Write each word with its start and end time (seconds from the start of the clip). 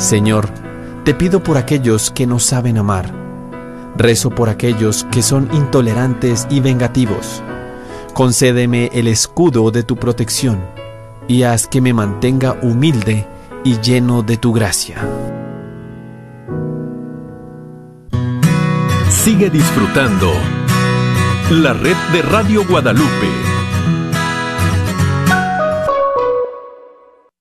Señor, 0.00 0.48
te 1.04 1.12
pido 1.12 1.42
por 1.42 1.58
aquellos 1.58 2.10
que 2.10 2.26
no 2.26 2.38
saben 2.38 2.78
amar. 2.78 3.12
Rezo 3.98 4.30
por 4.30 4.48
aquellos 4.48 5.04
que 5.12 5.20
son 5.20 5.50
intolerantes 5.52 6.46
y 6.48 6.60
vengativos. 6.60 7.42
Concédeme 8.14 8.88
el 8.94 9.08
escudo 9.08 9.70
de 9.70 9.82
tu 9.82 9.96
protección 9.96 10.58
y 11.28 11.42
haz 11.42 11.66
que 11.66 11.82
me 11.82 11.92
mantenga 11.92 12.56
humilde 12.62 13.26
y 13.62 13.78
lleno 13.80 14.22
de 14.22 14.38
tu 14.38 14.54
gracia. 14.54 15.06
Sigue 19.10 19.50
disfrutando 19.50 20.32
la 21.50 21.74
red 21.74 21.96
de 22.14 22.22
Radio 22.22 22.66
Guadalupe. 22.66 23.49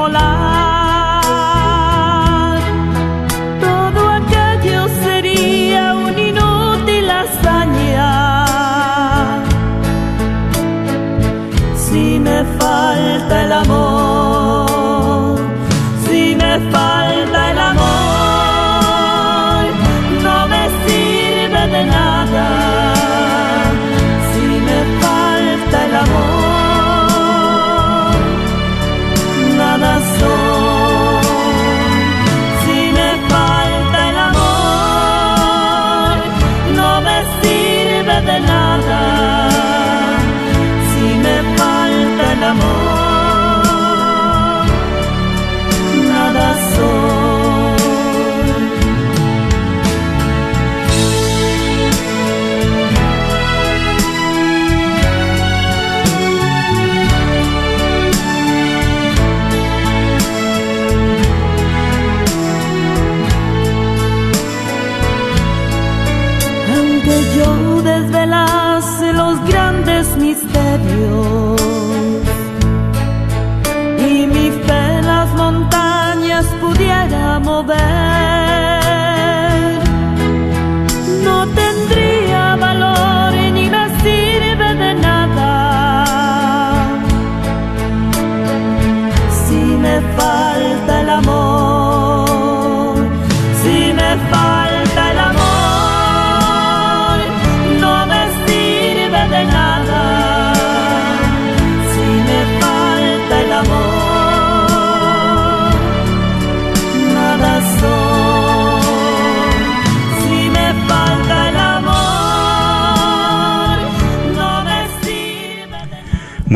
quisiera 0.00 0.08
inmolar. 0.08 0.69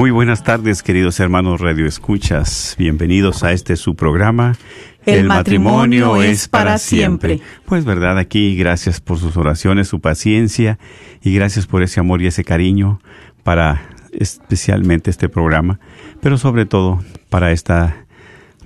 Muy 0.05 0.11
buenas 0.11 0.45
tardes, 0.45 0.83
queridos 0.83 1.19
hermanos 1.19 1.63
Radio 1.63 1.87
Escuchas. 1.87 2.75
Bienvenidos 2.77 3.43
a 3.43 3.53
este 3.53 3.75
su 3.75 3.95
programa. 3.95 4.55
El 5.07 5.25
matrimonio 5.25 6.21
es 6.21 6.47
para 6.47 6.77
siempre. 6.77 7.41
Pues 7.65 7.87
verdad, 7.87 8.19
aquí 8.19 8.55
gracias 8.55 9.01
por 9.01 9.19
sus 9.19 9.39
oraciones, 9.39 9.89
su 9.89 10.01
paciencia 10.01 10.79
y 11.23 11.35
gracias 11.35 11.67
por 11.67 11.83
ese 11.83 12.01
amor 12.01 12.21
y 12.21 12.27
ese 12.27 12.45
cariño 12.45 13.01
para 13.45 13.81
especialmente 14.13 15.09
este 15.09 15.31
programa, 15.31 15.81
pero 16.21 16.37
sobre 16.37 16.67
todo 16.67 17.03
para 17.31 17.51
esta 17.53 18.05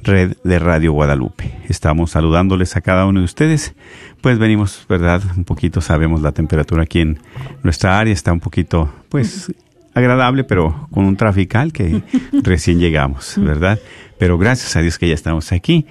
red 0.02 0.37
de 0.43 0.58
Radio 0.58 0.93
Guadalupe. 0.93 1.55
Estamos 1.69 2.11
saludándoles 2.11 2.75
a 2.75 2.81
cada 2.81 3.06
uno 3.06 3.20
de 3.20 3.25
ustedes. 3.25 3.76
Pues 4.23 4.41
venimos, 4.41 4.84
¿verdad? 4.88 5.23
Un 5.37 5.44
poquito, 5.44 5.82
sabemos 5.82 6.20
la 6.20 6.32
temperatura 6.32 6.82
aquí 6.82 7.00
en 7.00 7.20
nuestra 7.62 7.96
área 7.96 8.12
está 8.12 8.32
un 8.32 8.41
poquito, 8.41 8.93
pues, 9.08 9.52
agradable, 9.99 10.45
pero 10.45 10.89
con 10.91 11.05
un 11.05 11.17
trafical 11.17 11.73
que 11.73 12.03
recién 12.43 12.79
llegamos, 12.79 13.35
¿verdad? 13.37 13.79
Pero 14.19 14.39
gracias 14.39 14.75
a 14.77 14.81
Dios 14.81 14.99
que 14.99 15.09
ya 15.09 15.15
estamos 15.15 15.53
aquí. 15.53 15.87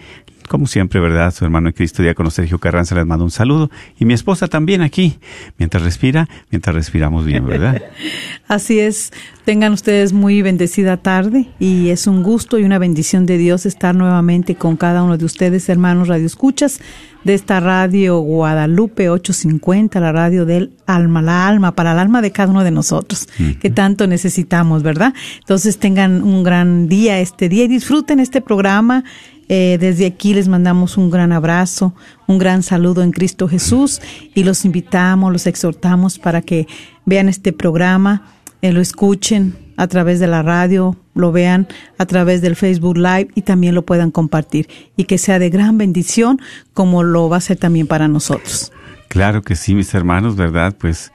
Como 0.48 0.66
siempre, 0.66 1.02
¿verdad? 1.02 1.34
Su 1.34 1.44
hermano 1.44 1.68
en 1.68 1.74
Cristo, 1.74 2.02
diácono 2.02 2.30
Sergio 2.30 2.58
Carranza, 2.58 2.96
les 2.96 3.06
mando 3.06 3.26
un 3.26 3.32
saludo. 3.32 3.70
Y 4.00 4.06
mi 4.06 4.14
esposa 4.14 4.48
también 4.48 4.82
aquí, 4.82 5.20
mientras 5.58 5.84
respira, 5.84 6.30
mientras 6.52 6.74
respiramos 6.74 7.26
bien, 7.26 7.46
¿verdad? 7.46 7.82
Así 8.48 8.80
es, 8.80 9.12
tengan 9.44 9.74
ustedes 9.74 10.14
muy 10.14 10.42
bendecida 10.42 10.96
tarde 10.96 11.48
y 11.60 11.90
es 11.90 12.08
un 12.08 12.24
gusto 12.24 12.60
y 12.60 12.64
una 12.64 12.80
bendición 12.80 13.26
de 13.26 13.38
Dios 13.38 13.66
estar 13.66 13.94
nuevamente 13.94 14.56
con 14.56 14.78
cada 14.78 15.04
uno 15.04 15.18
de 15.18 15.26
ustedes, 15.26 15.68
hermanos 15.68 16.08
Radio 16.08 16.26
Escuchas, 16.26 16.80
de 17.28 17.34
esta 17.34 17.60
radio 17.60 18.20
Guadalupe 18.22 19.10
850, 19.10 20.00
la 20.00 20.14
radio 20.14 20.46
del 20.46 20.72
alma, 20.86 21.22
la 21.22 21.46
alma, 21.46 21.76
para 21.76 21.92
el 21.92 22.00
alma 22.00 22.22
de 22.22 22.32
cada 22.32 22.50
uno 22.50 22.64
de 22.64 22.72
nosotros, 22.72 23.28
que 23.60 23.70
tanto 23.70 24.08
necesitamos, 24.08 24.82
¿verdad? 24.82 25.14
Entonces 25.40 25.78
tengan 25.78 26.24
un 26.24 26.44
gran 26.44 26.88
día 26.88 27.20
este 27.20 27.50
día 27.50 27.66
y 27.66 27.68
disfruten 27.68 28.22
este 28.22 28.40
programa. 28.40 29.04
Eh, 29.50 29.78
desde 29.78 30.06
aquí 30.06 30.34
les 30.34 30.48
mandamos 30.48 30.98
un 30.98 31.12
gran 31.12 31.34
abrazo, 31.34 31.94
un 32.28 32.38
gran 32.38 32.64
saludo 32.64 33.04
en 33.04 33.12
Cristo 33.12 33.50
Jesús 33.50 34.02
y 34.34 34.46
los 34.46 34.64
invitamos, 34.64 35.32
los 35.32 35.48
exhortamos 35.48 36.20
para 36.20 36.42
que 36.42 36.66
vean 37.06 37.28
este 37.28 37.52
programa, 37.52 38.24
eh, 38.62 38.72
lo 38.72 38.80
escuchen 38.80 39.67
a 39.78 39.88
través 39.88 40.20
de 40.20 40.28
la 40.28 40.42
radio, 40.42 40.98
lo 41.14 41.32
vean 41.32 41.68
a 41.98 42.06
través 42.06 42.42
del 42.42 42.56
Facebook 42.56 42.98
Live 42.98 43.30
y 43.36 43.44
también 43.44 43.76
lo 43.76 43.84
puedan 43.84 44.12
compartir 44.12 44.68
y 44.98 45.06
que 45.06 45.18
sea 45.18 45.40
de 45.40 45.50
gran 45.50 45.78
bendición 45.78 46.42
como 46.74 47.04
lo 47.04 47.30
va 47.30 47.38
a 47.38 47.42
ser 47.42 47.58
también 47.58 47.88
para 47.88 48.08
nosotros. 48.08 48.74
Claro 49.08 49.42
que 49.42 49.56
sí, 49.56 49.76
mis 49.76 49.94
hermanos, 49.94 50.36
¿verdad? 50.36 50.76
Pues 50.78 51.12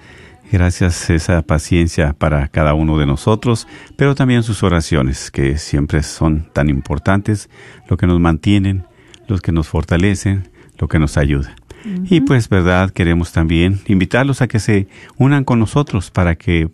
gracias 0.50 1.10
a 1.10 1.14
esa 1.14 1.42
paciencia 1.42 2.12
para 2.12 2.48
cada 2.48 2.74
uno 2.74 2.98
de 2.98 3.06
nosotros, 3.06 3.66
pero 3.96 4.14
también 4.14 4.42
sus 4.42 4.62
oraciones, 4.62 5.30
que 5.30 5.58
siempre 5.58 6.02
son 6.02 6.48
tan 6.52 6.68
importantes, 6.68 7.50
lo 7.88 7.96
que 7.96 8.06
nos 8.06 8.20
mantienen, 8.20 8.84
los 9.28 9.40
que 9.40 9.52
nos 9.52 9.68
fortalecen, 9.68 10.48
lo 10.78 10.88
que 10.88 10.98
nos 10.98 11.16
ayuda. 11.16 11.56
Y 12.04 12.20
pues, 12.20 12.48
¿verdad? 12.48 12.90
Queremos 12.90 13.32
también 13.32 13.80
invitarlos 13.86 14.40
a 14.40 14.46
que 14.46 14.60
se 14.60 14.86
unan 15.16 15.42
con 15.42 15.58
nosotros 15.58 16.12
para 16.12 16.36
que 16.36 16.70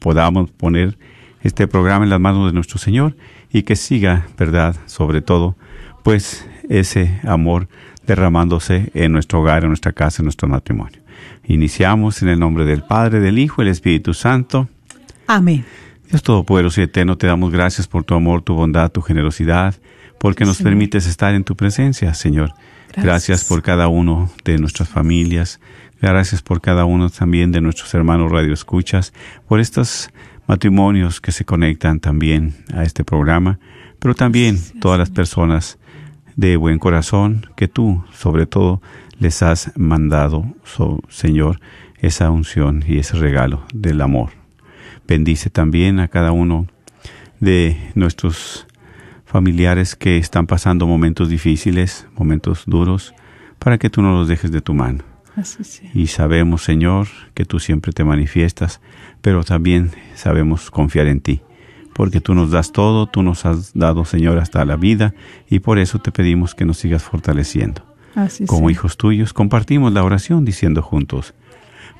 podamos 0.00 0.50
poner 0.50 0.98
este 1.42 1.66
programa 1.66 2.04
en 2.04 2.10
las 2.10 2.20
manos 2.20 2.46
de 2.46 2.52
nuestro 2.52 2.78
Señor 2.78 3.16
y 3.52 3.62
que 3.62 3.76
siga, 3.76 4.26
¿verdad? 4.38 4.76
Sobre 4.86 5.22
todo, 5.22 5.56
pues 6.02 6.46
ese 6.68 7.20
amor 7.24 7.68
derramándose 8.06 8.90
en 8.94 9.12
nuestro 9.12 9.40
hogar, 9.40 9.62
en 9.62 9.68
nuestra 9.68 9.92
casa, 9.92 10.22
en 10.22 10.26
nuestro 10.26 10.48
matrimonio. 10.48 11.00
Iniciamos 11.44 12.22
en 12.22 12.28
el 12.28 12.38
nombre 12.38 12.64
del 12.64 12.82
Padre, 12.82 13.20
del 13.20 13.38
Hijo 13.38 13.62
y 13.62 13.64
del 13.64 13.72
Espíritu 13.72 14.14
Santo. 14.14 14.68
Amén. 15.26 15.64
Dios 16.08 16.22
Todopoderoso 16.22 16.80
y 16.80 16.84
Eterno, 16.84 17.16
te 17.16 17.26
damos 17.26 17.50
gracias 17.50 17.86
por 17.86 18.04
tu 18.04 18.14
amor, 18.14 18.42
tu 18.42 18.54
bondad, 18.54 18.90
tu 18.90 19.00
generosidad, 19.00 19.74
porque 20.18 20.44
nos 20.44 20.58
Señor. 20.58 20.70
permites 20.72 21.06
estar 21.06 21.34
en 21.34 21.44
tu 21.44 21.56
presencia, 21.56 22.14
Señor. 22.14 22.52
Gracias. 22.88 23.04
Gracias 23.04 23.44
por 23.44 23.62
cada 23.62 23.88
uno 23.88 24.30
de 24.44 24.58
nuestras 24.58 24.88
familias. 24.88 25.60
Gracias 26.00 26.42
por 26.42 26.60
cada 26.60 26.84
uno 26.84 27.08
también 27.10 27.52
de 27.52 27.60
nuestros 27.60 27.94
hermanos 27.94 28.30
Radio 28.30 28.52
Escuchas, 28.52 29.12
por 29.48 29.60
estos 29.60 30.10
matrimonios 30.56 31.22
que 31.22 31.32
se 31.32 31.46
conectan 31.46 31.98
también 31.98 32.54
a 32.74 32.82
este 32.84 33.04
programa, 33.04 33.58
pero 33.98 34.14
también 34.14 34.58
todas 34.80 34.98
las 34.98 35.08
personas 35.08 35.78
de 36.36 36.56
buen 36.58 36.78
corazón 36.78 37.46
que 37.56 37.68
tú, 37.68 38.04
sobre 38.12 38.44
todo, 38.44 38.82
les 39.18 39.42
has 39.42 39.72
mandado, 39.78 40.44
so- 40.62 41.00
Señor, 41.08 41.58
esa 42.00 42.28
unción 42.30 42.84
y 42.86 42.98
ese 42.98 43.16
regalo 43.16 43.64
del 43.72 44.02
amor. 44.02 44.28
Bendice 45.08 45.48
también 45.48 46.00
a 46.00 46.08
cada 46.08 46.32
uno 46.32 46.66
de 47.40 47.78
nuestros 47.94 48.66
familiares 49.24 49.96
que 49.96 50.18
están 50.18 50.46
pasando 50.46 50.86
momentos 50.86 51.30
difíciles, 51.30 52.06
momentos 52.14 52.64
duros, 52.66 53.14
para 53.58 53.78
que 53.78 53.88
tú 53.88 54.02
no 54.02 54.12
los 54.12 54.28
dejes 54.28 54.52
de 54.52 54.60
tu 54.60 54.74
mano. 54.74 55.02
Así. 55.34 55.88
Y 55.94 56.08
sabemos, 56.08 56.62
Señor, 56.62 57.08
que 57.32 57.46
tú 57.46 57.58
siempre 57.58 57.92
te 57.94 58.04
manifiestas, 58.04 58.82
pero 59.22 59.44
también 59.44 59.90
sabemos 60.14 60.70
confiar 60.70 61.06
en 61.06 61.20
ti, 61.20 61.40
porque 61.94 62.20
tú 62.20 62.34
nos 62.34 62.50
das 62.50 62.72
todo, 62.72 63.06
tú 63.06 63.22
nos 63.22 63.46
has 63.46 63.72
dado, 63.72 64.04
Señor, 64.04 64.38
hasta 64.38 64.64
la 64.64 64.76
vida, 64.76 65.14
y 65.48 65.60
por 65.60 65.78
eso 65.78 65.98
te 65.98 66.12
pedimos 66.12 66.54
que 66.54 66.64
nos 66.64 66.78
sigas 66.78 67.02
fortaleciendo. 67.02 67.82
Así 68.14 68.44
Como 68.44 68.68
sea. 68.68 68.72
hijos 68.72 68.98
tuyos, 68.98 69.32
compartimos 69.32 69.92
la 69.92 70.04
oración 70.04 70.44
diciendo 70.44 70.82
juntos, 70.82 71.32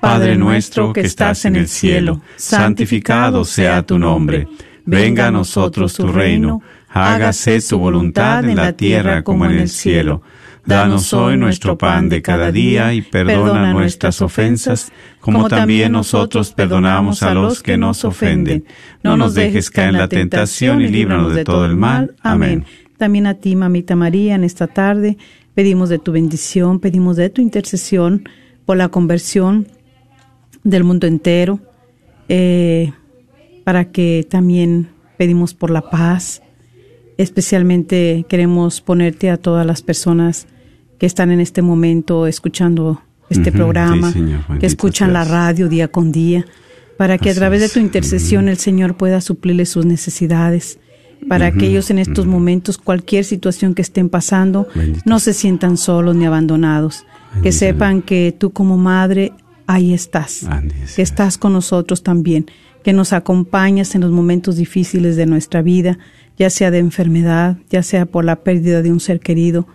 Padre 0.00 0.36
nuestro 0.36 0.92
que 0.92 1.02
estás 1.02 1.44
en 1.44 1.54
el 1.54 1.68
cielo, 1.68 2.20
santificado 2.36 3.44
sea 3.44 3.84
tu 3.84 3.98
nombre. 3.98 4.48
Venga 4.84 5.28
a 5.28 5.30
nosotros 5.30 5.94
tu 5.94 6.08
reino. 6.08 6.60
Hágase 6.88 7.60
tu 7.60 7.78
voluntad 7.78 8.44
en 8.44 8.56
la 8.56 8.72
tierra 8.72 9.22
como 9.22 9.46
en 9.46 9.52
el 9.52 9.68
cielo. 9.68 10.22
Danos 10.64 11.12
hoy 11.12 11.36
nuestro 11.36 11.76
pan 11.76 12.08
de 12.08 12.22
cada 12.22 12.52
día 12.52 12.94
y 12.94 13.02
perdona 13.02 13.72
nuestras 13.72 14.22
ofensas, 14.22 14.92
como 15.20 15.48
también 15.48 15.92
nosotros 15.92 16.52
perdonamos 16.52 17.22
a 17.22 17.34
los 17.34 17.62
que 17.62 17.76
nos 17.76 18.04
ofenden. 18.04 18.64
No 19.02 19.16
nos 19.16 19.34
dejes 19.34 19.70
caer 19.70 19.90
en 19.90 19.98
la 19.98 20.08
tentación 20.08 20.80
y 20.80 20.88
líbranos 20.88 21.34
de 21.34 21.44
todo 21.44 21.66
el 21.66 21.76
mal. 21.76 22.14
Amén. 22.22 22.64
También 22.96 23.26
a 23.26 23.34
ti, 23.34 23.56
mamita 23.56 23.96
María, 23.96 24.36
en 24.36 24.44
esta 24.44 24.68
tarde 24.68 25.18
pedimos 25.54 25.88
de 25.88 25.98
tu 25.98 26.12
bendición, 26.12 26.78
pedimos 26.78 27.16
de 27.16 27.30
tu 27.30 27.42
intercesión 27.42 28.28
por 28.64 28.76
la 28.76 28.88
conversión 28.88 29.66
del 30.62 30.84
mundo 30.84 31.06
entero, 31.06 31.58
eh, 32.28 32.92
para 33.64 33.90
que 33.90 34.26
también 34.28 34.90
pedimos 35.16 35.54
por 35.54 35.70
la 35.70 35.82
paz. 35.90 36.42
Especialmente 37.18 38.24
queremos 38.28 38.80
ponerte 38.80 39.30
a 39.30 39.36
todas 39.36 39.66
las 39.66 39.82
personas 39.82 40.46
que 40.98 41.06
están 41.06 41.30
en 41.30 41.40
este 41.40 41.62
momento 41.62 42.26
escuchando 42.26 43.02
este 43.28 43.50
programa, 43.50 44.12
que 44.60 44.66
escuchan 44.66 45.12
la 45.12 45.24
radio 45.24 45.68
día 45.68 45.88
con 45.88 46.12
día, 46.12 46.44
para 46.96 47.18
que 47.18 47.30
a 47.30 47.34
través 47.34 47.60
de 47.60 47.68
tu 47.68 47.80
intercesión 47.80 48.48
el 48.48 48.58
Señor 48.58 48.96
pueda 48.96 49.20
suplirles 49.20 49.70
sus 49.70 49.86
necesidades, 49.86 50.78
para 51.28 51.50
que 51.52 51.66
ellos 51.66 51.90
en 51.90 51.98
estos 51.98 52.26
momentos, 52.26 52.78
cualquier 52.78 53.24
situación 53.24 53.74
que 53.74 53.82
estén 53.82 54.08
pasando, 54.08 54.68
no 55.04 55.18
se 55.18 55.32
sientan 55.32 55.76
solos 55.76 56.14
ni 56.14 56.26
abandonados, 56.26 57.04
que 57.42 57.52
sepan 57.52 58.02
que 58.02 58.34
tú 58.36 58.52
como 58.52 58.76
madre 58.76 59.32
ahí 59.66 59.94
estás, 59.94 60.46
que 60.94 61.02
estás 61.02 61.38
con 61.38 61.52
nosotros 61.52 62.02
también, 62.02 62.46
que 62.82 62.92
nos 62.92 63.12
acompañas 63.12 63.94
en 63.94 64.02
los 64.02 64.10
momentos 64.10 64.56
difíciles 64.56 65.16
de 65.16 65.26
nuestra 65.26 65.62
vida, 65.62 65.98
ya 66.42 66.50
sea 66.50 66.72
de 66.72 66.78
enfermedad, 66.78 67.56
ya 67.70 67.84
sea 67.84 68.04
por 68.04 68.24
la 68.24 68.42
pérdida 68.42 68.82
de 68.82 68.90
un 68.90 68.98
ser 68.98 69.20
querido, 69.20 69.68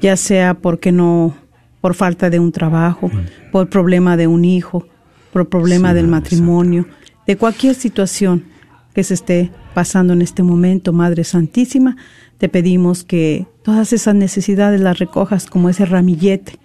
ya 0.00 0.16
sea 0.16 0.54
porque 0.54 0.90
no, 0.90 1.36
por 1.80 1.94
falta 1.94 2.28
de 2.28 2.40
un 2.40 2.50
trabajo, 2.50 3.08
por 3.52 3.68
problema 3.68 4.16
de 4.16 4.26
un 4.26 4.44
hijo, 4.44 4.84
por 5.32 5.48
problema 5.48 5.94
del 5.94 6.08
matrimonio, 6.08 6.88
de 7.24 7.36
cualquier 7.36 7.76
situación 7.76 8.46
que 8.94 9.04
se 9.04 9.14
esté 9.14 9.52
pasando 9.74 10.12
en 10.12 10.22
este 10.22 10.42
momento, 10.42 10.92
Madre 10.92 11.22
Santísima, 11.22 11.96
te 12.36 12.48
pedimos 12.48 13.04
que 13.04 13.46
todas 13.62 13.92
esas 13.92 14.16
necesidades 14.16 14.80
las 14.80 14.98
recojas 14.98 15.46
como 15.46 15.68
ese 15.68 15.86
ramillete. 15.86 16.58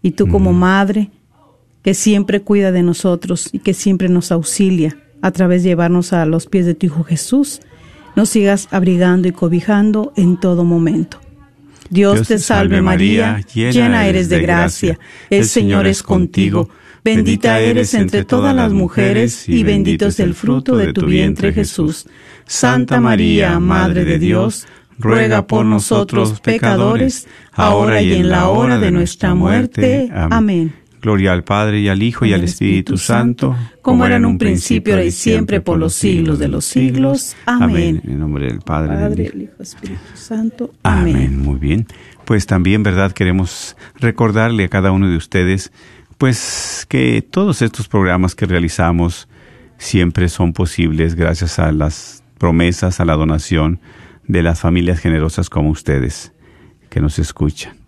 Y 0.00 0.12
tú 0.12 0.28
como 0.28 0.54
madre 0.54 1.10
que 1.82 1.92
siempre 1.92 2.40
cuida 2.40 2.72
de 2.72 2.82
nosotros 2.82 3.50
y 3.52 3.58
que 3.58 3.74
siempre 3.74 4.08
nos 4.08 4.32
auxilia 4.32 4.96
a 5.20 5.30
través 5.30 5.62
de 5.62 5.70
llevarnos 5.70 6.14
a 6.14 6.24
los 6.24 6.46
pies 6.46 6.64
de 6.64 6.74
tu 6.74 6.86
Hijo 6.86 7.04
Jesús, 7.04 7.60
nos 8.18 8.30
sigas 8.30 8.66
abrigando 8.72 9.28
y 9.28 9.30
cobijando 9.30 10.12
en 10.16 10.40
todo 10.40 10.64
momento. 10.64 11.20
Dios, 11.88 12.26
te 12.26 12.40
salve 12.40 12.82
María, 12.82 13.40
llena 13.54 14.08
eres 14.08 14.28
de 14.28 14.40
gracia, 14.40 14.98
el 15.30 15.44
Señor 15.44 15.86
es 15.86 16.02
contigo, 16.02 16.68
bendita 17.04 17.60
eres 17.60 17.94
entre 17.94 18.24
todas 18.24 18.56
las 18.56 18.72
mujeres 18.72 19.48
y 19.48 19.62
bendito 19.62 20.06
es 20.08 20.18
el 20.18 20.34
fruto 20.34 20.76
de 20.76 20.92
tu 20.92 21.06
vientre 21.06 21.52
Jesús. 21.52 22.08
Santa 22.44 22.98
María, 23.00 23.60
Madre 23.60 24.04
de 24.04 24.18
Dios, 24.18 24.66
ruega 24.98 25.46
por 25.46 25.64
nosotros 25.64 26.40
pecadores, 26.40 27.28
ahora 27.52 28.02
y 28.02 28.14
en 28.14 28.30
la 28.30 28.48
hora 28.48 28.80
de 28.80 28.90
nuestra 28.90 29.36
muerte. 29.36 30.10
Amén. 30.12 30.74
Gloria 31.08 31.32
al 31.32 31.42
Padre 31.42 31.80
y 31.80 31.88
al 31.88 32.02
Hijo 32.02 32.26
y 32.26 32.34
al 32.34 32.44
Espíritu 32.44 32.98
Santo, 32.98 33.56
como 33.80 34.04
era 34.04 34.16
en 34.16 34.26
un 34.26 34.36
principio, 34.36 34.92
ahora 34.92 35.06
y 35.06 35.10
siempre, 35.10 35.62
por 35.62 35.78
los 35.78 35.94
siglos 35.94 36.38
de 36.38 36.48
los 36.48 36.66
siglos. 36.66 37.34
Amén. 37.46 38.02
En 38.04 38.20
nombre 38.20 38.44
del 38.44 38.60
Padre, 38.60 38.94
Padre 38.94 39.30
del 39.30 39.42
Hijo, 39.44 39.54
Espíritu 39.58 40.02
Santo. 40.12 40.74
Amén. 40.82 41.16
Amén. 41.16 41.38
Muy 41.38 41.58
bien. 41.58 41.86
Pues 42.26 42.44
también, 42.44 42.82
¿verdad? 42.82 43.12
Queremos 43.12 43.74
recordarle 43.94 44.64
a 44.64 44.68
cada 44.68 44.92
uno 44.92 45.08
de 45.08 45.16
ustedes, 45.16 45.72
pues 46.18 46.84
que 46.90 47.22
todos 47.22 47.62
estos 47.62 47.88
programas 47.88 48.34
que 48.34 48.44
realizamos 48.44 49.28
siempre 49.78 50.28
son 50.28 50.52
posibles 50.52 51.14
gracias 51.14 51.58
a 51.58 51.72
las 51.72 52.22
promesas, 52.36 53.00
a 53.00 53.06
la 53.06 53.14
donación 53.14 53.80
de 54.26 54.42
las 54.42 54.60
familias 54.60 54.98
generosas 54.98 55.48
como 55.48 55.70
ustedes 55.70 56.34
que 56.90 57.00
nos 57.00 57.18
escuchan. 57.18 57.78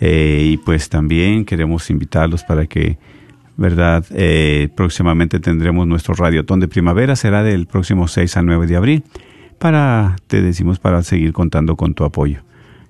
Eh, 0.00 0.50
y 0.52 0.56
pues 0.58 0.88
también 0.88 1.44
queremos 1.44 1.88
invitarlos 1.90 2.44
para 2.44 2.66
que, 2.66 2.98
¿verdad? 3.56 4.04
Eh, 4.10 4.68
próximamente 4.76 5.40
tendremos 5.40 5.86
nuestro 5.86 6.14
radiotón 6.14 6.60
de 6.60 6.68
primavera, 6.68 7.16
será 7.16 7.42
del 7.42 7.66
próximo 7.66 8.08
6 8.08 8.36
al 8.36 8.46
9 8.46 8.66
de 8.66 8.76
abril, 8.76 9.04
para, 9.58 10.16
te 10.26 10.42
decimos, 10.42 10.78
para 10.78 11.02
seguir 11.02 11.32
contando 11.32 11.76
con 11.76 11.94
tu 11.94 12.04
apoyo. 12.04 12.40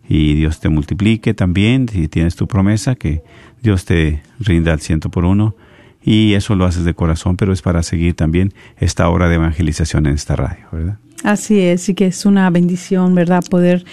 Y 0.08 0.34
Dios 0.34 0.60
te 0.60 0.68
multiplique 0.68 1.34
también, 1.34 1.88
si 1.88 2.08
tienes 2.08 2.36
tu 2.36 2.46
promesa, 2.46 2.94
que 2.94 3.22
Dios 3.62 3.84
te 3.84 4.22
rinda 4.38 4.72
al 4.72 4.80
ciento 4.80 5.10
por 5.10 5.24
uno. 5.24 5.56
Y 6.02 6.34
eso 6.34 6.54
lo 6.54 6.64
haces 6.64 6.84
de 6.84 6.94
corazón, 6.94 7.36
pero 7.36 7.52
es 7.52 7.62
para 7.62 7.82
seguir 7.82 8.14
también 8.14 8.54
esta 8.78 9.08
obra 9.08 9.28
de 9.28 9.34
evangelización 9.34 10.06
en 10.06 10.14
esta 10.14 10.36
radio, 10.36 10.64
¿verdad? 10.70 10.98
Así 11.24 11.60
es, 11.60 11.88
y 11.88 11.94
que 11.94 12.06
es 12.06 12.24
una 12.24 12.48
bendición, 12.50 13.16
¿verdad? 13.16 13.42
Poder 13.50 13.84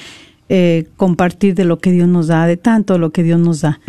eh, 0.49 0.87
compartir 0.97 1.55
de 1.55 1.65
lo 1.65 1.79
que 1.79 1.91
Dios 1.91 2.07
nos 2.07 2.27
da, 2.27 2.45
de 2.47 2.57
tanto 2.57 2.97
lo 2.97 3.11
que 3.11 3.23
Dios 3.23 3.39
nos 3.39 3.61
da, 3.61 3.79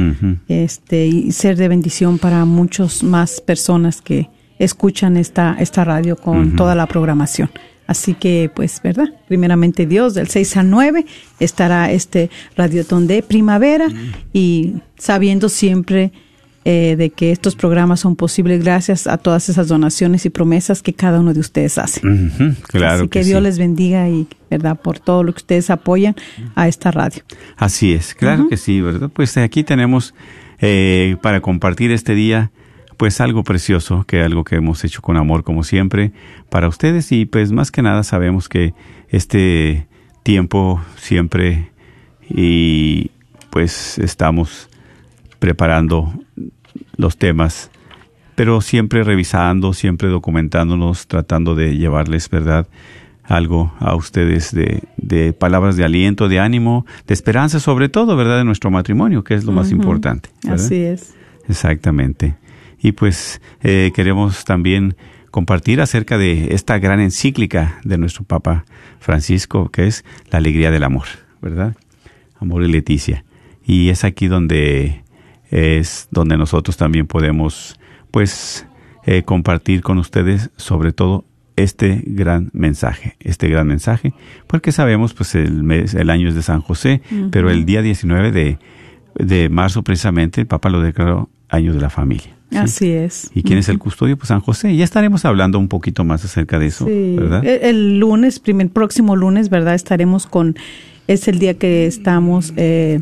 este, 0.48 1.06
y 1.06 1.32
ser 1.32 1.56
de 1.56 1.68
bendición 1.68 2.18
para 2.18 2.44
muchas 2.44 3.02
más 3.02 3.40
personas 3.40 4.00
que 4.00 4.28
escuchan 4.58 5.16
esta, 5.16 5.56
esta 5.58 5.84
radio 5.84 6.16
con 6.16 6.56
toda 6.56 6.74
la 6.74 6.86
programación. 6.86 7.50
Así 7.86 8.14
que, 8.14 8.50
pues, 8.54 8.80
¿verdad? 8.82 9.08
Primeramente 9.28 9.84
Dios, 9.86 10.14
del 10.14 10.28
6 10.28 10.56
al 10.56 10.70
9 10.70 11.04
estará 11.38 11.90
este 11.90 12.30
radiotón 12.56 13.06
de 13.06 13.22
primavera 13.22 13.88
y 14.32 14.76
sabiendo 14.96 15.48
siempre 15.48 16.12
eh, 16.64 16.96
de 16.96 17.10
que 17.10 17.30
estos 17.30 17.56
programas 17.56 18.00
son 18.00 18.16
posibles 18.16 18.64
gracias 18.64 19.06
a 19.06 19.18
todas 19.18 19.48
esas 19.48 19.68
donaciones 19.68 20.24
y 20.24 20.30
promesas 20.30 20.82
que 20.82 20.94
cada 20.94 21.20
uno 21.20 21.34
de 21.34 21.40
ustedes 21.40 21.76
hace. 21.76 22.00
Claro 22.68 22.94
Así 22.94 23.08
que, 23.08 23.20
que 23.20 23.24
Dios 23.24 23.40
sí. 23.40 23.44
les 23.44 23.58
bendiga 23.58 24.08
y, 24.08 24.26
¿verdad? 24.50 24.80
Por 24.80 24.98
todo 24.98 25.22
lo 25.22 25.32
que 25.32 25.38
ustedes 25.38 25.68
apoyan 25.68 26.16
a 26.54 26.66
esta 26.66 26.90
radio. 26.90 27.22
Así 27.56 27.92
es, 27.92 28.14
claro 28.14 28.48
que 28.48 28.56
sí, 28.56 28.80
¿verdad? 28.80 29.10
Pues 29.12 29.36
aquí 29.36 29.62
tenemos 29.62 30.14
eh, 30.60 31.16
para 31.20 31.42
compartir 31.42 31.90
este 31.90 32.14
día, 32.14 32.50
pues 32.96 33.20
algo 33.20 33.44
precioso, 33.44 34.04
que 34.06 34.22
algo 34.22 34.44
que 34.44 34.56
hemos 34.56 34.84
hecho 34.84 35.02
con 35.02 35.18
amor 35.18 35.44
como 35.44 35.64
siempre 35.64 36.12
para 36.48 36.68
ustedes 36.68 37.12
y 37.12 37.26
pues 37.26 37.52
más 37.52 37.70
que 37.70 37.82
nada 37.82 38.02
sabemos 38.04 38.48
que 38.48 38.72
este 39.10 39.86
tiempo 40.22 40.80
siempre 40.96 41.70
y 42.28 43.10
pues 43.50 43.98
estamos 43.98 44.70
preparando 45.38 46.14
los 46.96 47.16
temas, 47.16 47.70
pero 48.34 48.60
siempre 48.60 49.04
revisando, 49.04 49.72
siempre 49.72 50.08
documentándonos, 50.08 51.06
tratando 51.06 51.54
de 51.54 51.76
llevarles, 51.76 52.28
¿verdad? 52.28 52.66
Algo 53.22 53.72
a 53.78 53.94
ustedes 53.94 54.52
de, 54.52 54.82
de 54.96 55.32
palabras 55.32 55.76
de 55.76 55.84
aliento, 55.84 56.28
de 56.28 56.40
ánimo, 56.40 56.84
de 57.06 57.14
esperanza, 57.14 57.60
sobre 57.60 57.88
todo, 57.88 58.16
¿verdad? 58.16 58.38
De 58.38 58.44
nuestro 58.44 58.70
matrimonio, 58.70 59.24
que 59.24 59.34
es 59.34 59.44
lo 59.44 59.52
más 59.52 59.70
importante. 59.70 60.30
¿verdad? 60.42 60.64
Así 60.64 60.76
es. 60.76 61.14
Exactamente. 61.48 62.34
Y 62.80 62.92
pues 62.92 63.40
eh, 63.62 63.92
queremos 63.94 64.44
también 64.44 64.96
compartir 65.30 65.80
acerca 65.80 66.18
de 66.18 66.54
esta 66.54 66.78
gran 66.78 67.00
encíclica 67.00 67.80
de 67.82 67.98
nuestro 67.98 68.24
Papa 68.24 68.64
Francisco, 69.00 69.70
que 69.70 69.86
es 69.86 70.04
la 70.30 70.38
alegría 70.38 70.70
del 70.70 70.84
amor, 70.84 71.06
¿verdad? 71.40 71.76
Amor 72.38 72.62
y 72.62 72.70
Leticia. 72.70 73.24
Y 73.64 73.88
es 73.88 74.04
aquí 74.04 74.26
donde 74.26 75.03
es 75.50 76.08
donde 76.10 76.36
nosotros 76.36 76.76
también 76.76 77.06
podemos, 77.06 77.78
pues, 78.10 78.66
eh, 79.06 79.22
compartir 79.22 79.82
con 79.82 79.98
ustedes 79.98 80.50
sobre 80.56 80.92
todo 80.92 81.24
este 81.56 82.02
gran 82.06 82.50
mensaje, 82.52 83.16
este 83.20 83.48
gran 83.48 83.66
mensaje, 83.68 84.12
porque 84.46 84.72
sabemos, 84.72 85.14
pues, 85.14 85.34
el 85.34 85.62
mes, 85.62 85.94
el 85.94 86.10
año 86.10 86.28
es 86.28 86.34
de 86.34 86.42
San 86.42 86.60
José, 86.60 87.00
pero 87.30 87.50
el 87.50 87.64
día 87.64 87.80
19 87.82 88.32
de, 88.32 88.58
de 89.16 89.48
marzo 89.48 89.82
precisamente 89.82 90.40
el 90.40 90.46
Papa 90.46 90.68
lo 90.70 90.80
declaró 90.80 91.30
año 91.48 91.72
de 91.72 91.80
la 91.80 91.90
familia. 91.90 92.34
¿sí? 92.50 92.56
Así 92.58 92.90
es. 92.90 93.30
¿Y 93.34 93.42
quién 93.42 93.58
es 93.58 93.68
el 93.68 93.78
custodio? 93.78 94.16
Pues 94.16 94.28
San 94.28 94.40
José. 94.40 94.74
Ya 94.76 94.84
estaremos 94.84 95.24
hablando 95.24 95.58
un 95.58 95.68
poquito 95.68 96.04
más 96.04 96.24
acerca 96.24 96.58
de 96.58 96.66
eso, 96.66 96.86
Sí. 96.86 97.14
¿verdad? 97.16 97.44
El, 97.44 97.62
el 97.62 97.98
lunes, 98.00 98.40
primer, 98.40 98.70
próximo 98.70 99.14
lunes, 99.14 99.48
¿verdad? 99.48 99.74
Estaremos 99.74 100.26
con, 100.26 100.56
es 101.06 101.28
el 101.28 101.38
día 101.38 101.54
que 101.54 101.86
estamos 101.86 102.52
eh, 102.56 103.00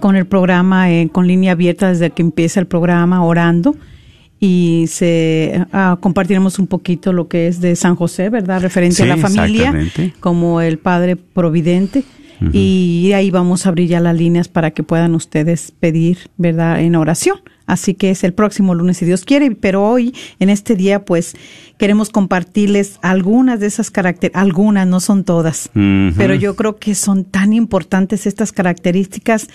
con 0.00 0.16
el 0.16 0.26
programa, 0.26 0.90
eh, 0.90 1.08
con 1.10 1.26
línea 1.26 1.52
abierta 1.52 1.88
desde 1.88 2.10
que 2.10 2.22
empieza 2.22 2.60
el 2.60 2.66
programa, 2.66 3.24
orando. 3.24 3.76
Y 4.40 4.84
se 4.88 5.64
ah, 5.72 5.98
compartiremos 6.00 6.58
un 6.58 6.68
poquito 6.68 7.12
lo 7.12 7.26
que 7.26 7.48
es 7.48 7.60
de 7.60 7.74
San 7.74 7.96
José, 7.96 8.30
¿verdad? 8.30 8.60
Referente 8.60 8.96
Sí, 8.96 9.02
a 9.02 9.06
la 9.06 9.16
familia, 9.16 9.74
como 10.20 10.60
el 10.60 10.78
Padre 10.78 11.16
Providente. 11.16 12.04
Y 12.52 13.10
ahí 13.16 13.32
vamos 13.32 13.66
a 13.66 13.70
abrir 13.70 13.88
ya 13.88 13.98
las 13.98 14.16
líneas 14.16 14.46
para 14.46 14.70
que 14.70 14.84
puedan 14.84 15.16
ustedes 15.16 15.72
pedir, 15.80 16.30
¿verdad? 16.36 16.80
En 16.80 16.94
oración 16.94 17.38
Así 17.68 17.92
que 17.92 18.10
es 18.10 18.24
el 18.24 18.32
próximo 18.32 18.74
lunes 18.74 18.96
si 18.96 19.04
Dios 19.04 19.26
quiere, 19.26 19.50
pero 19.54 19.86
hoy, 19.86 20.14
en 20.40 20.48
este 20.48 20.74
día, 20.74 21.04
pues 21.04 21.36
queremos 21.78 22.08
compartirles 22.08 22.98
algunas 23.02 23.60
de 23.60 23.66
esas 23.66 23.90
características, 23.90 24.42
algunas, 24.42 24.86
no 24.88 25.00
son 25.00 25.22
todas, 25.22 25.70
pero 25.74 26.34
yo 26.34 26.56
creo 26.56 26.78
que 26.78 26.94
son 26.94 27.24
tan 27.24 27.52
importantes 27.52 28.26
estas 28.26 28.52
características 28.52 29.48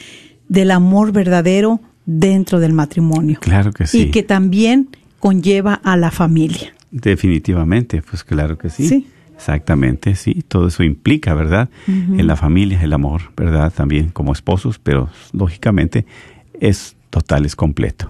del 0.48 0.70
amor 0.70 1.12
verdadero 1.12 1.82
dentro 2.06 2.60
del 2.60 2.74
matrimonio. 2.74 3.40
Claro 3.42 3.74
que 3.74 3.88
sí. 3.88 4.04
Y 4.04 4.12
que 4.12 4.22
también 4.22 4.90
conlleva 5.20 5.74
a 5.74 5.98
la 5.98 6.12
familia. 6.12 6.76
Definitivamente, 6.92 8.04
pues 8.04 8.24
claro 8.24 8.60
que 8.60 8.70
sí. 8.70 8.88
Sí. 8.88 9.08
Exactamente, 9.36 10.14
sí. 10.14 10.44
Todo 10.48 10.68
eso 10.68 10.84
implica, 10.84 11.34
¿verdad? 11.34 11.70
En 11.88 12.28
la 12.28 12.36
familia, 12.36 12.80
el 12.84 12.94
amor, 12.94 13.34
¿verdad? 13.36 13.74
También 13.74 14.10
como 14.10 14.34
esposos, 14.34 14.78
pero 14.78 15.10
lógicamente 15.32 16.06
es 16.60 16.96
total, 17.14 17.46
es 17.46 17.56
completo. 17.56 18.10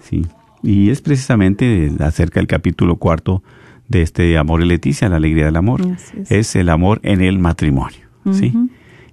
Sí. 0.00 0.26
Y 0.62 0.90
es 0.90 1.00
precisamente 1.00 1.90
acerca 2.00 2.38
del 2.38 2.46
capítulo 2.46 2.96
cuarto 2.96 3.42
de 3.88 4.02
este 4.02 4.36
Amor 4.36 4.60
y 4.60 4.66
Leticia, 4.66 5.08
la 5.08 5.16
alegría 5.16 5.46
del 5.46 5.56
amor. 5.56 5.80
Es. 5.80 6.30
Es 6.30 6.56
el 6.56 6.68
amor 6.68 7.00
en 7.04 7.22
el 7.22 7.38
matrimonio. 7.38 8.06
¿sí? 8.32 8.52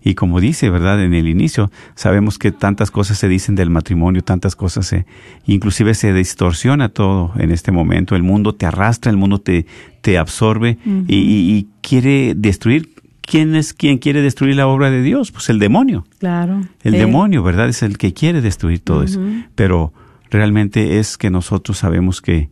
Y 0.03 0.15
como 0.15 0.41
dice, 0.41 0.69
¿verdad? 0.69 1.01
En 1.01 1.13
el 1.13 1.29
inicio, 1.29 1.71
sabemos 1.95 2.37
que 2.37 2.51
tantas 2.51 2.91
cosas 2.91 3.17
se 3.17 3.29
dicen 3.29 3.55
del 3.55 3.69
matrimonio, 3.69 4.21
tantas 4.21 4.57
cosas 4.57 4.85
se, 4.85 5.05
inclusive 5.45 5.93
se 5.93 6.11
distorsiona 6.11 6.89
todo 6.89 7.31
en 7.37 7.51
este 7.51 7.71
momento. 7.71 8.17
El 8.17 8.23
mundo 8.23 8.53
te 8.53 8.65
arrastra, 8.65 9.09
el 9.09 9.17
mundo 9.17 9.39
te, 9.39 9.65
te 10.01 10.17
absorbe 10.17 10.77
y 11.07 11.67
quiere 11.79 12.33
destruir. 12.35 12.96
¿Quién 13.27 13.55
es 13.55 13.73
quien 13.73 13.97
quiere 13.97 14.21
destruir 14.21 14.55
la 14.55 14.67
obra 14.67 14.89
de 14.89 15.01
Dios? 15.01 15.31
Pues 15.31 15.49
el 15.49 15.59
demonio. 15.59 16.05
Claro. 16.17 16.61
El 16.81 16.95
Él. 16.95 17.01
demonio, 17.01 17.43
¿verdad? 17.43 17.67
Es 17.67 17.83
el 17.83 17.97
que 17.97 18.13
quiere 18.13 18.41
destruir 18.41 18.79
todo 18.79 19.03
eso. 19.03 19.21
Pero 19.53 19.93
realmente 20.31 20.97
es 20.99 21.17
que 21.17 21.29
nosotros 21.29 21.77
sabemos 21.77 22.21
que 22.21 22.49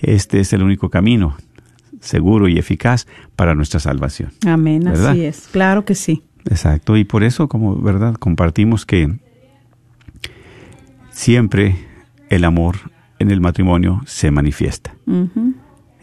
este 0.00 0.38
es 0.38 0.52
el 0.52 0.62
único 0.62 0.90
camino 0.90 1.36
seguro 2.00 2.48
y 2.48 2.56
eficaz 2.58 3.06
para 3.36 3.54
nuestra 3.56 3.80
salvación. 3.80 4.30
Amén, 4.46 4.84
¿Verdad? 4.84 5.10
así 5.10 5.24
es. 5.24 5.48
Claro 5.50 5.84
que 5.84 5.94
sí. 5.96 6.22
Exacto. 6.48 6.96
Y 6.96 7.04
por 7.04 7.24
eso, 7.24 7.48
como, 7.48 7.80
¿verdad? 7.80 8.14
Compartimos 8.14 8.86
que 8.86 9.18
siempre 11.10 11.76
el 12.28 12.44
amor 12.44 12.76
en 13.18 13.30
el 13.30 13.40
matrimonio 13.40 14.02
se 14.06 14.30
manifiesta. 14.30 14.94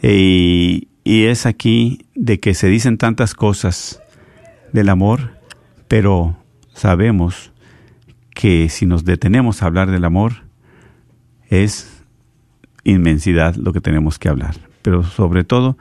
Y 0.01 0.87
es 1.05 1.45
aquí 1.45 2.05
de 2.15 2.39
que 2.39 2.53
se 2.53 2.67
dicen 2.67 2.97
tantas 2.97 3.33
cosas 3.33 4.01
del 4.71 4.89
amor, 4.89 5.37
pero 5.87 6.37
sabemos 6.73 7.51
que 8.33 8.69
si 8.69 8.85
nos 8.85 9.03
detenemos 9.05 9.61
a 9.61 9.65
hablar 9.65 9.91
del 9.91 10.05
amor, 10.05 10.43
es 11.49 12.03
inmensidad 12.83 13.55
lo 13.55 13.73
que 13.73 13.81
tenemos 13.81 14.19
que 14.19 14.29
hablar. 14.29 14.55
Pero 14.81 15.03
sobre 15.03 15.43
todo, 15.43 15.77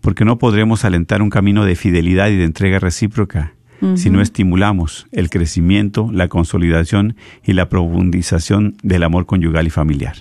porque 0.00 0.24
no 0.24 0.38
podremos 0.38 0.84
alentar 0.84 1.22
un 1.22 1.30
camino 1.30 1.64
de 1.64 1.76
fidelidad 1.76 2.28
y 2.28 2.36
de 2.36 2.44
entrega 2.44 2.78
recíproca 2.78 3.54
si 3.94 4.10
no 4.10 4.20
estimulamos 4.20 5.06
el 5.12 5.30
crecimiento, 5.30 6.10
la 6.12 6.28
consolidación 6.28 7.14
y 7.44 7.52
la 7.52 7.68
profundización 7.68 8.76
del 8.82 9.04
amor 9.04 9.26
conyugal 9.26 9.68
y 9.68 9.70
familiar. 9.70 10.16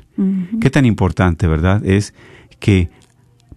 Qué 0.62 0.70
tan 0.70 0.86
importante, 0.86 1.48
¿verdad? 1.48 1.84
Es 1.84 2.14
que 2.60 2.90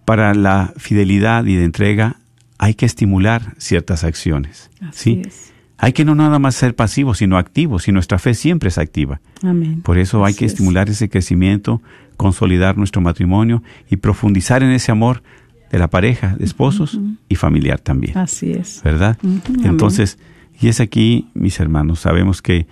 para 0.05 0.33
la 0.33 0.73
fidelidad 0.77 1.45
y 1.45 1.55
de 1.55 1.65
entrega 1.65 2.20
hay 2.61 2.75
que 2.75 2.85
estimular 2.85 3.55
ciertas 3.57 4.03
acciones. 4.03 4.69
Así 4.81 5.15
¿sí? 5.15 5.21
es. 5.25 5.51
Hay 5.79 5.93
que 5.93 6.05
no 6.05 6.13
nada 6.13 6.37
más 6.37 6.53
ser 6.53 6.75
pasivos, 6.75 7.17
sino 7.17 7.39
activos, 7.39 7.87
y 7.87 7.91
nuestra 7.91 8.19
fe 8.19 8.35
siempre 8.35 8.69
es 8.69 8.77
activa. 8.77 9.19
Amén. 9.41 9.81
Por 9.81 9.97
eso 9.97 10.23
hay 10.23 10.29
Así 10.29 10.39
que 10.39 10.45
es. 10.45 10.51
estimular 10.51 10.87
ese 10.87 11.09
crecimiento, 11.09 11.81
consolidar 12.17 12.77
nuestro 12.77 13.01
matrimonio 13.01 13.63
y 13.89 13.95
profundizar 13.95 14.61
en 14.61 14.69
ese 14.69 14.91
amor 14.91 15.23
de 15.71 15.79
la 15.79 15.89
pareja, 15.89 16.35
de 16.37 16.45
esposos 16.45 16.99
y 17.27 17.35
familiar 17.35 17.79
también. 17.79 18.15
Así 18.15 18.51
es. 18.51 18.81
¿Verdad? 18.83 19.17
Entonces, 19.63 20.19
y 20.61 20.67
es 20.67 20.79
aquí, 20.79 21.29
mis 21.33 21.59
hermanos, 21.59 22.01
sabemos 22.01 22.43
que, 22.43 22.67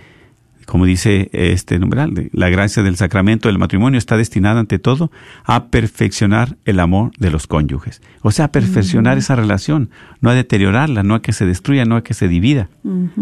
como 0.70 0.86
dice 0.86 1.30
este 1.34 1.80
numeral, 1.80 2.14
de- 2.14 2.30
la 2.32 2.50
gracia 2.50 2.84
del 2.84 2.96
sacramento 2.96 3.50
del 3.50 3.58
matrimonio 3.58 3.98
está 3.98 4.18
destinada 4.18 4.60
ante 4.60 4.78
todo 4.78 5.12
a 5.44 5.68
perfeccionar 5.68 6.58
el 6.66 6.80
amor 6.80 7.12
de 7.18 7.32
los 7.32 7.48
cónyuges. 7.48 8.02
O 8.22 8.30
sea, 8.32 8.46
a 8.46 8.52
perfeccionar 8.52 9.18
esa 9.18 9.36
relación, 9.36 9.90
no 10.22 10.30
a 10.30 10.36
deteriorarla, 10.36 11.02
no 11.04 11.16
a 11.16 11.22
que 11.24 11.34
se 11.34 11.46
destruya, 11.48 11.86
no 11.86 11.96
a 11.96 12.04
que 12.04 12.14
se 12.14 12.28
divida, 12.28 12.70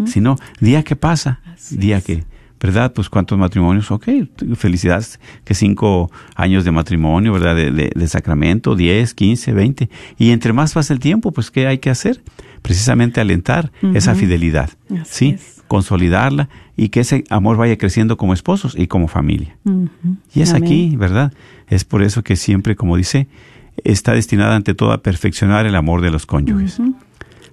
sino 0.05 0.35
día 0.59 0.83
que 0.83 0.95
pasa, 0.97 1.39
día 1.71 2.01
que, 2.01 2.25
¿verdad? 2.59 2.91
Pues 2.93 3.09
cuántos 3.09 3.37
matrimonios, 3.39 3.91
ok, 3.91 4.07
felicidades, 4.55 5.19
que 5.45 5.53
cinco 5.53 6.11
años 6.35 6.65
de 6.65 6.71
matrimonio, 6.71 7.31
¿verdad? 7.33 7.55
De, 7.55 7.71
de- 7.71 7.91
de 7.95 8.07
sacramento, 8.07 8.75
diez, 8.75 9.13
quince, 9.13 9.53
veinte. 9.53 9.89
Y 10.17 10.31
entre 10.31 10.53
más 10.53 10.73
pasa 10.73 10.93
el 10.93 10.99
tiempo, 10.99 11.31
pues 11.31 11.49
¿qué 11.51 11.67
hay 11.67 11.77
que 11.77 11.89
hacer? 11.89 12.21
Precisamente 12.61 13.21
alentar 13.21 13.71
esa 13.93 14.15
fidelidad, 14.15 14.69
Así 15.01 15.05
¿sí? 15.05 15.29
es. 15.31 15.63
Consolidarla 15.67 16.47
y 16.77 16.89
que 16.89 17.01
ese 17.01 17.23
amor 17.29 17.57
vaya 17.57 17.77
creciendo 17.77 18.15
como 18.17 18.33
esposos 18.33 18.73
y 18.77 18.87
como 18.87 19.07
familia. 19.07 19.57
Y 20.33 20.41
es 20.41 20.51
Amén. 20.51 20.63
aquí, 20.63 20.95
¿verdad? 20.97 21.33
Es 21.67 21.83
por 21.83 22.03
eso 22.03 22.23
que 22.23 22.35
siempre, 22.37 22.75
como 22.75 22.95
dice, 22.95 23.27
está 23.83 24.13
destinada 24.13 24.55
ante 24.55 24.73
todo 24.73 24.91
a 24.93 25.03
perfeccionar 25.03 25.65
el 25.65 25.75
amor 25.75 26.01
de 26.01 26.09
los 26.11 26.25
cónyuges. 26.25 26.79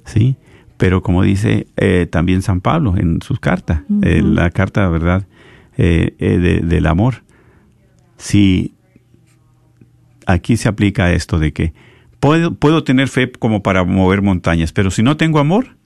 ¿Sí? 0.04 0.36
Pero 0.76 1.02
como 1.02 1.22
dice 1.22 1.66
eh, 1.76 2.06
también 2.10 2.42
San 2.42 2.60
Pablo 2.60 2.96
en 2.96 3.20
su 3.22 3.36
carta, 3.36 3.84
eh, 4.02 4.22
la 4.24 4.50
carta, 4.50 4.88
¿verdad? 4.88 5.26
Eh, 5.76 6.14
eh, 6.18 6.38
de- 6.38 6.60
del 6.60 6.86
amor. 6.86 7.22
Si 8.16 8.74
aquí 10.26 10.56
se 10.56 10.68
aplica 10.68 11.12
esto 11.12 11.38
de 11.38 11.52
que 11.52 11.72
puedo, 12.26 12.54
puedo 12.54 12.84
tener 12.84 13.08
fe 13.08 13.30
como 13.30 13.62
para 13.62 13.84
mover 13.84 14.22
montañas, 14.22 14.72
pero 14.72 14.90
si 14.90 15.02
no 15.02 15.16
tengo 15.16 15.38
amor, 15.38 15.76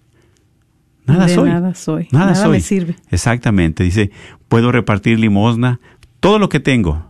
nada 1.06 1.26
De 1.26 1.34
soy. 1.34 1.48
nada 1.50 1.74
soy. 1.74 2.08
Nada, 2.12 2.32
Nada 2.32 2.42
soy. 2.44 2.52
me 2.52 2.60
sirve. 2.60 2.96
Exactamente. 3.10 3.82
Dice, 3.84 4.10
puedo 4.48 4.70
repartir 4.72 5.18
limosna, 5.18 5.80
todo 6.20 6.38
lo 6.38 6.48
que 6.48 6.60
tengo. 6.60 7.06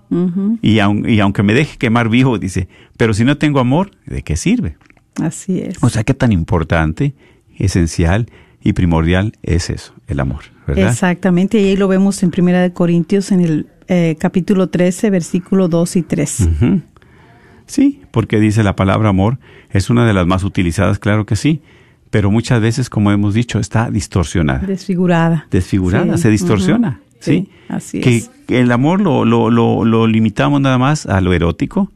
Y, 0.63 0.79
aun- 0.79 1.09
y 1.09 1.21
aunque 1.21 1.43
me 1.43 1.53
deje 1.55 1.77
quemar 1.79 2.09
vivo, 2.09 2.39
dice, 2.39 2.69
pero 2.97 3.13
si 3.15 3.25
no 3.25 3.37
tengo 3.39 3.61
amor, 3.61 3.91
¿de 4.07 4.23
qué 4.23 4.37
sirve? 4.37 4.77
Así 5.23 5.61
es. 5.61 5.77
O 5.83 5.89
sea, 5.91 6.05
qué 6.05 6.15
tan 6.15 6.33
importante, 6.33 7.15
esencial 7.57 8.31
y 8.63 8.73
primordial 8.73 9.33
es 9.43 9.69
eso, 9.71 9.93
el 10.07 10.21
amor, 10.21 10.45
¿verdad? 10.67 10.91
Exactamente, 10.91 11.61
y 11.61 11.65
ahí 11.67 11.77
lo 11.77 11.89
vemos 11.89 12.23
en 12.23 12.31
Primera 12.31 12.61
de 12.63 12.73
Corintios 12.73 13.33
en 13.33 13.41
el 13.41 13.67
eh, 13.89 14.17
capítulo 14.19 14.69
13, 14.69 15.11
versículo 15.11 15.69
2 15.69 15.97
y 15.97 16.03
3. 16.03 16.41
Ujú. 16.41 16.81
Sí, 17.69 18.01
porque 18.11 18.41
dice 18.41 18.63
la 18.65 18.75
palabra 18.75 19.11
amor, 19.11 19.39
es 19.71 19.89
una 19.91 20.05
de 20.07 20.13
las 20.15 20.27
más 20.27 20.43
utilizadas, 20.43 20.99
claro 20.99 21.25
que 21.27 21.37
sí, 21.37 21.63
pero 22.11 22.31
muchas 22.31 22.61
veces, 22.61 22.91
como 22.91 23.13
hemos 23.13 23.35
dicho, 23.35 23.61
está 23.61 23.91
distorsionada, 23.91 24.67
Desfigurada. 24.67 25.47
desfigurada, 25.51 26.17
Sí, 26.17 26.23
se 26.23 26.31
distorsiona, 26.31 27.01
¿sí? 27.21 27.47
sí, 27.47 27.49
así 27.69 28.01
que, 28.01 28.17
es. 28.17 28.31
el 28.49 28.73
amor 28.73 29.01
lo, 29.01 29.25
lo, 29.25 29.51
lo, 29.51 29.85
lo 29.85 30.07
limitamos 30.07 30.61
nada 30.61 30.79
más 30.79 31.07
a 31.07 31.21
lo 31.21 31.33
erótico, 31.35 31.93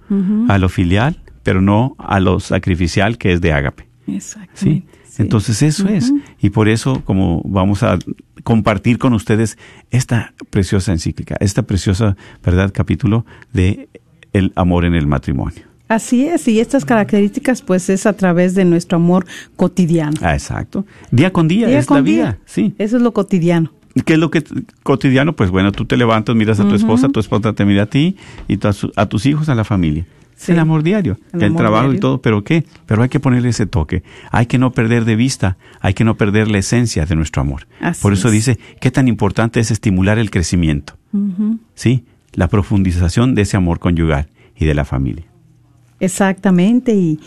a 0.48 0.58
lo 0.58 0.68
filial, 0.68 1.18
pero 1.42 1.61
no 1.61 1.96
a 1.98 2.20
lo 2.20 2.38
sacrificial 2.38 3.18
que 3.18 3.32
es 3.32 3.40
de 3.40 3.52
ágape. 3.52 3.88
Exactamente. 4.06 4.87
sí. 5.04 5.18
Entonces 5.18 5.61
eso 5.62 5.88
es. 5.88 6.11
Y 6.40 6.48
por 6.50 6.68
eso, 6.70 7.02
como 7.04 7.42
vamos 7.44 7.82
a 7.82 7.98
compartir 8.44 8.96
con 8.98 9.12
ustedes 9.12 9.58
esta 9.90 10.32
preciosa 10.48 10.90
encíclica, 10.92 11.37
esta 11.40 11.64
preciosa, 11.64 12.16
¿verdad?, 12.42 12.70
capítulo 12.72 13.26
de 13.52 13.90
el 14.33 14.53
amor 14.57 14.85
en 14.85 14.95
el 14.95 15.07
matrimonio. 15.07 15.62
Así 15.88 16.27
es, 16.27 16.49
y 16.49 16.59
estas 16.61 16.85
características 16.87 17.61
pues 17.61 17.90
es 17.90 18.07
a 18.07 18.14
través 18.14 18.55
de 18.55 18.64
nuestro 18.64 18.97
amor 18.97 19.27
cotidiano. 19.57 20.16
Ah, 20.23 20.33
exacto. 20.33 20.87
Día 21.11 21.33
con 21.33 21.49
día, 21.49 21.66
Día 21.68 21.79
es 21.81 21.87
con 21.87 21.99
la 21.99 22.03
día. 22.03 22.14
vida. 22.23 22.38
Sí. 22.47 22.75
Eso 22.79 22.97
es 22.97 23.03
lo 23.03 23.12
cotidiano. 23.12 23.73
¿Qué 24.07 24.14
es 24.14 24.18
lo 24.18 24.31
que 24.31 24.42
cotidiano? 24.83 25.35
Pues 25.37 25.51
bueno, 25.51 25.71
tú 25.71 25.85
te 25.85 25.99
levantas, 25.99 26.35
miras 26.35 26.59
a 26.61 26.66
tu 26.66 26.75
esposa, 26.75 27.11
tu 27.11 27.21
esposa 27.21 27.53
te 27.53 27.66
mira 27.66 27.83
a 27.83 27.87
ti 27.87 28.16
y 28.49 28.59
a, 28.66 28.73
su- 28.73 28.90
a 28.97 29.05
tus 29.07 29.27
hijos, 29.27 29.51
a 29.51 29.55
la 29.55 29.64
familia. 29.64 30.07
Sí. 30.35 30.51
el 30.53 30.59
amor 30.59 30.83
diario, 30.83 31.18
El 31.35 31.40
el, 31.42 31.49
amor 31.51 31.59
trabajo 31.61 31.83
diario. 31.85 31.99
y 31.99 32.01
todo, 32.01 32.21
pero 32.23 32.42
¿qué? 32.42 32.64
Pero 32.87 33.03
hay 33.03 33.09
que 33.11 33.21
ponerle 33.21 33.51
ese 33.51 33.66
toque. 33.66 34.03
Hay 34.33 34.47
que 34.47 34.59
no 34.59 34.73
perder 34.73 35.05
de 35.05 35.14
vista, 35.14 35.57
hay 35.81 35.92
que 35.95 36.03
no 36.05 36.16
perder 36.16 36.51
la 36.51 36.59
esencia 36.59 37.05
de 37.07 37.14
nuestro 37.14 37.42
amor. 37.42 37.68
Así 37.81 38.03
Por 38.03 38.12
eso 38.14 38.27
es. 38.29 38.33
dice, 38.35 38.59
qué 38.81 38.90
tan 38.90 39.07
importante 39.09 39.61
es 39.61 39.71
estimular 39.71 40.18
el 40.18 40.31
crecimiento, 40.33 40.97
¿sí? 41.75 42.07
La 42.35 42.49
profundización 42.49 43.35
de 43.35 43.42
ese 43.42 43.57
amor 43.57 43.79
conyugal 43.79 44.29
y 44.57 44.64
de 44.64 44.75
la 44.75 44.85
familia. 44.85 45.25
Exactamente, 46.01 46.95
y, 46.95 47.21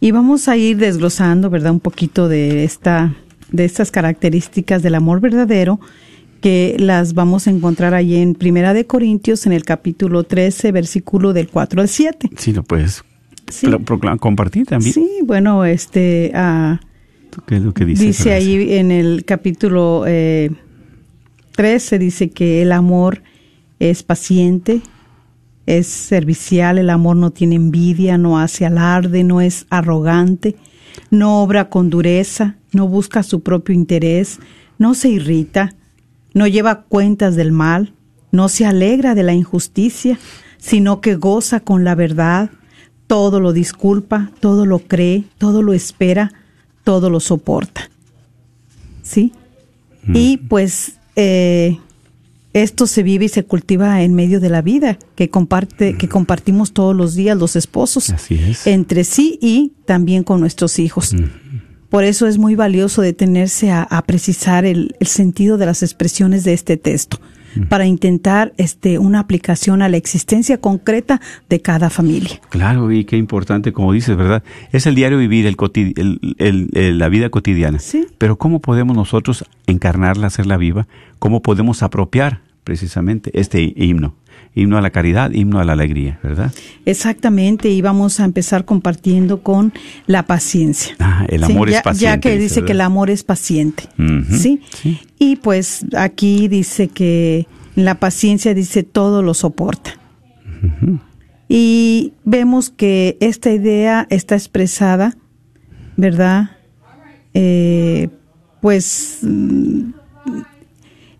y 0.00 0.10
vamos 0.10 0.48
a 0.48 0.56
ir 0.56 0.76
desglosando, 0.78 1.50
¿verdad? 1.50 1.72
Un 1.72 1.80
poquito 1.80 2.28
de 2.28 2.64
esta, 2.64 3.14
de 3.52 3.64
estas 3.64 3.90
características 3.90 4.82
del 4.82 4.94
amor 4.94 5.20
verdadero 5.20 5.78
que 6.40 6.76
las 6.78 7.14
vamos 7.14 7.46
a 7.46 7.50
encontrar 7.50 7.94
ahí 7.94 8.16
en 8.16 8.34
Primera 8.34 8.72
de 8.72 8.86
Corintios 8.86 9.44
en 9.46 9.52
el 9.52 9.64
capítulo 9.64 10.22
13, 10.24 10.70
versículo 10.72 11.32
del 11.32 11.48
4 11.48 11.80
al 11.80 11.88
7. 11.88 12.30
Sí, 12.36 12.52
lo 12.52 12.62
puedes 12.62 13.02
Sí. 13.50 13.66
compartir 14.20 14.66
también. 14.66 14.92
Sí, 14.92 15.08
bueno, 15.24 15.64
este 15.64 16.30
ah, 16.34 16.80
¿Qué 17.46 17.56
es 17.56 17.62
lo 17.62 17.72
que 17.72 17.84
dice? 17.86 18.04
dice 18.04 18.32
ahí 18.34 18.74
en 18.78 18.90
el 18.92 19.24
capítulo 19.24 20.04
eh, 20.06 20.50
13, 21.56 21.98
dice 21.98 22.30
que 22.30 22.62
el 22.62 22.72
amor 22.72 23.22
es 23.78 24.02
paciente, 24.02 24.82
es 25.66 25.86
servicial, 25.86 26.78
el 26.78 26.90
amor 26.90 27.16
no 27.16 27.30
tiene 27.30 27.56
envidia, 27.56 28.18
no 28.18 28.38
hace 28.38 28.64
alarde, 28.64 29.22
no 29.24 29.40
es 29.40 29.66
arrogante, 29.70 30.56
no 31.10 31.42
obra 31.42 31.68
con 31.68 31.90
dureza, 31.90 32.56
no 32.72 32.88
busca 32.88 33.22
su 33.22 33.40
propio 33.40 33.74
interés, 33.74 34.40
no 34.78 34.94
se 34.94 35.10
irrita, 35.10 35.74
no 36.34 36.46
lleva 36.46 36.82
cuentas 36.82 37.36
del 37.36 37.52
mal, 37.52 37.92
no 38.32 38.48
se 38.48 38.64
alegra 38.64 39.14
de 39.14 39.22
la 39.22 39.34
injusticia, 39.34 40.18
sino 40.58 41.00
que 41.00 41.16
goza 41.16 41.60
con 41.60 41.84
la 41.84 41.94
verdad, 41.94 42.50
todo 43.06 43.40
lo 43.40 43.52
disculpa, 43.52 44.30
todo 44.40 44.66
lo 44.66 44.80
cree, 44.80 45.24
todo 45.38 45.62
lo 45.62 45.72
espera, 45.72 46.32
todo 46.84 47.10
lo 47.10 47.20
soporta. 47.20 47.90
¿Sí? 49.02 49.32
Y 50.14 50.38
pues 50.38 50.98
eh, 51.16 51.78
esto 52.62 52.86
se 52.86 53.02
vive 53.02 53.26
y 53.26 53.28
se 53.28 53.44
cultiva 53.44 54.02
en 54.02 54.14
medio 54.14 54.40
de 54.40 54.48
la 54.50 54.62
vida 54.62 54.98
que 55.14 55.28
comparte, 55.30 55.96
que 55.96 56.08
compartimos 56.08 56.72
todos 56.72 56.94
los 56.94 57.14
días 57.14 57.36
los 57.36 57.56
esposos 57.56 58.10
Así 58.10 58.34
es. 58.34 58.66
entre 58.66 59.04
sí 59.04 59.38
y 59.40 59.72
también 59.86 60.22
con 60.24 60.40
nuestros 60.40 60.78
hijos. 60.78 61.14
Por 61.90 62.04
eso 62.04 62.26
es 62.26 62.36
muy 62.38 62.54
valioso 62.54 63.00
detenerse 63.00 63.70
a, 63.70 63.82
a 63.82 64.02
precisar 64.02 64.66
el, 64.66 64.94
el 65.00 65.06
sentido 65.06 65.56
de 65.56 65.66
las 65.66 65.82
expresiones 65.82 66.44
de 66.44 66.52
este 66.52 66.76
texto 66.76 67.18
para 67.70 67.86
intentar 67.86 68.52
este 68.58 68.98
una 68.98 69.20
aplicación 69.20 69.80
a 69.80 69.88
la 69.88 69.96
existencia 69.96 70.58
concreta 70.60 71.20
de 71.48 71.60
cada 71.62 71.88
familia. 71.88 72.40
Claro, 72.50 72.92
y 72.92 73.04
qué 73.06 73.16
importante, 73.16 73.72
como 73.72 73.92
dices, 73.94 74.16
¿verdad? 74.18 74.42
Es 74.70 74.86
el 74.86 74.94
diario 74.94 75.16
vivir, 75.18 75.46
el- 75.46 75.56
el- 76.38 76.68
el- 76.74 76.98
la 76.98 77.08
vida 77.08 77.30
cotidiana. 77.30 77.78
Sí. 77.78 78.06
Pero 78.18 78.36
¿cómo 78.36 78.60
podemos 78.60 78.94
nosotros 78.94 79.44
encarnarla, 79.66 80.26
hacerla 80.26 80.58
viva? 80.58 80.86
¿Cómo 81.18 81.40
podemos 81.40 81.82
apropiar 81.82 82.42
precisamente 82.68 83.30
este 83.32 83.72
himno? 83.74 84.14
Himno 84.54 84.76
a 84.76 84.82
la 84.82 84.90
caridad, 84.90 85.30
himno 85.32 85.58
a 85.58 85.64
la 85.64 85.72
alegría, 85.72 86.20
¿verdad? 86.22 86.52
Exactamente, 86.84 87.70
y 87.70 87.80
vamos 87.80 88.20
a 88.20 88.26
empezar 88.26 88.66
compartiendo 88.66 89.42
con 89.42 89.72
la 90.06 90.26
paciencia. 90.26 90.94
Ah, 90.98 91.24
el 91.30 91.44
Sí, 91.46 91.52
amor 91.52 91.70
ya, 91.70 91.78
es 91.78 91.82
paciente. 91.82 92.04
Ya 92.04 92.20
que 92.20 92.38
dice 92.38 92.62
que 92.66 92.72
el 92.72 92.82
amor 92.82 93.08
es 93.08 93.24
paciente. 93.24 93.84
¿sí? 94.30 94.60
sí. 94.82 95.00
Y 95.18 95.36
pues 95.36 95.86
aquí 95.96 96.48
dice 96.48 96.88
que 96.88 97.46
la 97.74 97.94
paciencia 98.00 98.52
dice 98.52 98.82
todo 98.82 99.22
lo 99.22 99.32
soporta. 99.32 99.92
Y 101.48 102.12
vemos 102.24 102.68
que 102.68 103.16
esta 103.20 103.50
idea 103.50 104.06
está 104.10 104.34
expresada, 104.34 105.16
¿verdad? 105.96 106.50
Eh, 107.32 108.08
pues 108.60 109.20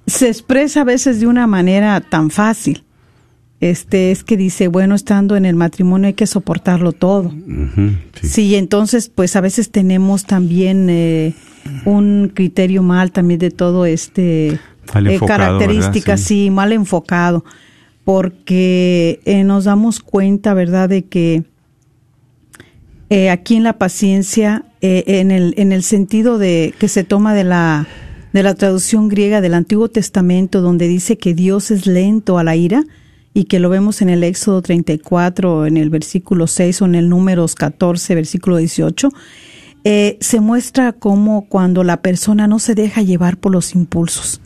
se 0.08 0.28
expresa 0.28 0.80
a 0.80 0.84
veces 0.84 1.20
de 1.20 1.26
una 1.26 1.46
manera 1.46 2.00
tan 2.00 2.30
fácil. 2.30 2.84
Este 3.60 4.12
es 4.12 4.22
que 4.22 4.36
dice, 4.36 4.68
bueno, 4.68 4.94
estando 4.94 5.36
en 5.36 5.44
el 5.44 5.56
matrimonio 5.56 6.06
hay 6.08 6.14
que 6.14 6.26
soportarlo 6.26 6.92
todo. 6.92 7.32
Sí. 8.20 8.28
Sí, 8.28 8.54
entonces 8.54 9.10
pues 9.12 9.34
a 9.34 9.40
veces 9.40 9.70
tenemos 9.70 10.24
también 10.24 10.88
eh, 10.88 11.34
un 11.84 12.30
criterio 12.32 12.82
mal 12.82 13.10
también 13.10 13.40
de 13.40 13.50
todo 13.50 13.84
este 13.84 14.48
eh, 14.94 15.20
características, 15.26 16.20
sí. 16.20 16.50
mal 16.50 16.72
enfocado, 16.72 17.44
porque 18.04 19.20
eh, 19.24 19.44
nos 19.44 19.64
damos 19.64 20.00
cuenta, 20.00 20.54
¿verdad?, 20.54 20.88
de 20.88 21.04
que 21.04 21.44
eh, 23.10 23.30
aquí 23.30 23.56
en 23.56 23.64
la 23.64 23.78
paciencia, 23.78 24.64
en, 24.80 25.32
el, 25.32 25.54
en 25.56 25.72
el 25.72 25.82
sentido 25.82 26.38
de 26.38 26.72
que 26.78 26.86
se 26.86 27.02
toma 27.02 27.34
de 27.34 27.42
la, 27.42 27.88
de 28.32 28.42
la 28.42 28.54
traducción 28.54 29.08
griega 29.08 29.40
del 29.40 29.54
Antiguo 29.54 29.88
Testamento, 29.88 30.60
donde 30.60 30.88
dice 30.88 31.18
que 31.18 31.34
Dios 31.34 31.70
es 31.70 31.86
lento 31.86 32.38
a 32.38 32.44
la 32.44 32.56
ira, 32.56 32.84
y 33.34 33.44
que 33.44 33.60
lo 33.60 33.68
vemos 33.68 34.02
en 34.02 34.08
el 34.08 34.24
Éxodo 34.24 34.62
34, 34.62 35.66
en 35.66 35.76
el 35.76 35.90
versículo 35.90 36.46
6 36.46 36.82
o 36.82 36.84
en 36.86 36.94
el 36.96 37.08
Números 37.08 37.54
14, 37.54 38.14
versículo 38.14 38.56
18, 38.56 39.10
eh, 39.84 40.18
se 40.20 40.40
muestra 40.40 40.92
como 40.92 41.46
cuando 41.48 41.84
la 41.84 42.02
persona 42.02 42.48
no 42.48 42.58
se 42.58 42.74
deja 42.74 43.02
llevar 43.02 43.36
por 43.36 43.52
los 43.52 43.74
impulsos 43.74 44.40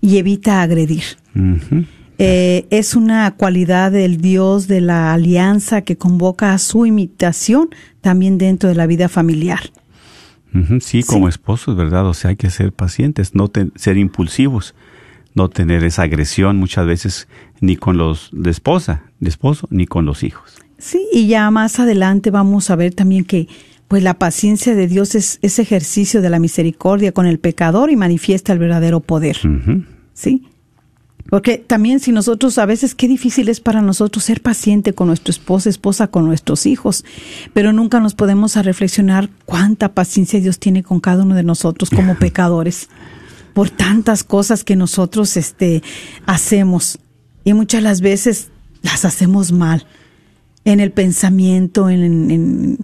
y 0.00 0.16
evita 0.16 0.62
agredir. 0.62 1.02
Eh, 2.18 2.66
es 2.70 2.96
una 2.96 3.30
cualidad 3.32 3.92
del 3.92 4.16
Dios 4.16 4.66
de 4.66 4.80
la 4.80 5.12
alianza 5.12 5.82
que 5.82 5.96
convoca 5.96 6.52
a 6.52 6.58
su 6.58 6.86
imitación 6.86 7.68
también 8.00 8.38
dentro 8.38 8.70
de 8.70 8.74
la 8.74 8.86
vida 8.86 9.08
familiar. 9.08 9.60
Ujú, 10.54 10.80
Sí, 10.80 11.02
como 11.02 11.28
esposos, 11.28 11.76
¿verdad? 11.76 12.06
O 12.06 12.14
sea, 12.14 12.30
hay 12.30 12.36
que 12.36 12.50
ser 12.50 12.72
pacientes, 12.72 13.34
no 13.34 13.48
te- 13.48 13.68
ser 13.76 13.96
impulsivos, 13.98 14.74
no 15.34 15.48
tener 15.48 15.84
esa 15.84 16.02
agresión 16.02 16.56
muchas 16.56 16.86
veces 16.86 17.28
ni 17.60 17.76
con 17.76 17.96
los 17.98 18.30
de 18.32 18.50
esposa, 18.50 19.02
de 19.20 19.28
esposo, 19.28 19.66
ni 19.70 19.86
con 19.86 20.04
los 20.06 20.22
hijos. 20.22 20.56
Sí, 20.78 21.06
y 21.12 21.26
ya 21.26 21.50
más 21.50 21.78
adelante 21.80 22.30
vamos 22.30 22.70
a 22.70 22.76
ver 22.76 22.94
también 22.94 23.24
que 23.24 23.48
pues 23.88 24.02
la 24.02 24.14
paciencia 24.14 24.74
de 24.74 24.86
Dios 24.86 25.14
es 25.14 25.38
ese 25.42 25.62
ejercicio 25.62 26.20
de 26.22 26.28
la 26.30 26.38
misericordia 26.38 27.12
con 27.12 27.26
el 27.26 27.38
pecador 27.38 27.90
y 27.90 27.96
manifiesta 27.96 28.52
el 28.52 28.58
verdadero 28.58 29.00
poder. 29.00 29.38
¿Sí? 30.12 30.46
Porque 31.28 31.58
también 31.58 32.00
si 32.00 32.10
nosotros 32.10 32.56
a 32.56 32.64
veces 32.64 32.94
qué 32.94 33.06
difícil 33.06 33.50
es 33.50 33.60
para 33.60 33.82
nosotros 33.82 34.24
ser 34.24 34.40
paciente 34.40 34.94
con 34.94 35.08
nuestro 35.08 35.30
esposo, 35.30 35.68
esposa, 35.68 36.08
con 36.08 36.24
nuestros 36.24 36.64
hijos, 36.64 37.04
pero 37.52 37.72
nunca 37.74 38.00
nos 38.00 38.14
podemos 38.14 38.56
a 38.56 38.62
reflexionar 38.62 39.28
cuánta 39.44 39.92
paciencia 39.92 40.40
Dios 40.40 40.58
tiene 40.58 40.82
con 40.82 41.00
cada 41.00 41.24
uno 41.24 41.34
de 41.34 41.42
nosotros 41.42 41.90
como 41.90 42.14
pecadores 42.18 42.88
por 43.52 43.68
tantas 43.68 44.24
cosas 44.24 44.64
que 44.64 44.74
nosotros 44.74 45.36
este 45.36 45.82
hacemos 46.24 46.98
y 47.44 47.52
muchas 47.52 47.82
las 47.82 48.00
veces 48.00 48.48
las 48.82 49.04
hacemos 49.04 49.52
mal 49.52 49.86
en 50.64 50.80
el 50.80 50.92
pensamiento, 50.92 51.90
en, 51.90 52.30
en, 52.30 52.78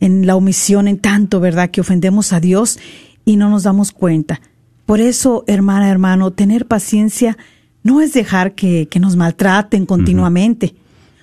en 0.00 0.26
la 0.26 0.36
omisión, 0.36 0.88
en 0.88 0.98
tanto, 0.98 1.40
¿verdad? 1.40 1.70
Que 1.70 1.80
ofendemos 1.80 2.32
a 2.34 2.40
Dios 2.40 2.78
y 3.24 3.36
no 3.36 3.48
nos 3.48 3.62
damos 3.62 3.92
cuenta. 3.92 4.40
Por 4.84 5.00
eso, 5.00 5.44
hermana, 5.46 5.90
hermano, 5.90 6.30
tener 6.32 6.66
paciencia 6.66 7.38
no 7.86 8.00
es 8.02 8.12
dejar 8.12 8.54
que, 8.54 8.88
que 8.88 9.00
nos 9.00 9.16
maltraten 9.16 9.86
continuamente 9.86 10.74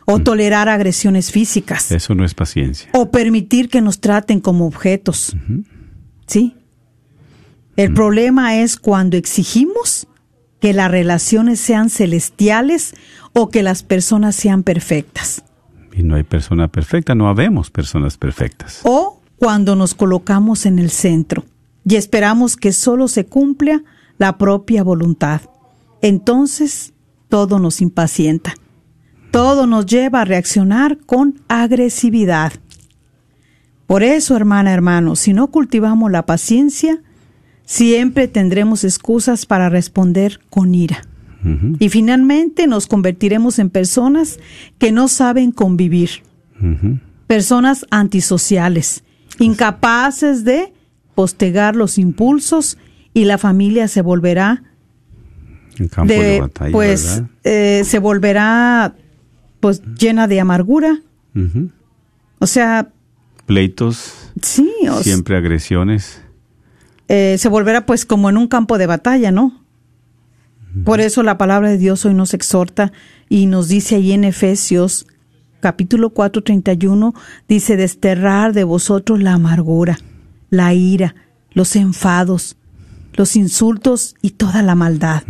o 0.06 0.19
tolerar 0.19 0.67
agresiones 0.67 1.32
físicas 1.32 1.91
Eso 1.91 2.13
no 2.15 2.26
es 2.26 2.34
paciencia. 2.34 2.89
o 2.93 3.10
permitir 3.12 3.69
que 3.69 3.82
nos 3.82 3.99
traten 3.99 4.39
como 4.39 4.65
objetos. 4.65 5.36
¿Sí? 6.28 6.56
El 7.76 7.93
problema 7.93 8.58
es 8.58 8.78
cuando 8.78 9.17
exigimos 9.17 10.08
que 10.60 10.73
las 10.73 10.89
relaciones 10.91 11.60
sean 11.60 11.89
celestiales 11.89 12.93
o 13.34 13.49
que 13.49 13.63
las 13.63 13.84
personas 13.84 14.36
sean 14.36 14.63
perfectas. 14.63 15.43
Y 15.95 16.04
no 16.04 16.15
hay 16.15 16.23
persona 16.23 16.67
perfecta, 16.69 17.15
no 17.15 17.28
habemos 17.28 17.69
personas 17.69 18.17
perfectas. 18.17 18.80
O 18.84 19.21
cuando 19.38 19.76
nos 19.76 19.93
colocamos 19.93 20.65
en 20.65 20.80
el 20.80 20.89
centro 20.89 21.43
y 21.86 21.95
esperamos 21.95 22.56
que 22.56 22.71
solo 22.71 23.08
se 23.08 23.26
cumpla 23.26 23.84
la 24.17 24.38
propia 24.38 24.84
voluntad. 24.84 25.41
Entonces 26.03 26.93
todo 27.29 27.57
nos 27.59 27.81
impacienta. 27.81 28.53
Todo 29.31 29.65
nos 29.65 29.87
lleva 29.87 30.21
a 30.21 30.25
reaccionar 30.25 30.99
con 30.99 31.39
agresividad. 31.47 32.53
Por 33.87 34.03
eso, 34.03 34.35
hermana, 34.35 34.73
hermano, 34.73 35.15
si 35.15 35.33
no 35.33 35.47
cultivamos 35.47 36.11
la 36.11 36.25
paciencia, 36.25 37.01
siempre 37.65 38.27
tendremos 38.27 38.83
excusas 38.83 39.45
para 39.45 39.69
responder 39.69 40.41
con 40.49 40.75
ira. 40.75 41.01
Y 41.79 41.89
finalmente 41.89 42.67
nos 42.67 42.87
convertiremos 42.87 43.59
en 43.59 43.69
personas 43.69 44.39
que 44.77 44.93
no 44.93 45.09
saben 45.09 45.51
convivir, 45.51 46.23
personas 47.27 47.85
antisociales, 47.91 49.03
incapaces 49.39 50.45
de 50.45 50.71
postegar 51.15 51.75
los 51.75 51.97
impulsos 51.97 52.77
y 53.13 53.25
la 53.25 53.37
familia 53.37 53.89
se 53.89 54.01
volverá 54.01 54.63
En 55.79 55.88
campo 55.88 56.13
de, 56.13 56.19
de, 56.19 56.41
batalla, 56.41 56.71
pues 56.71 57.23
eh, 57.43 57.83
se 57.86 57.99
volverá 57.99 58.95
pues 59.59 59.81
llena 59.97 60.27
de 60.27 60.39
amargura, 60.39 61.01
o 62.39 62.47
sea, 62.47 62.89
Pleitos, 63.45 64.31
sí, 64.41 64.71
siempre 65.01 65.38
agresiones. 65.38 66.21
eh, 67.07 67.38
se 67.38 67.49
volverá 67.49 67.86
pues 67.86 68.05
como 68.05 68.29
en 68.29 68.38
un 68.38 68.47
campo 68.47 68.77
de 68.77 68.88
batalla, 68.88 69.31
¿no? 69.31 69.62
Por 70.86 71.01
eso 71.01 71.21
la 71.21 71.38
palabra 71.38 71.69
de 71.69 71.77
Dios 71.77 72.03
hoy 72.03 72.15
nos 72.15 72.33
exhorta 72.33 72.91
y 73.29 73.45
nos 73.45 73.67
dice 73.67 73.95
ahí 73.95 74.12
en 74.12 74.23
Efesios 74.23 75.05
capítulo 75.63 76.09
4, 76.09 76.43
31, 76.43 77.13
dice, 77.47 77.77
desterrar 77.77 78.51
de 78.51 78.65
vosotros 78.65 79.23
la 79.23 79.33
amargura, 79.33 79.97
la 80.49 80.73
ira, 80.73 81.15
los 81.51 81.77
enfados, 81.77 82.57
los 83.13 83.36
insultos 83.36 84.15
y 84.21 84.32
toda 84.32 84.62
la 84.62 84.76
maldad. 84.76 85.23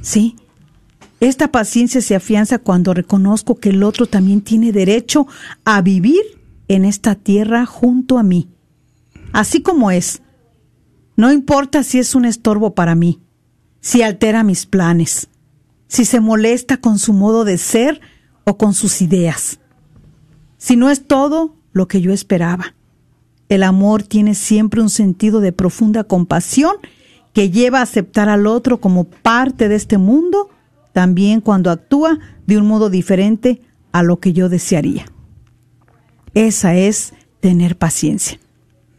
¿Sí? 0.00 0.36
Esta 1.20 1.50
paciencia 1.50 2.00
se 2.00 2.14
afianza 2.14 2.58
cuando 2.58 2.94
reconozco 2.94 3.56
que 3.56 3.70
el 3.70 3.82
otro 3.82 4.06
también 4.06 4.40
tiene 4.40 4.70
derecho 4.70 5.26
a 5.64 5.82
vivir 5.82 6.22
en 6.68 6.84
esta 6.84 7.16
tierra 7.16 7.66
junto 7.66 8.18
a 8.18 8.22
mí, 8.22 8.48
así 9.32 9.62
como 9.62 9.90
es. 9.90 10.22
No 11.16 11.32
importa 11.32 11.82
si 11.82 11.98
es 11.98 12.14
un 12.14 12.24
estorbo 12.24 12.74
para 12.74 12.94
mí, 12.94 13.20
si 13.80 14.02
altera 14.02 14.44
mis 14.44 14.66
planes. 14.66 15.28
si 15.88 16.04
se 16.04 16.20
molesta 16.20 16.76
con 16.76 16.98
su 16.98 17.14
modo 17.14 17.44
de 17.44 17.58
ser 17.58 18.00
o 18.44 18.58
con 18.58 18.74
sus 18.74 19.02
ideas. 19.02 19.58
Si 20.58 20.76
no 20.76 20.90
es 20.90 21.06
todo 21.06 21.56
lo 21.72 21.88
que 21.88 22.00
yo 22.00 22.12
esperaba. 22.12 22.74
El 23.48 23.62
amor 23.62 24.02
tiene 24.02 24.34
siempre 24.34 24.82
un 24.82 24.90
sentido 24.90 25.40
de 25.40 25.52
profunda 25.52 26.04
compasión 26.04 26.76
que 27.38 27.50
lleva 27.50 27.78
a 27.78 27.82
aceptar 27.82 28.28
al 28.28 28.48
otro 28.48 28.80
como 28.80 29.04
parte 29.04 29.68
de 29.68 29.76
este 29.76 29.96
mundo, 29.96 30.50
también 30.92 31.40
cuando 31.40 31.70
actúa 31.70 32.18
de 32.48 32.58
un 32.58 32.66
modo 32.66 32.90
diferente 32.90 33.62
a 33.92 34.02
lo 34.02 34.18
que 34.18 34.32
yo 34.32 34.48
desearía. 34.48 35.04
Esa 36.34 36.74
es 36.74 37.14
tener 37.38 37.76
paciencia. 37.76 38.40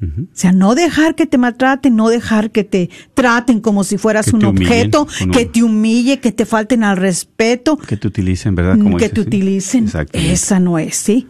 O 0.02 0.28
sea, 0.32 0.54
no 0.54 0.74
dejar 0.74 1.16
que 1.16 1.26
te 1.26 1.38
maltraten, 1.38 1.98
no 1.98 2.08
dejar 2.08 2.52
que 2.52 2.64
te 2.64 2.90
traten 3.14 3.60
como 3.60 3.84
si 3.84 3.98
fueras 3.98 4.28
Que 4.28 4.38
un 4.38 4.46
humillen, 4.46 4.68
objeto, 4.68 5.08
que 5.34 5.46
te 5.46 5.62
humille, 5.62 6.22
que 6.22 6.32
te 6.32 6.46
falten 6.46 6.86
al 6.86 6.96
respeto, 6.96 7.76
Que 7.76 7.98
te 7.98 8.08
utilicen, 8.08 8.56
¿verdad? 8.56 8.78
Como 8.78 8.96
que 8.96 9.10
dices, 9.10 9.16
te 9.16 9.20
utilicen. 9.20 9.90
Esa 10.14 10.62
no 10.62 10.80
es, 10.80 10.96
¿sí? 10.96 11.28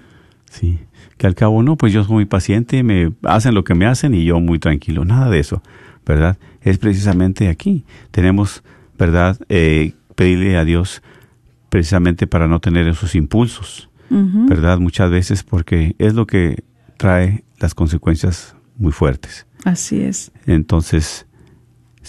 Sí. 0.52 0.78
Que 1.18 1.26
al 1.26 1.34
cabo 1.34 1.64
no, 1.64 1.76
pues 1.76 1.92
yo 1.92 2.04
soy 2.04 2.14
muy 2.14 2.26
paciente, 2.26 2.84
me 2.84 3.12
hacen 3.24 3.56
lo 3.56 3.64
que 3.64 3.74
me 3.74 3.88
hacen 3.88 4.14
y 4.14 4.26
yo 4.26 4.40
muy 4.40 4.60
tranquilo. 4.60 5.06
Nada 5.06 5.32
de 5.32 5.40
eso, 5.40 5.64
¿verdad? 6.10 6.40
Es 6.64 6.80
precisamente 6.80 7.50
aquí. 7.50 7.86
Tenemos, 8.10 8.64
¿verdad? 8.98 9.40
Eh, 9.48 9.94
pedirle 10.16 10.58
a 10.58 10.66
Dios 10.66 11.04
precisamente 11.70 12.26
para 12.26 12.48
no 12.48 12.60
tener 12.60 12.88
esos 12.88 13.14
impulsos. 13.16 13.86
¿verdad? 14.12 14.80
Muchas 14.80 15.12
veces 15.12 15.44
porque 15.44 15.96
es 16.00 16.16
lo 16.16 16.26
que 16.26 16.64
trae 16.98 17.44
las 17.60 17.76
consecuencias 17.76 18.56
muy 18.76 18.92
fuertes. 18.92 19.46
Así 19.66 20.02
es. 20.02 20.32
Entonces, 20.48 21.28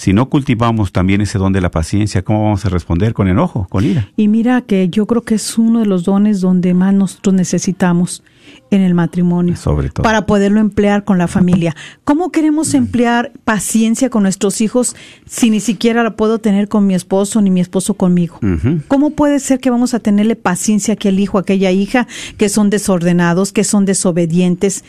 si 0.01 0.15
no 0.15 0.31
cultivamos 0.31 0.93
también 0.93 1.21
ese 1.21 1.37
don 1.37 1.53
de 1.53 1.61
la 1.61 1.71
paciencia, 1.71 2.23
¿cómo 2.23 2.45
vamos 2.45 2.65
a 2.65 2.71
responder? 2.71 3.13
Con 3.13 3.29
enojo, 3.29 3.67
con 3.69 3.85
ira. 3.85 4.09
Y 4.17 4.29
mira 4.29 4.63
que 4.63 4.89
yo 4.89 5.05
creo 5.07 5.21
que 5.21 5.35
es 5.35 5.59
uno 5.59 5.81
de 5.81 5.85
los 5.85 6.05
dones 6.05 6.41
donde 6.41 6.73
más 6.73 6.95
nosotros 6.95 7.35
necesitamos 7.35 8.23
en 8.71 8.81
el 8.81 8.95
matrimonio. 8.95 9.57
Sobre 9.57 9.91
todo. 9.91 10.03
Para 10.03 10.25
poderlo 10.25 10.59
emplear 10.59 11.05
con 11.05 11.19
la 11.19 11.29
familia. 11.29 11.77
¿Cómo 12.03 12.33
queremos 12.33 12.73
emplear 12.73 13.31
paciencia 13.45 14.09
con 14.09 14.23
nuestros 14.23 14.63
hijos 14.63 14.97
si 15.27 15.51
ni 15.51 15.61
siquiera 15.61 16.03
la 16.03 16.17
puedo 16.17 16.39
tener 16.39 16.69
con 16.69 16.87
mi 16.87 16.95
esposo 16.95 17.43
ni 17.43 17.51
mi 17.51 17.61
esposo 17.61 17.93
conmigo? 17.93 18.41
¿Cómo 18.89 19.11
puede 19.11 19.39
ser 19.39 19.61
que 19.61 19.69
vamos 19.69 19.93
a 19.93 20.01
tenerle 20.01 20.35
paciencia 20.35 20.93
a 20.93 20.95
aquel 20.95 21.21
hijo, 21.21 21.37
a 21.37 21.43
aquella 21.43 21.73
hija 21.73 22.09
que 22.39 22.49
son 22.49 22.71
desordenados, 22.71 23.53
que 23.53 23.65
son 23.65 23.85
desobedientes, 23.85 24.83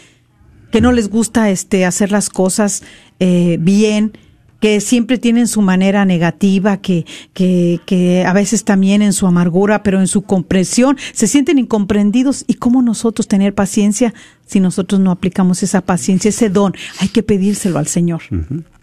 que 0.71 0.79
no 0.79 0.93
les 0.93 1.09
gusta 1.09 1.49
este 1.49 1.83
hacer 1.83 2.13
las 2.13 2.29
cosas 2.29 2.81
eh, 3.19 3.57
bien, 3.59 4.13
que 4.61 4.79
siempre 4.79 5.17
tienen 5.17 5.47
su 5.47 5.61
manera 5.61 6.05
negativa, 6.05 6.77
que, 6.77 7.05
que, 7.33 7.81
que 7.85 8.23
a 8.25 8.31
veces 8.31 8.63
también 8.63 9.01
en 9.01 9.11
su 9.11 9.27
amargura, 9.27 9.83
pero 9.83 9.99
en 9.99 10.07
su 10.07 10.21
comprensión, 10.21 10.97
se 11.13 11.27
sienten 11.27 11.57
incomprendidos. 11.57 12.45
¿Y 12.47 12.53
cómo 12.53 12.81
nosotros 12.81 13.27
tener 13.27 13.55
paciencia 13.55 14.13
si 14.45 14.59
nosotros 14.59 15.01
no 15.01 15.11
aplicamos 15.11 15.63
esa 15.63 15.81
paciencia, 15.81 16.29
ese 16.29 16.49
don? 16.49 16.75
Hay 16.99 17.09
que 17.09 17.23
pedírselo 17.23 17.79
al 17.79 17.87
Señor. 17.87 18.21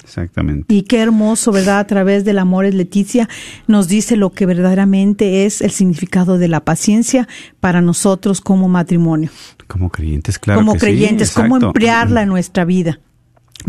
Exactamente. 0.02 0.74
Y 0.74 0.82
qué 0.82 0.98
hermoso, 0.98 1.52
¿verdad? 1.52 1.78
A 1.78 1.86
través 1.86 2.24
del 2.24 2.38
amor 2.38 2.64
es 2.64 2.74
Leticia 2.74 3.28
nos 3.68 3.86
dice 3.86 4.16
lo 4.16 4.32
que 4.32 4.46
verdaderamente 4.46 5.46
es 5.46 5.60
el 5.60 5.70
significado 5.70 6.38
de 6.38 6.48
la 6.48 6.64
paciencia 6.64 7.28
para 7.60 7.82
nosotros 7.82 8.40
como 8.40 8.68
matrimonio, 8.68 9.30
Como 9.68 9.90
creyentes, 9.90 10.38
claro. 10.40 10.60
como 10.60 10.72
que 10.72 10.80
sí, 10.80 10.86
creyentes, 10.86 11.30
cómo 11.30 11.58
emplearla 11.58 12.22
en 12.22 12.30
nuestra 12.30 12.64
vida. 12.64 12.98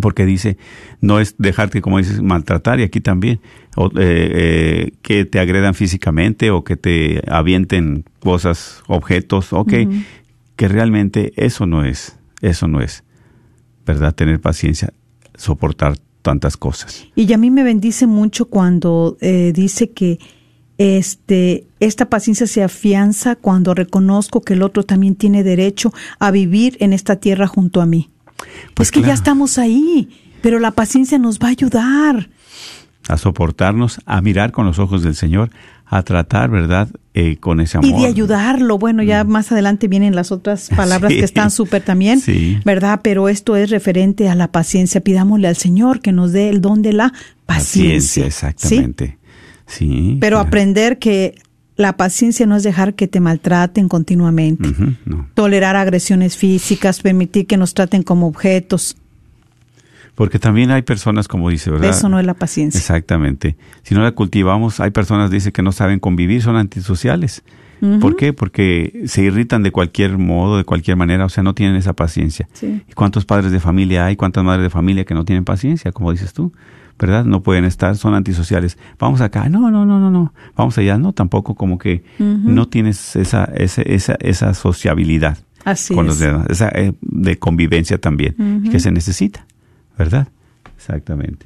Porque 0.02 0.26
dice, 0.26 0.58
no 1.02 1.20
es 1.20 1.36
dejarte, 1.38 1.82
como 1.82 1.98
dices, 1.98 2.22
maltratar, 2.22 2.80
y 2.80 2.84
aquí 2.84 3.02
también, 3.02 3.40
o, 3.76 3.88
eh, 3.88 3.92
eh, 3.98 4.92
que 5.02 5.26
te 5.26 5.40
agredan 5.40 5.74
físicamente 5.74 6.52
o 6.52 6.64
que 6.64 6.78
te 6.78 7.22
avienten 7.28 8.06
cosas, 8.20 8.84
objetos, 8.88 9.54
ok, 9.54 9.74
que 10.56 10.68
realmente 10.68 11.34
eso 11.36 11.66
no 11.66 11.86
es, 11.86 12.18
eso 12.42 12.68
no 12.68 12.82
es, 12.82 13.04
¿verdad? 13.86 14.14
Tener 14.14 14.40
paciencia, 14.42 14.94
soportar 15.36 15.96
tantas 16.22 16.58
cosas. 16.58 17.08
Y 17.16 17.32
a 17.34 17.38
mí 17.38 17.50
me 17.50 17.64
bendice 17.64 18.08
mucho 18.08 18.50
cuando 18.50 19.18
eh, 19.22 19.52
dice 19.56 19.92
que 19.92 20.20
este 20.78 21.66
esta 21.82 22.10
paciencia 22.10 22.48
se 22.48 22.64
afianza 22.64 23.36
cuando 23.36 23.74
reconozco 23.74 24.42
que 24.42 24.54
el 24.54 24.64
otro 24.64 24.84
también 24.84 25.16
tiene 25.16 25.44
derecho 25.44 25.94
a 26.20 26.32
vivir 26.32 26.78
en 26.80 26.94
esta 26.94 27.18
tierra 27.18 27.48
junto 27.48 27.82
a 27.82 27.86
mí. 27.86 28.10
Pues 28.74 28.88
es 28.88 28.92
que 28.92 29.02
ya 29.02 29.14
estamos 29.14 29.58
ahí, 29.58 30.10
pero 30.42 30.60
la 30.60 30.72
paciencia 30.72 31.18
nos 31.18 31.40
va 31.40 31.48
a 31.48 31.52
ayudar. 31.52 32.30
A 33.08 33.18
soportarnos, 33.18 34.00
a 34.06 34.22
mirar 34.22 34.52
con 34.52 34.66
los 34.66 34.78
ojos 34.78 35.02
del 35.04 35.16
Señor, 35.16 35.50
a 35.86 36.04
tratar, 36.04 36.52
¿verdad? 36.52 36.90
Eh, 37.16 37.38
con 37.38 37.60
ese 37.60 37.78
amor. 37.80 37.90
Y 37.90 37.94
de 38.02 38.06
ayudarlo. 38.08 38.78
Bueno, 38.78 39.02
ya 39.02 39.24
más 39.24 39.52
adelante 39.52 39.88
vienen 39.88 40.16
las 40.16 40.32
otras 40.32 40.70
palabras 40.76 41.12
Sí. 41.12 41.18
que 41.20 41.26
están 41.26 41.50
súper 41.50 41.82
también, 41.82 42.20
Sí. 42.22 42.60
¿verdad? 42.66 43.00
Pero 43.04 43.28
esto 43.28 43.56
es 43.56 43.72
referente 43.72 44.30
a 44.30 44.36
la 44.36 44.52
paciencia. 44.52 45.02
Pidámosle 45.02 45.48
al 45.48 45.56
Señor 45.56 46.02
que 46.02 46.12
nos 46.12 46.32
dé 46.32 46.50
el 46.50 46.62
don 46.62 46.84
de 46.84 46.94
la 46.94 47.12
paciencia. 47.48 47.48
Paciencia, 47.48 48.24
¿sí? 48.24 48.28
exactamente. 48.28 49.18
Sí. 49.66 50.18
Pero 50.22 50.38
claro. 50.38 50.48
aprender 50.48 51.00
que 51.00 51.36
la 51.80 51.96
paciencia 51.96 52.46
no 52.46 52.58
es 52.58 52.64
dejar 52.64 52.94
que 52.94 53.08
te 53.08 53.22
maltraten 53.22 53.88
continuamente. 53.88 54.70
No. 55.06 55.30
Tolerar 55.34 55.78
agresiones 55.78 56.36
físicas, 56.36 57.00
permitir 57.00 57.48
que 57.48 57.56
nos 57.56 57.74
traten 57.74 58.04
como 58.04 58.28
objetos. 58.28 58.98
Porque 60.14 60.40
también 60.40 60.72
hay 60.72 60.82
personas, 60.82 61.30
como 61.30 61.50
dice, 61.50 61.72
¿verdad? 61.72 61.92
Eso 61.92 62.10
no 62.10 62.20
es 62.20 62.26
la 62.26 62.34
paciencia. 62.34 62.78
Exactamente. 62.78 63.56
Si 63.84 63.96
no 63.96 64.04
la 64.04 64.12
cultivamos, 64.12 64.82
hay 64.82 64.92
personas, 64.92 65.32
dice, 65.32 65.54
que 65.54 65.62
no 65.62 65.72
saben 65.72 66.00
convivir, 66.00 66.42
son 66.42 66.58
antisociales. 66.58 67.44
¿Por 68.02 68.18
qué? 68.18 68.34
Porque 68.34 69.04
se 69.06 69.24
irritan 69.24 69.64
de 69.64 69.72
cualquier 69.72 70.18
modo, 70.18 70.58
de 70.58 70.66
cualquier 70.66 70.98
manera, 70.98 71.24
o 71.24 71.30
sea, 71.30 71.44
no 71.44 71.56
tienen 71.56 71.78
esa 71.78 71.94
paciencia. 71.94 72.50
Sí. 72.52 72.84
¿Y 72.90 72.92
cuántos 72.92 73.24
padres 73.24 73.54
de 73.54 73.62
familia 73.62 74.06
hay, 74.06 74.18
cuántas 74.18 74.44
madres 74.44 74.64
de 74.64 74.70
familia 74.70 75.06
que 75.06 75.14
no 75.14 75.24
tienen 75.24 75.46
paciencia, 75.46 75.94
como 75.94 76.12
dices 76.12 76.34
tú? 76.34 76.52
¿Verdad? 77.00 77.24
No 77.24 77.42
pueden 77.44 77.64
estar, 77.64 77.96
son 77.96 78.14
antisociales. 78.14 78.78
Vamos 79.00 79.22
acá, 79.22 79.48
no, 79.48 79.72
no, 79.72 79.86
no, 79.86 80.00
no, 80.00 80.12
no. 80.12 80.34
Vamos 80.58 80.78
allá, 80.78 80.98
no, 80.98 81.14
tampoco 81.14 81.56
como 81.56 81.78
que 81.78 82.04
no 82.20 82.68
tienes 82.68 83.16
esa, 83.16 83.46
esa, 83.46 83.82
esa, 83.84 84.16
esa 84.20 84.54
sociabilidad 84.54 85.38
Así 85.64 85.94
con 85.96 86.06
es. 86.06 86.10
los 86.10 86.20
demás, 86.20 86.48
esa 86.50 86.68
eh, 86.70 86.94
de 87.02 87.40
convivencia 87.40 87.98
también, 88.00 88.36
que 88.70 88.80
se 88.82 88.92
necesita, 88.92 89.46
¿verdad? 89.98 90.28
Exactamente. 90.76 91.46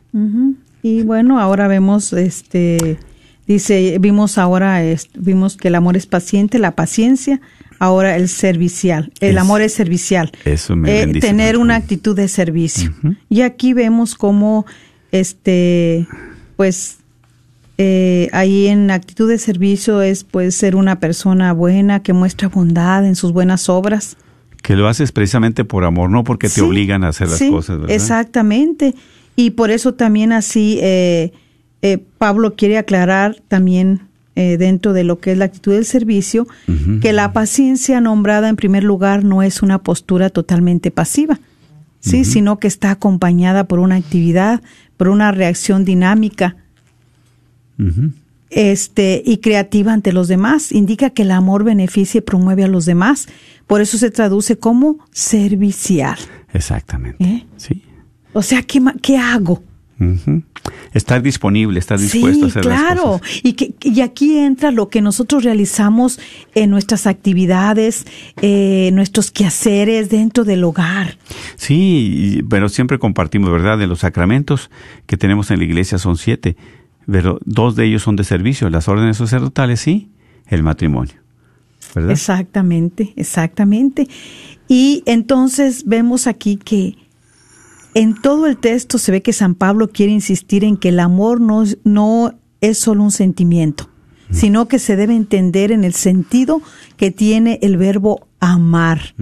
Y 0.82 1.04
bueno, 1.04 1.40
ahora 1.40 1.68
vemos, 1.68 2.14
este, 2.14 2.98
dice, 3.48 3.98
vimos 4.00 4.38
ahora, 4.38 4.84
es- 4.84 5.10
vimos 5.16 5.56
que 5.56 5.68
el 5.70 5.76
amor 5.76 5.98
es 5.98 6.06
paciente, 6.08 6.60
la 6.60 6.72
paciencia, 6.76 7.42
ahora 7.80 8.16
el 8.16 8.28
servicial. 8.28 9.12
El 9.20 9.36
Es- 9.36 9.42
amor 9.42 9.62
es 9.62 9.74
servicial. 9.74 10.32
Eso 10.46 10.76
me 10.76 10.90
Eh, 10.98 11.06
bendice 11.06 11.28
tener 11.28 11.56
mucho. 11.56 11.62
una 11.64 11.76
actitud 11.76 12.16
de 12.16 12.28
servicio. 12.28 12.92
Y 13.30 13.42
aquí 13.42 13.74
vemos 13.74 14.16
cómo, 14.16 14.66
este, 15.14 16.08
pues, 16.58 16.98
eh, 17.78 18.30
ahí 18.34 18.68
en 18.68 18.92
actitud 18.92 19.30
de 19.30 19.38
servicio 19.38 20.02
es, 20.02 20.26
pues, 20.26 20.56
ser 20.56 20.76
una 20.76 21.00
persona 21.00 21.54
buena 21.54 22.02
que 22.02 22.12
muestra 22.12 22.50
bondad 22.50 23.06
en 23.06 23.16
sus 23.16 23.32
buenas 23.32 23.70
obras. 23.70 24.18
Que 24.62 24.76
lo 24.76 24.88
haces 24.88 25.12
precisamente 25.12 25.64
por 25.64 25.86
amor, 25.86 26.10
no 26.10 26.24
porque 26.24 26.48
te 26.48 26.56
Sí, 26.56 26.62
obligan 26.62 27.04
a 27.04 27.10
hacer 27.10 27.30
las 27.30 27.38
sí, 27.38 27.50
cosas, 27.50 27.80
¿verdad? 27.80 27.96
Exactamente. 27.96 28.96
Y 29.36 29.52
por 29.52 29.72
eso 29.72 29.94
también 29.94 30.32
así 30.32 30.80
eh, 30.82 31.32
eh, 31.82 32.00
Pablo 32.18 32.56
quiere 32.56 32.78
aclarar 32.78 33.42
también 33.48 34.02
eh, 34.36 34.58
dentro 34.58 34.94
de 34.94 35.04
lo 35.04 35.20
que 35.20 35.32
es 35.34 35.38
la 35.38 35.46
actitud 35.46 35.74
del 35.74 35.86
servicio, 35.86 36.48
que 37.02 37.14
la 37.14 37.34
paciencia 37.34 38.02
nombrada 38.02 38.50
en 38.50 38.56
primer 38.56 38.84
lugar 38.84 39.24
no 39.24 39.44
es 39.44 39.62
una 39.62 39.78
postura 39.78 40.32
totalmente 40.32 40.90
pasiva, 40.90 41.40
sí, 42.04 42.26
sino 42.26 42.60
que 42.60 42.68
está 42.68 42.92
acompañada 42.92 43.64
por 43.64 43.80
una 43.80 43.96
actividad, 43.96 44.62
por 44.98 45.08
una 45.08 45.32
reacción 45.32 45.86
dinámica 45.86 46.58
este 48.50 49.24
y 49.26 49.38
creativa 49.38 49.94
ante 49.94 50.14
los 50.14 50.28
demás. 50.28 50.72
Indica 50.72 51.10
que 51.10 51.24
el 51.24 51.32
amor 51.32 51.64
beneficia 51.64 52.20
y 52.20 52.22
promueve 52.22 52.64
a 52.64 52.68
los 52.68 52.86
demás. 52.86 53.28
Por 53.68 53.82
eso 53.82 53.98
se 53.98 54.12
traduce 54.12 54.58
como 54.58 55.00
servicial. 55.12 56.18
Exactamente. 56.54 57.24
¿Eh? 57.24 57.48
Sí. 57.58 57.84
O 58.34 58.42
sea, 58.42 58.62
¿qué, 58.62 58.82
qué 59.02 59.18
hago? 59.18 59.64
Estar 60.94 61.22
disponible, 61.22 61.80
estar 61.80 62.00
dispuesto 62.00 62.46
a 62.46 62.48
hacer 62.50 62.66
las 62.66 62.80
claro. 62.82 63.04
cosas. 63.20 63.40
Y, 63.44 63.54
que, 63.54 63.74
y 63.82 64.02
aquí 64.02 64.38
entra 64.38 64.72
lo 64.72 64.90
que 64.90 65.02
nosotros 65.02 65.44
realizamos 65.44 66.20
en 66.56 66.70
nuestras 66.70 67.08
actividades, 67.08 68.06
eh, 68.42 68.92
nuestros 68.94 69.32
quehaceres 69.32 70.10
dentro 70.10 70.44
del 70.44 70.64
hogar. 70.64 71.18
Sí, 71.56 72.38
y- 72.40 72.44
pero 72.44 72.70
siempre 72.70 73.00
compartimos, 73.00 73.52
¿verdad? 73.52 73.78
De 73.78 73.88
los 73.88 74.00
sacramentos 74.00 74.70
que 75.06 75.18
tenemos 75.18 75.52
en 75.52 75.60
la 75.60 75.66
iglesia 75.66 75.98
son 75.98 76.18
siete, 76.18 76.56
pero 77.10 77.40
dos 77.46 77.76
de 77.76 77.86
ellos 77.86 78.04
son 78.04 78.16
de 78.16 78.24
servicio, 78.24 78.70
las 78.70 78.88
órdenes 78.88 79.18
sacerdotales 79.18 79.88
y 79.88 80.10
el 80.48 80.64
matrimonio. 80.64 81.14
¿Verdad? 81.96 82.12
Exactamente, 82.12 83.14
exactamente. 83.18 84.08
Y 84.68 85.04
entonces 85.06 85.84
vemos 85.86 86.26
aquí 86.28 86.58
que 86.58 86.96
en 87.96 88.20
todo 88.22 88.48
el 88.48 88.58
texto 88.58 88.98
se 88.98 89.12
ve 89.12 89.22
que 89.22 89.34
San 89.34 89.56
Pablo 89.56 89.90
quiere 89.90 90.12
insistir 90.12 90.64
en 90.64 90.78
que 90.78 90.90
el 90.90 91.00
amor 91.00 91.40
no, 91.42 91.64
es- 91.64 91.78
no 91.84 92.34
es 92.62 92.78
solo 92.78 93.04
un 93.04 93.12
sentimiento, 93.12 93.90
sino 94.32 94.68
que 94.68 94.80
se 94.80 94.96
debe 94.96 95.16
entender 95.16 95.72
en 95.72 95.84
el 95.84 95.94
sentido 95.94 96.62
que 96.98 97.12
tiene 97.12 97.60
el 97.62 97.78
verbo 97.78 98.28
amar. 98.40 99.14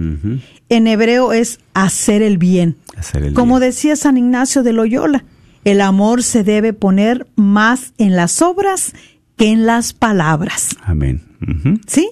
En 0.68 0.86
hebreo 0.86 1.32
es 1.32 1.58
hacer 1.74 2.22
el 2.22 2.38
bien. 2.38 2.76
Hacer 2.96 3.24
el 3.24 3.34
Como 3.34 3.58
bien. 3.58 3.68
decía 3.70 3.96
San 3.96 4.16
Ignacio 4.16 4.62
de 4.62 4.72
Loyola, 4.72 5.24
el 5.64 5.80
amor 5.80 6.22
se 6.22 6.42
debe 6.44 6.72
poner 6.72 7.26
más 7.36 7.92
en 7.98 8.16
las 8.16 8.40
obras 8.42 8.92
que 9.36 9.50
en 9.50 9.66
las 9.66 9.92
palabras. 9.92 10.70
Amén. 10.82 11.20
¿Sí? 11.86 12.08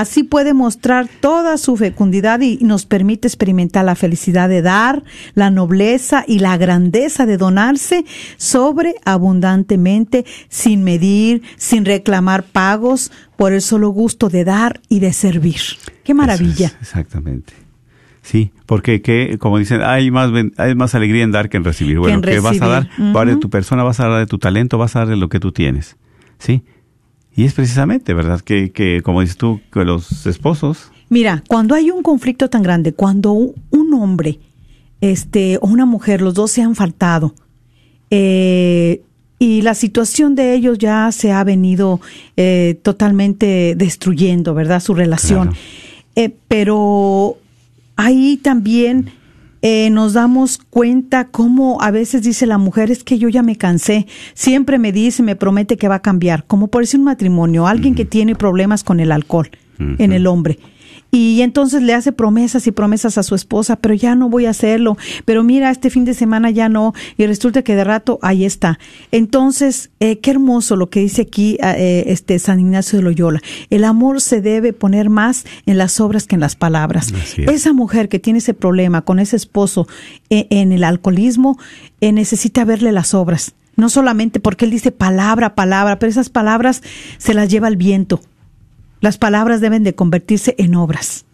Así 0.00 0.24
puede 0.24 0.54
mostrar 0.54 1.06
toda 1.20 1.56
su 1.56 1.76
fecundidad 1.76 2.40
y 2.40 2.58
nos 2.62 2.84
permite 2.84 3.28
experimentar 3.28 3.84
la 3.84 3.94
felicidad 3.94 4.48
de 4.48 4.60
dar, 4.60 5.04
la 5.34 5.50
nobleza 5.52 6.24
y 6.26 6.40
la 6.40 6.56
grandeza 6.56 7.26
de 7.26 7.36
donarse 7.36 8.04
sobre 8.36 8.96
abundantemente, 9.04 10.24
sin 10.48 10.82
medir, 10.82 11.42
sin 11.56 11.84
reclamar 11.84 12.42
pagos, 12.42 13.12
por 13.36 13.52
el 13.52 13.62
solo 13.62 13.90
gusto 13.90 14.28
de 14.30 14.42
dar 14.42 14.80
y 14.88 14.98
de 14.98 15.12
servir. 15.12 15.60
¡Qué 16.02 16.12
maravilla! 16.12 16.66
Es, 16.66 16.76
exactamente. 16.80 17.52
Sí, 18.20 18.50
porque 18.66 19.00
que, 19.00 19.38
como 19.38 19.58
dicen, 19.58 19.80
hay 19.80 20.10
más 20.10 20.32
hay 20.56 20.74
más 20.74 20.96
alegría 20.96 21.22
en 21.22 21.30
dar 21.30 21.48
que 21.48 21.56
en 21.56 21.62
recibir. 21.62 22.00
Bueno, 22.00 22.16
en 22.16 22.22
¿qué 22.22 22.40
vas 22.40 22.60
a 22.60 22.66
dar? 22.66 22.88
de 22.96 23.32
Ujú. 23.32 23.38
tu 23.38 23.48
persona, 23.48 23.84
vas 23.84 24.00
a 24.00 24.08
dar 24.08 24.18
de 24.18 24.26
tu 24.26 24.38
talento, 24.38 24.76
vas 24.76 24.96
a 24.96 25.00
dar 25.00 25.08
de 25.08 25.16
lo 25.16 25.28
que 25.28 25.38
tú 25.38 25.52
tienes. 25.52 25.96
¿Sí? 26.38 26.64
Y 27.36 27.44
es 27.44 27.54
precisamente, 27.54 28.14
¿verdad? 28.14 28.40
Que, 28.40 28.70
que 28.70 29.02
como 29.02 29.20
dices 29.20 29.36
tú, 29.36 29.60
que 29.72 29.84
los 29.84 30.26
esposos, 30.26 30.92
Mira, 31.08 31.44
cuando 31.46 31.74
hay 31.74 31.90
un 31.90 32.02
conflicto 32.02 32.48
tan 32.50 32.62
grande, 32.62 32.92
cuando 32.92 33.32
un 33.32 33.94
hombre 33.94 34.40
este, 35.00 35.58
o 35.60 35.68
una 35.68 35.86
mujer, 35.86 36.20
los 36.20 36.34
dos 36.34 36.50
se 36.50 36.62
han 36.62 36.74
faltado, 36.74 37.34
eh, 38.10 39.02
y 39.38 39.62
la 39.62 39.74
situación 39.74 40.34
de 40.34 40.54
ellos 40.54 40.78
ya 40.78 41.12
se 41.12 41.30
ha 41.30 41.44
venido 41.44 42.00
eh, 42.36 42.78
totalmente 42.82 43.74
destruyendo, 43.76 44.54
¿verdad? 44.54 44.80
Su 44.80 44.94
relación. 44.94 45.48
Claro. 45.48 45.62
Eh, 46.16 46.34
pero 46.48 47.36
ahí 47.96 48.38
también 48.42 49.10
eh, 49.66 49.88
nos 49.88 50.12
damos 50.12 50.58
cuenta 50.58 51.28
cómo 51.28 51.80
a 51.80 51.90
veces 51.90 52.20
dice 52.20 52.44
la 52.44 52.58
mujer, 52.58 52.90
es 52.90 53.02
que 53.02 53.16
yo 53.16 53.30
ya 53.30 53.42
me 53.42 53.56
cansé, 53.56 54.06
siempre 54.34 54.78
me 54.78 54.92
dice, 54.92 55.22
me 55.22 55.36
promete 55.36 55.78
que 55.78 55.88
va 55.88 55.94
a 55.94 56.02
cambiar, 56.02 56.44
como 56.44 56.66
por 56.68 56.82
decir 56.82 57.00
un 57.00 57.06
matrimonio, 57.06 57.66
alguien 57.66 57.94
que 57.94 58.04
tiene 58.04 58.34
problemas 58.34 58.84
con 58.84 59.00
el 59.00 59.10
alcohol 59.10 59.48
en 59.78 60.12
el 60.12 60.26
hombre. 60.26 60.58
Y 61.14 61.42
entonces 61.42 61.80
le 61.80 61.94
hace 61.94 62.10
promesas 62.10 62.66
y 62.66 62.72
promesas 62.72 63.18
a 63.18 63.22
su 63.22 63.36
esposa, 63.36 63.76
pero 63.76 63.94
ya 63.94 64.16
no 64.16 64.28
voy 64.28 64.46
a 64.46 64.50
hacerlo, 64.50 64.96
pero 65.24 65.44
mira, 65.44 65.70
este 65.70 65.88
fin 65.88 66.04
de 66.04 66.12
semana 66.12 66.50
ya 66.50 66.68
no, 66.68 66.92
y 67.16 67.24
resulta 67.26 67.62
que 67.62 67.76
de 67.76 67.84
rato 67.84 68.18
ahí 68.20 68.44
está. 68.44 68.80
Entonces, 69.12 69.90
eh, 70.00 70.18
qué 70.18 70.32
hermoso 70.32 70.74
lo 70.74 70.90
que 70.90 70.98
dice 70.98 71.22
aquí 71.22 71.56
eh, 71.62 72.02
este 72.08 72.40
San 72.40 72.58
Ignacio 72.58 72.98
de 72.98 73.04
Loyola. 73.04 73.40
El 73.70 73.84
amor 73.84 74.20
se 74.20 74.40
debe 74.40 74.72
poner 74.72 75.08
más 75.08 75.44
en 75.66 75.78
las 75.78 76.00
obras 76.00 76.26
que 76.26 76.34
en 76.34 76.40
las 76.40 76.56
palabras. 76.56 77.12
Es. 77.12 77.38
Esa 77.38 77.72
mujer 77.72 78.08
que 78.08 78.18
tiene 78.18 78.40
ese 78.40 78.52
problema 78.52 79.02
con 79.02 79.20
ese 79.20 79.36
esposo 79.36 79.86
eh, 80.30 80.48
en 80.50 80.72
el 80.72 80.82
alcoholismo, 80.82 81.58
eh, 82.00 82.10
necesita 82.10 82.64
verle 82.64 82.90
las 82.90 83.14
obras. 83.14 83.54
No 83.76 83.88
solamente 83.88 84.40
porque 84.40 84.64
él 84.64 84.72
dice 84.72 84.90
palabra, 84.90 85.54
palabra, 85.54 85.98
pero 85.98 86.10
esas 86.10 86.28
palabras 86.28 86.82
se 87.18 87.34
las 87.34 87.48
lleva 87.48 87.68
el 87.68 87.76
viento. 87.76 88.20
Las 89.04 89.18
palabras 89.18 89.60
deben 89.60 89.82
de 89.84 89.94
convertirse 89.94 90.54
en 90.56 90.74
obras. 90.76 91.26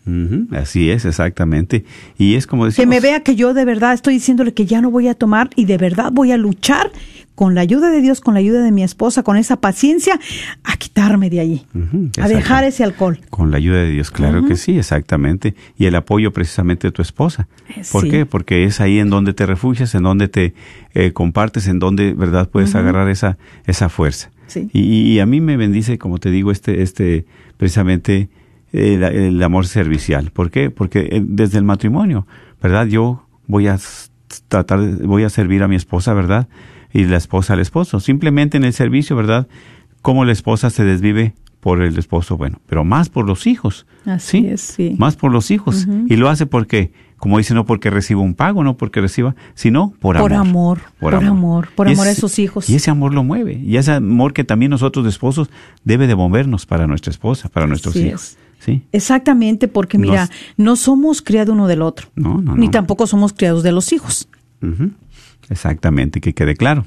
así 0.50 0.90
es, 0.90 1.04
exactamente. 1.04 1.84
Y 2.18 2.34
es 2.34 2.48
como 2.48 2.64
Que 2.64 2.70
decimos, 2.70 2.88
me 2.88 2.98
vea 2.98 3.20
que 3.20 3.36
yo 3.36 3.54
de 3.54 3.64
verdad 3.64 3.92
estoy 3.92 4.14
diciéndole 4.14 4.52
que 4.54 4.66
ya 4.66 4.80
no 4.80 4.90
voy 4.90 5.06
a 5.06 5.14
tomar 5.14 5.50
y 5.54 5.66
de 5.66 5.78
verdad 5.78 6.10
voy 6.10 6.32
a 6.32 6.36
luchar 6.36 6.90
con 7.36 7.54
la 7.54 7.60
ayuda 7.60 7.90
de 7.90 8.00
Dios, 8.00 8.20
con 8.20 8.34
la 8.34 8.40
ayuda 8.40 8.64
de 8.64 8.72
mi 8.72 8.82
esposa, 8.82 9.22
con 9.22 9.36
esa 9.36 9.60
paciencia, 9.60 10.18
a 10.64 10.76
quitarme 10.78 11.30
de 11.30 11.38
allí, 11.38 11.66
a 12.20 12.26
dejar 12.26 12.64
ese 12.64 12.82
alcohol. 12.82 13.20
Con 13.30 13.52
la 13.52 13.58
ayuda 13.58 13.78
de 13.78 13.90
Dios, 13.90 14.10
claro 14.10 14.44
que 14.46 14.56
sí, 14.56 14.76
exactamente. 14.76 15.54
Y 15.78 15.86
el 15.86 15.94
apoyo 15.94 16.32
precisamente 16.32 16.88
de 16.88 16.92
tu 16.92 17.02
esposa. 17.02 17.46
Eh, 17.68 17.82
¿Por 17.92 18.02
sí. 18.02 18.10
qué? 18.10 18.26
Porque 18.26 18.64
es 18.64 18.80
ahí 18.80 18.98
en 18.98 19.10
donde 19.10 19.32
te 19.32 19.46
refugias, 19.46 19.94
en 19.94 20.02
donde 20.02 20.26
te 20.26 20.54
eh, 20.92 21.12
compartes, 21.12 21.68
en 21.68 21.78
donde, 21.78 22.14
¿verdad?, 22.14 22.48
puedes 22.48 22.74
agarrar 22.74 23.08
esa, 23.08 23.38
esa 23.64 23.88
fuerza. 23.88 24.32
Sí. 24.50 24.68
Y, 24.72 25.12
y 25.12 25.20
a 25.20 25.26
mí 25.26 25.40
me 25.40 25.56
bendice, 25.56 25.96
como 25.96 26.18
te 26.18 26.30
digo, 26.30 26.50
este, 26.50 26.82
este, 26.82 27.24
precisamente 27.56 28.28
el, 28.72 29.02
el 29.02 29.42
amor 29.42 29.66
servicial. 29.66 30.30
¿Por 30.32 30.50
qué? 30.50 30.70
Porque 30.70 31.08
eh, 31.10 31.22
desde 31.24 31.58
el 31.58 31.64
matrimonio, 31.64 32.26
¿verdad? 32.60 32.86
Yo 32.86 33.26
voy 33.46 33.68
a 33.68 33.78
tratar, 34.48 34.80
voy 35.06 35.22
a 35.22 35.30
servir 35.30 35.62
a 35.62 35.68
mi 35.68 35.76
esposa, 35.76 36.14
¿verdad? 36.14 36.48
Y 36.92 37.04
la 37.04 37.16
esposa 37.16 37.54
al 37.54 37.60
esposo. 37.60 38.00
Simplemente 38.00 38.56
en 38.56 38.64
el 38.64 38.72
servicio, 38.72 39.16
¿verdad? 39.16 39.48
Cómo 40.02 40.24
la 40.24 40.32
esposa 40.32 40.70
se 40.70 40.84
desvive 40.84 41.34
por 41.60 41.82
el 41.82 41.98
esposo, 41.98 42.36
bueno, 42.36 42.60
pero 42.66 42.84
más 42.84 43.10
por 43.10 43.26
los 43.26 43.46
hijos. 43.46 43.86
Así 44.06 44.46
es, 44.46 44.62
sí. 44.62 44.96
Más 44.98 45.16
por 45.16 45.30
los 45.30 45.50
hijos. 45.50 45.86
Y 46.08 46.16
lo 46.16 46.28
hace 46.30 46.46
porque, 46.46 46.92
como 47.20 47.38
dice, 47.38 47.54
no 47.54 47.64
porque 47.66 47.90
reciba 47.90 48.20
un 48.22 48.34
pago, 48.34 48.64
no 48.64 48.76
porque 48.76 49.00
reciba, 49.00 49.36
sino 49.54 49.92
por 50.00 50.16
amor. 50.16 50.30
Por 50.30 50.36
amor, 50.38 50.78
por 50.98 51.14
amor, 51.14 51.68
por 51.76 51.88
Y 51.88 51.92
amor 51.92 52.08
a 52.08 52.10
esos 52.10 52.38
hijos. 52.40 52.68
Y 52.68 52.74
ese 52.74 52.90
amor 52.90 53.14
lo 53.14 53.22
mueve. 53.22 53.54
Y 53.62 53.76
ese 53.76 53.92
amor 53.92 54.32
que 54.32 54.42
también 54.42 54.70
nosotros 54.70 55.04
de 55.04 55.10
esposos 55.10 55.50
debe 55.84 56.06
de 56.08 56.16
movernos 56.16 56.66
para 56.66 56.86
nuestra 56.88 57.10
esposa, 57.12 57.48
para 57.48 57.66
nuestros 57.68 57.94
Así 57.94 58.06
hijos. 58.08 58.22
es. 58.22 58.38
¿Sí? 58.58 58.82
Exactamente, 58.92 59.68
porque 59.68 59.96
mira, 59.96 60.22
Nos- 60.26 60.30
no 60.58 60.76
somos 60.76 61.22
criados 61.22 61.54
uno 61.54 61.66
del 61.66 61.80
otro, 61.80 62.08
No, 62.14 62.42
no, 62.42 62.56
ni 62.56 62.66
no. 62.66 62.70
tampoco 62.72 63.06
somos 63.06 63.32
criados 63.32 63.62
de 63.62 63.72
los 63.72 63.92
hijos. 63.92 64.28
Ujú. 64.62 64.90
Exactamente, 65.48 66.20
que 66.20 66.34
quede 66.34 66.54
claro. 66.56 66.84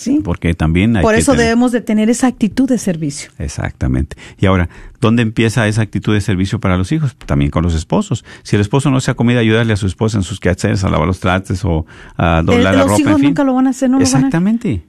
¿Sí? 0.00 0.20
Porque 0.24 0.54
también 0.54 0.96
hay 0.96 1.02
Por 1.02 1.14
que 1.14 1.20
eso 1.20 1.32
tener- 1.32 1.44
debemos 1.46 1.72
de 1.72 1.80
tener 1.82 2.08
esa 2.10 2.26
actitud 2.26 2.68
de 2.68 2.78
servicio. 2.78 3.30
Exactamente. 3.38 4.16
Y 4.38 4.46
ahora, 4.46 4.68
¿dónde 5.00 5.22
empieza 5.22 5.68
esa 5.68 5.82
actitud 5.82 6.14
de 6.14 6.20
servicio 6.20 6.58
para 6.58 6.76
los 6.78 6.90
hijos? 6.92 7.14
También 7.26 7.50
con 7.50 7.62
los 7.62 7.74
esposos. 7.74 8.24
Si 8.42 8.56
el 8.56 8.62
esposo 8.62 8.90
no 8.90 9.00
se 9.00 9.10
ha 9.10 9.14
comido, 9.14 9.40
ayudarle 9.40 9.72
a 9.72 9.76
su 9.76 9.86
esposa 9.86 10.16
en 10.16 10.22
sus 10.22 10.40
quehaceres, 10.40 10.82
a 10.84 10.88
lavar 10.88 11.06
los 11.06 11.20
trastes 11.20 11.64
o 11.64 11.84
a 12.16 12.42
doblar 12.44 12.58
El- 12.58 12.64
la 12.64 12.72
los 12.72 12.88
ropa. 12.92 13.00
hijos 13.00 13.12
en 13.12 13.18
fin. 13.18 13.26
nunca 13.28 13.44
lo 13.44 13.54
van 13.54 13.66
a 13.66 13.70
hacer, 13.70 13.90
no 13.90 13.98
lo 13.98 14.04
van 14.04 14.14
a- 14.14 14.16
Exactamente. 14.18 14.82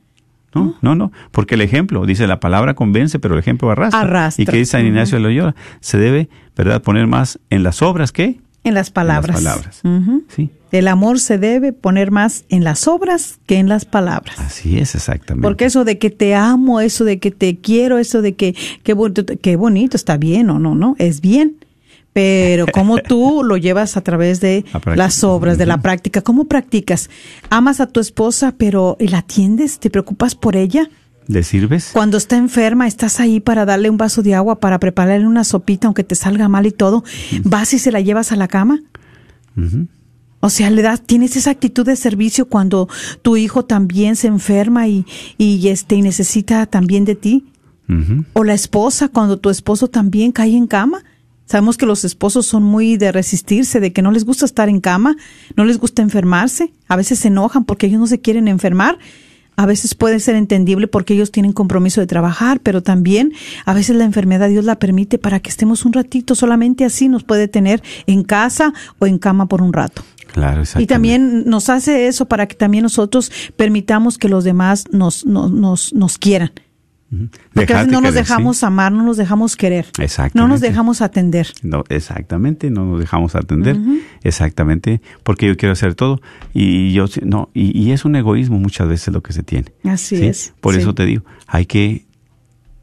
No, 0.54 0.76
no, 0.82 0.96
no, 0.96 1.12
porque 1.32 1.56
el 1.56 1.62
ejemplo, 1.62 2.06
dice 2.06 2.28
la 2.28 2.40
palabra 2.42 2.74
convence, 2.74 3.20
pero 3.20 3.36
el 3.36 3.40
ejemplo 3.40 3.72
arrastra. 3.72 4.02
Arrastra. 4.02 4.44
Y 4.44 4.46
que 4.46 4.58
dice 4.58 4.72
San 4.72 4.86
Ignacio 4.86 5.18
de 5.18 5.24
Loyola, 5.24 5.56
se 5.80 5.98
debe, 5.98 6.28
¿verdad?, 6.58 6.82
poner 6.82 7.08
más 7.08 7.40
en 7.50 7.64
las 7.64 7.82
obras 7.82 8.12
que 8.12 8.40
En 8.66 8.74
las 8.74 8.92
palabras. 8.92 9.38
En 9.38 9.44
las 9.46 9.54
palabras. 9.82 10.26
Sí. 10.28 10.50
El 10.72 10.88
amor 10.88 11.20
se 11.20 11.38
debe 11.38 11.74
poner 11.74 12.12
más 12.12 12.46
en 12.50 12.64
las 12.64 12.88
obras 12.88 13.40
que 13.46 13.58
en 13.58 13.68
las 13.68 13.86
palabras. 13.86 14.40
Así 14.40 14.78
es, 14.78 14.96
exactamente. 14.96 15.44
Porque 15.44 15.66
eso 15.66 15.84
de 15.84 15.98
que 15.98 16.10
te 16.10 16.34
amo, 16.34 16.80
eso 16.80 17.04
de 17.04 17.20
que 17.20 17.32
te 17.32 17.58
quiero, 17.58 17.98
eso 17.98 18.22
de 18.22 18.34
que 18.34 18.56
qué 18.84 18.94
bonito, 18.94 19.26
qué 19.42 19.56
bonito 19.58 19.98
está 19.98 20.18
bien 20.18 20.50
o 20.50 20.60
no, 20.60 20.74
no, 20.76 20.96
es 20.98 21.20
bien. 21.22 21.58
Pero 22.14 22.66
cómo 22.74 22.98
tú 23.00 23.44
lo 23.44 23.58
llevas 23.58 23.98
a 23.98 24.02
través 24.02 24.40
de 24.40 24.66
La 24.86 24.96
las 24.96 25.24
obras, 25.24 25.58
de 25.58 25.66
la 25.66 25.82
práctica. 25.82 26.22
¿Cómo 26.22 26.46
practicas? 26.46 27.10
Amas 27.50 27.82
a 27.82 27.88
tu 27.88 28.00
esposa, 28.00 28.54
pero 28.58 28.98
¿y 29.00 29.08
la 29.08 29.20
atiendes? 29.20 29.80
¿Te 29.80 29.90
preocupas 29.90 30.36
por 30.36 30.56
ella? 30.56 30.90
¿Le 31.28 31.44
sirves? 31.44 31.92
Cuando 31.94 32.18
está 32.18 32.38
enferma, 32.38 32.88
estás 32.88 33.20
ahí 33.20 33.40
para 33.40 33.66
darle 33.66 33.90
un 33.90 33.98
vaso 33.98 34.22
de 34.22 34.36
agua, 34.36 34.60
para 34.60 34.80
prepararle 34.80 35.28
una 35.28 35.44
sopita, 35.44 35.88
aunque 35.88 36.04
te 36.04 36.16
salga 36.16 36.50
mal 36.50 36.66
y 36.66 36.72
todo. 36.72 37.04
¿Vas 37.44 37.74
y 37.74 37.80
se 37.80 37.92
la 37.92 38.02
llevas 38.02 38.32
a 38.32 38.36
la 38.36 38.48
cama? 38.48 38.82
O 40.42 40.50
sea, 40.50 40.70
le 40.70 40.82
das, 40.82 41.02
tienes 41.02 41.36
esa 41.36 41.52
actitud 41.52 41.86
de 41.86 41.96
servicio 41.96 42.48
cuando 42.48 42.90
tu 43.22 43.38
hijo 43.38 43.64
también 43.64 44.16
se 44.16 44.28
enferma 44.28 44.88
y, 44.88 45.06
y 45.38 45.68
este 45.70 45.96
y 45.96 46.02
necesita 46.02 46.66
también 46.66 47.06
de 47.06 47.16
ti. 47.16 47.46
O 48.32 48.46
la 48.46 48.54
esposa 48.54 49.10
cuando 49.10 49.38
tu 49.38 49.50
esposo 49.50 49.90
también 49.90 50.32
cae 50.32 50.56
en 50.56 50.66
cama. 50.66 51.04
Sabemos 51.46 51.76
que 51.76 51.86
los 51.86 52.06
esposos 52.06 52.46
son 52.46 52.64
muy 52.64 52.96
de 52.96 53.12
resistirse, 53.12 53.82
de 53.82 53.92
que 53.92 54.02
no 54.02 54.12
les 54.12 54.24
gusta 54.24 54.46
estar 54.46 54.70
en 54.70 54.80
cama, 54.80 55.18
no 55.58 55.66
les 55.66 55.78
gusta 55.78 56.02
enfermarse. 56.02 56.72
A 56.88 56.96
veces 56.96 57.20
se 57.20 57.28
enojan 57.28 57.66
porque 57.66 57.88
ellos 57.88 58.00
no 58.00 58.08
se 58.08 58.22
quieren 58.22 58.48
enfermar. 58.48 58.98
A 59.58 59.66
veces 59.66 59.94
puede 59.94 60.22
ser 60.22 60.36
entendible 60.36 60.88
porque 60.88 61.14
ellos 61.14 61.32
tienen 61.32 61.52
compromiso 61.52 62.00
de 62.00 62.08
trabajar, 62.08 62.62
pero 62.62 62.82
también 62.82 63.34
a 63.66 63.74
veces 63.74 63.98
la 63.98 64.06
enfermedad 64.06 64.48
Dios 64.48 64.64
la 64.64 64.80
permite 64.80 65.18
para 65.18 65.42
que 65.42 65.50
estemos 65.50 65.84
un 65.84 65.92
ratito, 65.92 66.36
solamente 66.36 66.86
así 66.86 67.10
nos 67.10 67.24
puede 67.24 67.50
tener 67.50 67.84
en 68.08 68.24
casa 68.24 68.74
o 69.00 69.06
en 69.06 69.20
cama 69.20 69.48
por 69.48 69.62
un 69.62 69.74
rato. 69.74 70.04
Claro. 70.34 70.64
Y 70.78 70.86
también 70.86 71.44
nos 71.46 71.70
hace 71.70 72.08
eso 72.08 72.26
para 72.26 72.48
que 72.48 72.56
también 72.56 72.84
nosotros 72.84 73.32
permitamos 73.56 74.18
que 74.18 74.30
los 74.30 74.44
demás 74.44 74.86
nos, 74.92 75.26
nos, 75.26 75.52
nos, 75.52 75.94
nos 75.94 76.18
quieran. 76.18 76.52
Porque 77.54 77.74
no 77.74 78.00
nos 78.00 78.12
querer, 78.12 78.14
sí. 78.14 78.20
dejamos 78.20 78.64
amar, 78.64 78.94
no 78.94 79.04
nos 79.04 79.18
dejamos 79.18 79.58
querer. 79.58 79.86
No 80.34 80.48
nos 80.48 80.62
dejamos 80.62 81.02
atender. 81.02 81.48
No, 81.62 81.84
exactamente, 81.90 82.72
no 82.72 82.86
nos 82.86 83.02
dejamos 83.02 83.36
atender. 83.36 83.78
Exactamente, 84.24 85.02
porque 85.24 85.48
yo 85.48 85.58
quiero 85.58 85.74
hacer 85.74 85.94
todo 85.94 86.22
y 86.54 86.94
yo 86.94 87.06
no 87.24 87.50
y, 87.54 87.78
y 87.78 87.92
es 87.92 88.06
un 88.06 88.16
egoísmo 88.16 88.60
muchas 88.60 88.88
veces 88.88 89.14
lo 89.14 89.22
que 89.22 89.34
se 89.34 89.44
tiene. 89.44 89.74
Así 89.84 90.18
¿sí? 90.18 90.26
es, 90.26 90.54
Por 90.62 90.74
sí. 90.74 90.80
eso 90.80 90.96
te 90.96 91.06
digo, 91.06 91.26
hay 91.48 91.66
que 91.66 92.06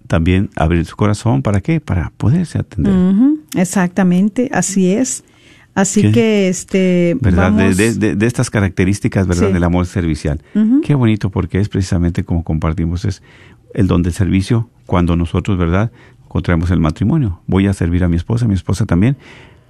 también 0.08 0.50
abrir 0.56 0.84
su 0.84 0.96
corazón 0.96 1.42
para 1.42 1.62
qué? 1.62 1.80
Para 1.80 2.12
poderse 2.18 2.58
atender. 2.58 2.94
Exactamente, 3.54 4.50
así 4.52 4.90
es. 4.90 5.24
Así 5.80 6.02
¿Qué? 6.02 6.12
que 6.12 6.48
este 6.48 7.16
¿Verdad? 7.20 7.52
De, 7.52 7.62
vamos- 7.64 7.76
de- 7.76 7.94
de- 7.94 8.16
de 8.16 8.26
estas 8.26 8.50
características, 8.50 9.26
¿verdad? 9.26 9.48
Sí. 9.48 9.52
Del 9.52 9.64
amor 9.64 9.86
servicial. 9.86 10.40
Qué 10.82 10.94
bonito 10.94 11.30
porque 11.30 11.60
es 11.60 11.68
precisamente 11.68 12.24
como 12.24 12.42
compartimos, 12.44 13.04
es 13.04 13.22
el 13.74 13.86
don 13.86 14.02
del 14.02 14.12
servicio 14.12 14.68
cuando 14.86 15.14
nosotros, 15.16 15.56
¿verdad?, 15.58 15.90
contraemos 16.28 16.70
el 16.70 16.80
matrimonio. 16.80 17.40
Voy 17.46 17.66
a 17.68 17.72
servir 17.72 18.04
a 18.04 18.08
mi 18.08 18.16
esposa, 18.16 18.46
mi 18.46 18.54
esposa 18.54 18.84
también, 18.86 19.16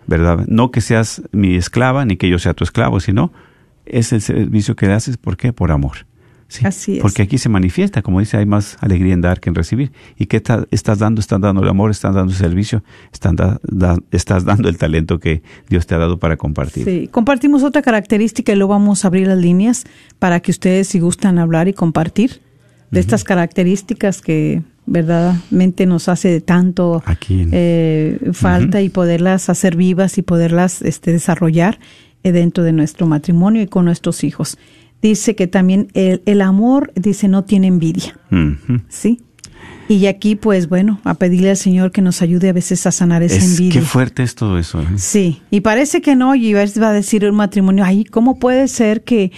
¿verdad? 0.06 0.44
No 0.48 0.70
que 0.70 0.80
seas 0.80 1.22
mi 1.32 1.54
esclava 1.56 2.04
ni 2.04 2.16
que 2.16 2.28
yo 2.28 2.38
sea 2.38 2.54
tu 2.54 2.64
esclavo, 2.64 2.98
sino 3.00 3.32
es 3.86 4.12
el 4.12 4.20
servicio 4.20 4.74
que 4.76 4.86
le 4.86 4.94
haces, 4.94 5.16
¿por 5.18 5.36
qué? 5.36 5.52
Por 5.52 5.70
amor. 5.70 5.98
Sí, 6.51 6.64
Así 6.66 6.96
es. 6.96 7.03
Porque 7.03 7.20
aquí 7.22 7.36
se 7.36 7.51
manifiesta, 7.51 8.01
como 8.01 8.20
dice, 8.20 8.38
hay 8.38 8.46
más 8.46 8.78
alegría 8.80 9.12
en 9.12 9.20
dar 9.20 9.38
que 9.38 9.51
en 9.51 9.55
recibir. 9.55 9.92
¿Y 10.16 10.26
qué 10.26 10.42
estás 10.70 10.99
dando? 10.99 11.20
Estás 11.20 11.40
dando 11.42 11.62
el 11.62 11.68
amor, 11.68 11.90
estás 11.90 12.14
dando 12.14 12.32
el 12.32 12.38
servicio, 12.38 12.82
están 13.12 13.36
da- 13.36 13.61
da- 13.62 13.99
estás 14.12 14.46
dando 14.46 14.70
el 14.70 14.78
talento 14.78 15.18
que 15.20 15.42
Dios 15.68 15.86
te 15.86 15.94
ha 15.94 15.99
dado 15.99 16.18
para 16.18 16.38
compartir. 16.38 16.84
Sí, 16.86 17.09
compartimos 17.12 17.62
otra 17.64 17.82
característica 17.82 18.51
y 18.53 18.57
luego 18.57 18.70
vamos 18.72 19.05
a 19.05 19.09
abrir 19.09 19.26
las 19.26 19.36
líneas 19.38 19.84
para 20.18 20.40
que 20.40 20.51
ustedes, 20.51 20.88
si 20.88 21.01
gustan 21.01 21.38
hablar 21.38 21.68
y 21.68 21.74
compartir 21.74 22.40
de 22.90 23.01
estas 23.01 23.24
características 23.24 24.22
que 24.22 24.62
verdaderamente 24.86 25.84
nos 25.86 26.09
hace 26.09 26.28
de 26.28 26.40
tanto 26.40 27.03
Aquí 27.05 27.42
en- 27.42 27.51
eh, 27.53 28.18
falta 28.32 28.80
y 28.80 28.88
poderlas 28.88 29.49
hacer 29.51 29.76
vivas 29.76 30.16
y 30.18 30.22
poderlas 30.22 30.82
este, 30.82 31.12
desarrollar 31.12 31.78
eh, 32.24 32.32
dentro 32.32 32.64
de 32.64 32.72
nuestro 32.72 33.07
matrimonio 33.07 33.62
y 33.62 33.66
con 33.66 33.84
nuestros 33.84 34.24
hijos. 34.24 34.59
Dice 35.03 35.36
que 35.36 35.46
también 35.46 35.88
el, 35.94 36.22
el 36.26 36.40
amor, 36.42 36.92
dice, 36.96 37.28
no 37.28 37.44
tiene 37.44 37.68
envidia. 37.68 38.18
¿sí? 38.88 39.20
Y 39.88 40.07
aquí, 40.07 40.34
pues 40.36 40.68
bueno, 40.68 41.01
a 41.05 41.14
pedirle 41.14 41.51
al 41.51 41.57
Señor 41.57 41.92
que 41.92 42.03
nos 42.03 42.20
ayude 42.20 42.49
a 42.49 42.53
veces 42.53 42.84
a 42.86 42.90
sanar 42.92 43.22
esa 43.22 43.36
Es, 43.36 43.44
envidia. 43.59 43.80
qué 43.80 43.86
fuerte 43.86 44.22
es 44.22 44.34
todo 44.34 44.59
eso. 44.59 44.82
¿eh? 44.82 44.86
Sí, 44.96 45.40
y 45.51 45.61
parece 45.61 46.03
que 46.03 46.14
no, 46.16 46.34
y 46.34 46.53
va 46.53 46.61
a 46.62 46.92
decir 46.92 47.24
un 47.24 47.36
matrimonio, 47.36 47.84
ay, 47.84 48.05
¿cómo 48.05 48.38
puede 48.38 48.68
ser 48.68 49.03
que 49.05 49.32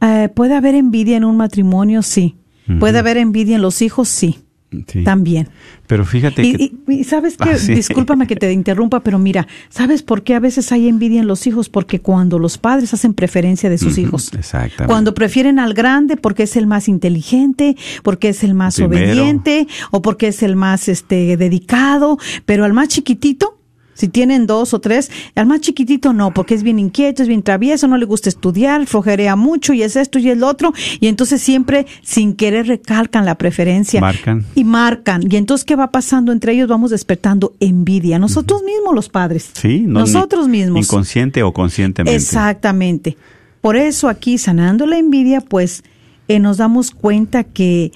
eh, 0.00 0.28
puede 0.34 0.54
haber 0.54 0.74
envidia 0.74 1.16
en 1.16 1.24
un 1.24 1.36
matrimonio? 1.36 2.02
Sí. 2.02 2.36
¿Puede 2.78 3.00
haber 3.00 3.16
envidia 3.16 3.56
en 3.56 3.62
los 3.62 3.82
hijos? 3.82 4.08
Sí, 4.08 4.38
Sí. 4.86 5.02
también. 5.02 5.48
Pero 5.88 6.04
fíjate 6.04 6.42
Y, 6.44 6.54
que... 6.56 6.62
y- 6.64 7.00
y 7.00 7.04
sabes 7.04 7.36
que, 7.36 7.50
Ah, 7.50 7.58
sí. 7.58 7.74
discúlpame 7.74 8.26
que 8.26 8.36
te 8.36 8.52
interrumpa, 8.52 9.00
pero 9.00 9.18
mira, 9.18 9.46
¿sabes 9.68 10.02
por 10.02 10.22
qué 10.22 10.34
a 10.34 10.40
veces 10.40 10.70
hay 10.70 10.86
envidia 10.88 11.20
en 11.20 11.26
los 11.26 11.46
hijos? 11.48 11.68
Porque 11.68 12.00
cuando 12.00 12.38
los 12.38 12.56
padres 12.58 12.94
hacen 12.94 13.12
preferencia 13.14 13.68
de 13.68 13.78
sus 13.78 13.98
hijos. 13.98 14.30
exactamente. 14.32 14.86
Cuando 14.86 15.12
prefieren 15.14 15.58
al 15.58 15.74
grande 15.74 16.16
porque 16.16 16.44
es 16.44 16.56
el 16.56 16.66
más 16.68 16.88
inteligente, 16.88 17.76
porque 18.02 18.28
es 18.28 18.44
el 18.44 18.54
más 18.54 18.76
Primero. 18.76 19.12
obediente 19.12 19.66
o 19.90 20.02
porque 20.02 20.28
es 20.28 20.42
el 20.42 20.54
más 20.56 20.88
este 20.88 21.36
dedicado, 21.36 22.18
pero 22.46 22.64
al 22.64 22.72
más 22.72 22.88
chiquitito, 22.88 23.56
si 23.94 24.08
tienen 24.08 24.46
dos 24.46 24.72
o 24.72 24.80
tres, 24.80 25.10
al 25.34 25.46
más 25.46 25.60
chiquitito 25.60 26.12
no, 26.12 26.32
porque 26.32 26.54
es 26.54 26.62
bien 26.62 26.78
inquieto, 26.78 27.22
es 27.22 27.28
bien 27.28 27.42
travieso, 27.42 27.86
no 27.86 27.96
le 27.98 28.06
gusta 28.06 28.28
estudiar, 28.28 28.86
flojerea 28.86 29.36
mucho 29.36 29.72
y 29.72 29.82
es 29.82 29.96
esto 29.96 30.18
y 30.18 30.30
el 30.30 30.42
otro, 30.42 30.72
y 31.00 31.08
entonces 31.08 31.42
siempre 31.42 31.86
sin 32.02 32.34
querer 32.34 32.66
recalcan 32.66 33.24
la 33.24 33.36
preferencia 33.36 34.00
Marcan. 34.00 34.46
y 34.54 34.64
marcan. 34.64 35.22
Y 35.30 35.36
entonces, 35.36 35.64
¿qué 35.64 35.76
va 35.76 35.90
pasando? 35.90 36.32
Entre 36.32 36.52
ellos 36.52 36.68
vamos 36.68 36.90
despertando 36.90 37.54
envidia. 37.60 38.18
Nosotros 38.18 38.62
mismos, 38.62 38.94
los 38.94 39.08
padres. 39.08 39.50
Sí, 39.54 39.80
no, 39.80 40.00
Nosotros 40.00 40.48
mismos. 40.48 40.86
Inconsciente 40.86 41.42
o 41.42 41.52
conscientemente. 41.52 42.16
Exactamente. 42.16 43.16
Por 43.60 43.76
eso 43.76 44.08
aquí, 44.08 44.38
sanando 44.38 44.86
la 44.86 44.98
envidia, 44.98 45.40
pues 45.40 45.84
eh, 46.28 46.38
nos 46.38 46.56
damos 46.56 46.90
cuenta 46.90 47.44
que 47.44 47.92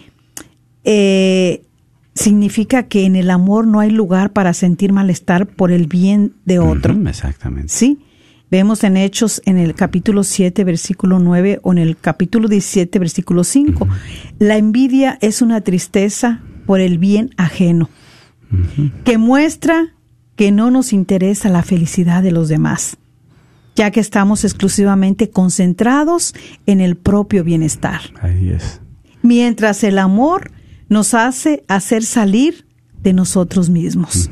eh, 0.85 1.63
significa 2.15 2.85
que 2.85 3.07
en 3.07 3.17
el 3.17 3.31
amor 3.31 3.67
no 3.67 3.81
hay 3.81 3.91
lugar 3.91 4.33
para 4.33 4.55
sentir 4.55 4.93
malestar 4.93 5.47
por 5.47 5.73
el 5.73 5.87
bien 5.87 6.35
de 6.45 6.59
otro. 6.59 6.95
Exactamente. 7.09 7.69
¿Sí? 7.69 7.99
Vemos 8.51 8.85
en 8.85 8.97
Hechos 8.97 9.43
en 9.47 9.59
el 9.59 9.75
capítulo 9.75 10.23
7, 10.23 10.63
versículo 10.65 11.19
9 11.19 11.61
o 11.63 11.73
en 11.73 11.79
el 11.79 11.97
capítulo 11.97 12.47
17, 12.47 12.99
versículo 13.01 13.43
5. 13.43 13.89
La 14.39 14.57
envidia 14.57 15.19
es 15.21 15.43
una 15.43 15.61
tristeza 15.63 16.41
por 16.67 16.81
el 16.81 16.99
bien 16.99 17.31
ajeno, 17.37 17.91
que 19.05 19.19
muestra 19.19 19.95
que 20.37 20.53
no 20.53 20.71
nos 20.71 20.93
interesa 20.93 21.49
la 21.49 21.63
felicidad 21.63 22.23
de 22.23 22.31
los 22.31 22.49
demás, 22.49 22.97
ya 23.75 23.91
que 23.91 23.99
estamos 24.01 24.45
exclusivamente 24.45 25.31
concentrados 25.31 26.35
en 26.67 26.81
el 26.81 26.97
propio 26.97 27.43
bienestar 27.45 28.01
Ahí 28.21 28.51
es. 28.51 28.81
mientras 29.23 29.83
el 29.85 29.99
amor 29.99 30.53
nos 30.89 31.15
hace 31.15 31.65
hacer 31.69 32.05
salir 32.05 32.67
de 33.03 33.13
nosotros 33.13 33.71
mismos. 33.71 34.31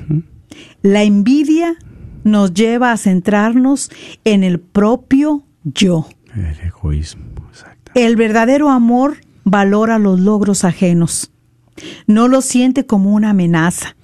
La 0.82 1.02
envidia 1.02 1.76
nos 2.24 2.54
lleva 2.54 2.92
a 2.92 2.96
centrarnos 2.96 3.90
en 4.24 4.44
el 4.44 4.60
propio 4.60 5.44
yo. 5.64 6.06
El 6.34 6.66
egoísmo. 6.66 7.24
Exacto. 7.50 7.92
El 7.94 8.16
verdadero 8.16 8.70
amor 8.70 9.18
valora 9.44 9.98
los 9.98 10.20
logros 10.20 10.64
ajenos, 10.64 11.30
no 12.06 12.28
los 12.28 12.44
siente 12.44 12.86
como 12.86 13.12
una 13.12 13.30
amenaza 13.30 13.96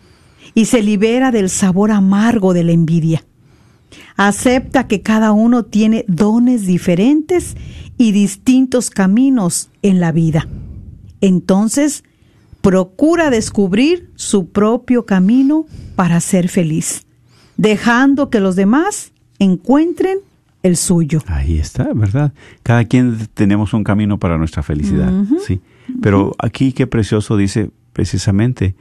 y 0.54 0.66
se 0.66 0.82
libera 0.82 1.30
del 1.30 1.48
sabor 1.48 1.90
amargo 1.90 2.54
de 2.54 2.64
la 2.64 2.72
envidia. 2.72 3.24
Acepta 4.16 4.88
que 4.88 5.02
cada 5.02 5.32
uno 5.32 5.64
tiene 5.64 6.04
dones 6.08 6.66
diferentes 6.66 7.56
y 7.96 8.12
distintos 8.12 8.90
caminos 8.90 9.70
en 9.82 10.00
la 10.00 10.12
vida. 10.12 10.48
Entonces, 11.20 12.04
procura 12.60 13.30
descubrir 13.30 14.10
su 14.16 14.50
propio 14.50 15.06
camino 15.06 15.66
para 15.96 16.20
ser 16.20 16.48
feliz, 16.48 17.06
dejando 17.56 18.30
que 18.30 18.40
los 18.40 18.56
demás 18.56 19.12
encuentren 19.38 20.18
el 20.62 20.76
suyo. 20.76 21.20
Ahí 21.26 21.58
está, 21.58 21.92
¿verdad? 21.94 22.32
Cada 22.62 22.84
quien 22.84 23.28
tenemos 23.34 23.72
un 23.74 23.84
camino 23.84 24.18
para 24.18 24.38
nuestra 24.38 24.62
felicidad, 24.62 25.12
sí. 25.46 25.60
Pero 26.02 26.34
aquí 26.38 26.72
qué 26.72 26.86
precioso 26.86 27.36
dice 27.36 27.70
precisamente, 27.92 28.74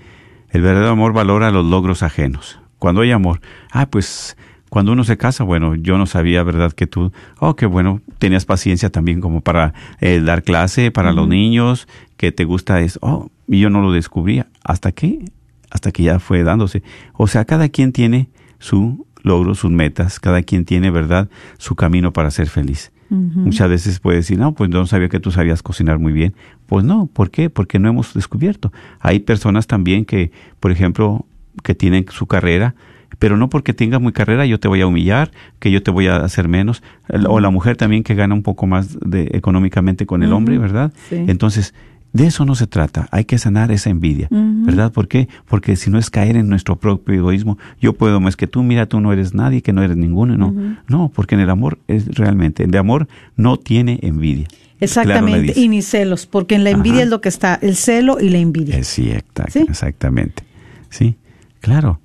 el 0.49 0.61
verdadero 0.61 0.91
amor 0.91 1.13
valora 1.13 1.51
los 1.51 1.65
logros 1.65 2.03
ajenos. 2.03 2.59
Cuando 2.79 3.01
hay 3.01 3.11
amor, 3.11 3.41
ah, 3.71 3.87
pues 3.87 4.37
cuando 4.69 4.91
uno 4.91 5.03
se 5.03 5.17
casa, 5.17 5.43
bueno, 5.43 5.75
yo 5.75 5.97
no 5.97 6.05
sabía, 6.05 6.43
¿verdad? 6.43 6.73
Que 6.73 6.87
tú, 6.87 7.11
oh, 7.39 7.55
qué 7.55 7.65
bueno, 7.65 8.01
tenías 8.19 8.45
paciencia 8.45 8.89
también 8.89 9.21
como 9.21 9.41
para 9.41 9.73
eh, 10.01 10.19
dar 10.19 10.43
clase 10.43 10.91
para 10.91 11.13
los 11.13 11.27
niños, 11.27 11.87
que 12.17 12.31
te 12.31 12.43
gusta 12.43 12.81
eso, 12.81 12.99
oh, 13.01 13.29
y 13.47 13.59
yo 13.59 13.69
no 13.69 13.81
lo 13.81 13.91
descubría. 13.91 14.47
¿Hasta 14.63 14.91
qué? 14.91 15.25
Hasta 15.69 15.91
que 15.91 16.03
ya 16.03 16.19
fue 16.19 16.43
dándose. 16.43 16.83
O 17.13 17.27
sea, 17.27 17.45
cada 17.45 17.69
quien 17.69 17.91
tiene 17.91 18.29
su 18.59 19.05
logro, 19.23 19.55
sus 19.55 19.71
metas, 19.71 20.19
cada 20.19 20.41
quien 20.41 20.65
tiene, 20.65 20.91
¿verdad?, 20.91 21.29
su 21.57 21.75
camino 21.75 22.13
para 22.13 22.31
ser 22.31 22.47
feliz. 22.47 22.91
Muchas 23.09 23.69
veces 23.69 24.01
puede 24.01 24.17
decir, 24.17 24.37
no, 24.37 24.53
pues 24.53 24.69
no 24.69 24.85
sabía 24.85 25.07
que 25.07 25.21
tú 25.21 25.31
sabías 25.31 25.63
cocinar 25.63 25.97
muy 25.97 26.11
bien. 26.11 26.33
Pues 26.65 26.83
no, 26.83 27.07
¿por 27.07 27.31
qué? 27.31 27.49
Porque 27.49 27.79
no 27.79 27.87
hemos 27.87 28.13
descubierto. 28.13 28.73
Hay 28.99 29.19
personas 29.19 29.65
también 29.65 30.03
que, 30.03 30.31
por 30.59 30.71
ejemplo, 30.71 31.25
que 31.63 31.73
tienen 31.73 32.05
su 32.09 32.27
carrera, 32.27 32.75
pero 33.17 33.37
no 33.37 33.49
porque 33.49 33.73
tengas 33.73 34.01
muy 34.01 34.11
carrera 34.11 34.45
yo 34.45 34.59
te 34.59 34.67
voy 34.67 34.81
a 34.81 34.87
humillar, 34.87 35.31
que 35.59 35.71
yo 35.71 35.81
te 35.81 35.89
voy 35.89 36.07
a 36.07 36.17
hacer 36.17 36.49
menos. 36.49 36.83
O 37.29 37.39
la 37.39 37.49
mujer 37.49 37.77
también 37.77 38.03
que 38.03 38.13
gana 38.13 38.33
un 38.33 38.43
poco 38.43 38.67
más 38.67 38.97
de, 38.99 39.29
económicamente 39.31 40.05
con 40.05 40.21
el 40.21 40.33
hombre, 40.33 40.57
¿verdad? 40.57 40.91
Sí. 41.07 41.23
Entonces, 41.27 41.73
de 42.13 42.27
eso 42.27 42.45
no 42.45 42.55
se 42.55 42.65
trata. 42.67 43.07
Hay 43.11 43.25
que 43.25 43.37
sanar 43.37 43.71
esa 43.71 43.89
envidia, 43.89 44.27
¿verdad? 44.31 44.91
¿Por 44.91 45.07
qué? 45.07 45.27
Porque 45.47 45.75
si 45.75 45.89
no 45.89 45.99
es 45.99 46.09
caer 46.09 46.35
en 46.37 46.49
nuestro 46.49 46.75
propio 46.77 47.13
egoísmo. 47.13 47.57
Yo 47.79 47.93
puedo 47.93 48.19
más 48.19 48.35
que 48.35 48.47
tú, 48.47 48.63
mira, 48.63 48.87
tú 48.87 48.99
no 49.01 49.13
eres 49.13 49.33
nadie, 49.33 49.61
que 49.61 49.73
no 49.73 49.83
eres 49.83 49.97
ninguno, 49.97 50.35
no. 50.37 50.53
No, 50.87 51.11
porque 51.13 51.35
en 51.35 51.41
el 51.41 51.49
amor 51.49 51.77
es 51.87 52.07
realmente, 52.15 52.63
el 52.63 52.71
de 52.71 52.77
amor 52.79 53.07
no 53.35 53.57
tiene 53.57 53.99
envidia. 54.01 54.47
Exactamente, 54.79 55.53
y 55.59 55.69
ni 55.69 55.81
celos, 55.81 56.25
porque 56.27 56.55
en 56.55 56.63
la 56.63 56.69
envidia 56.69 56.97
Ajá. 56.99 57.03
es 57.05 57.09
lo 57.09 57.21
que 57.21 57.29
está, 57.29 57.55
el 57.61 57.75
celo 57.75 58.17
y 58.19 58.29
la 58.29 58.37
envidia. 58.37 58.83
Sí, 58.83 59.11
¿Sí? 59.49 59.59
exactamente. 59.67 60.43
Sí, 60.89 61.15
claro. 61.61 61.99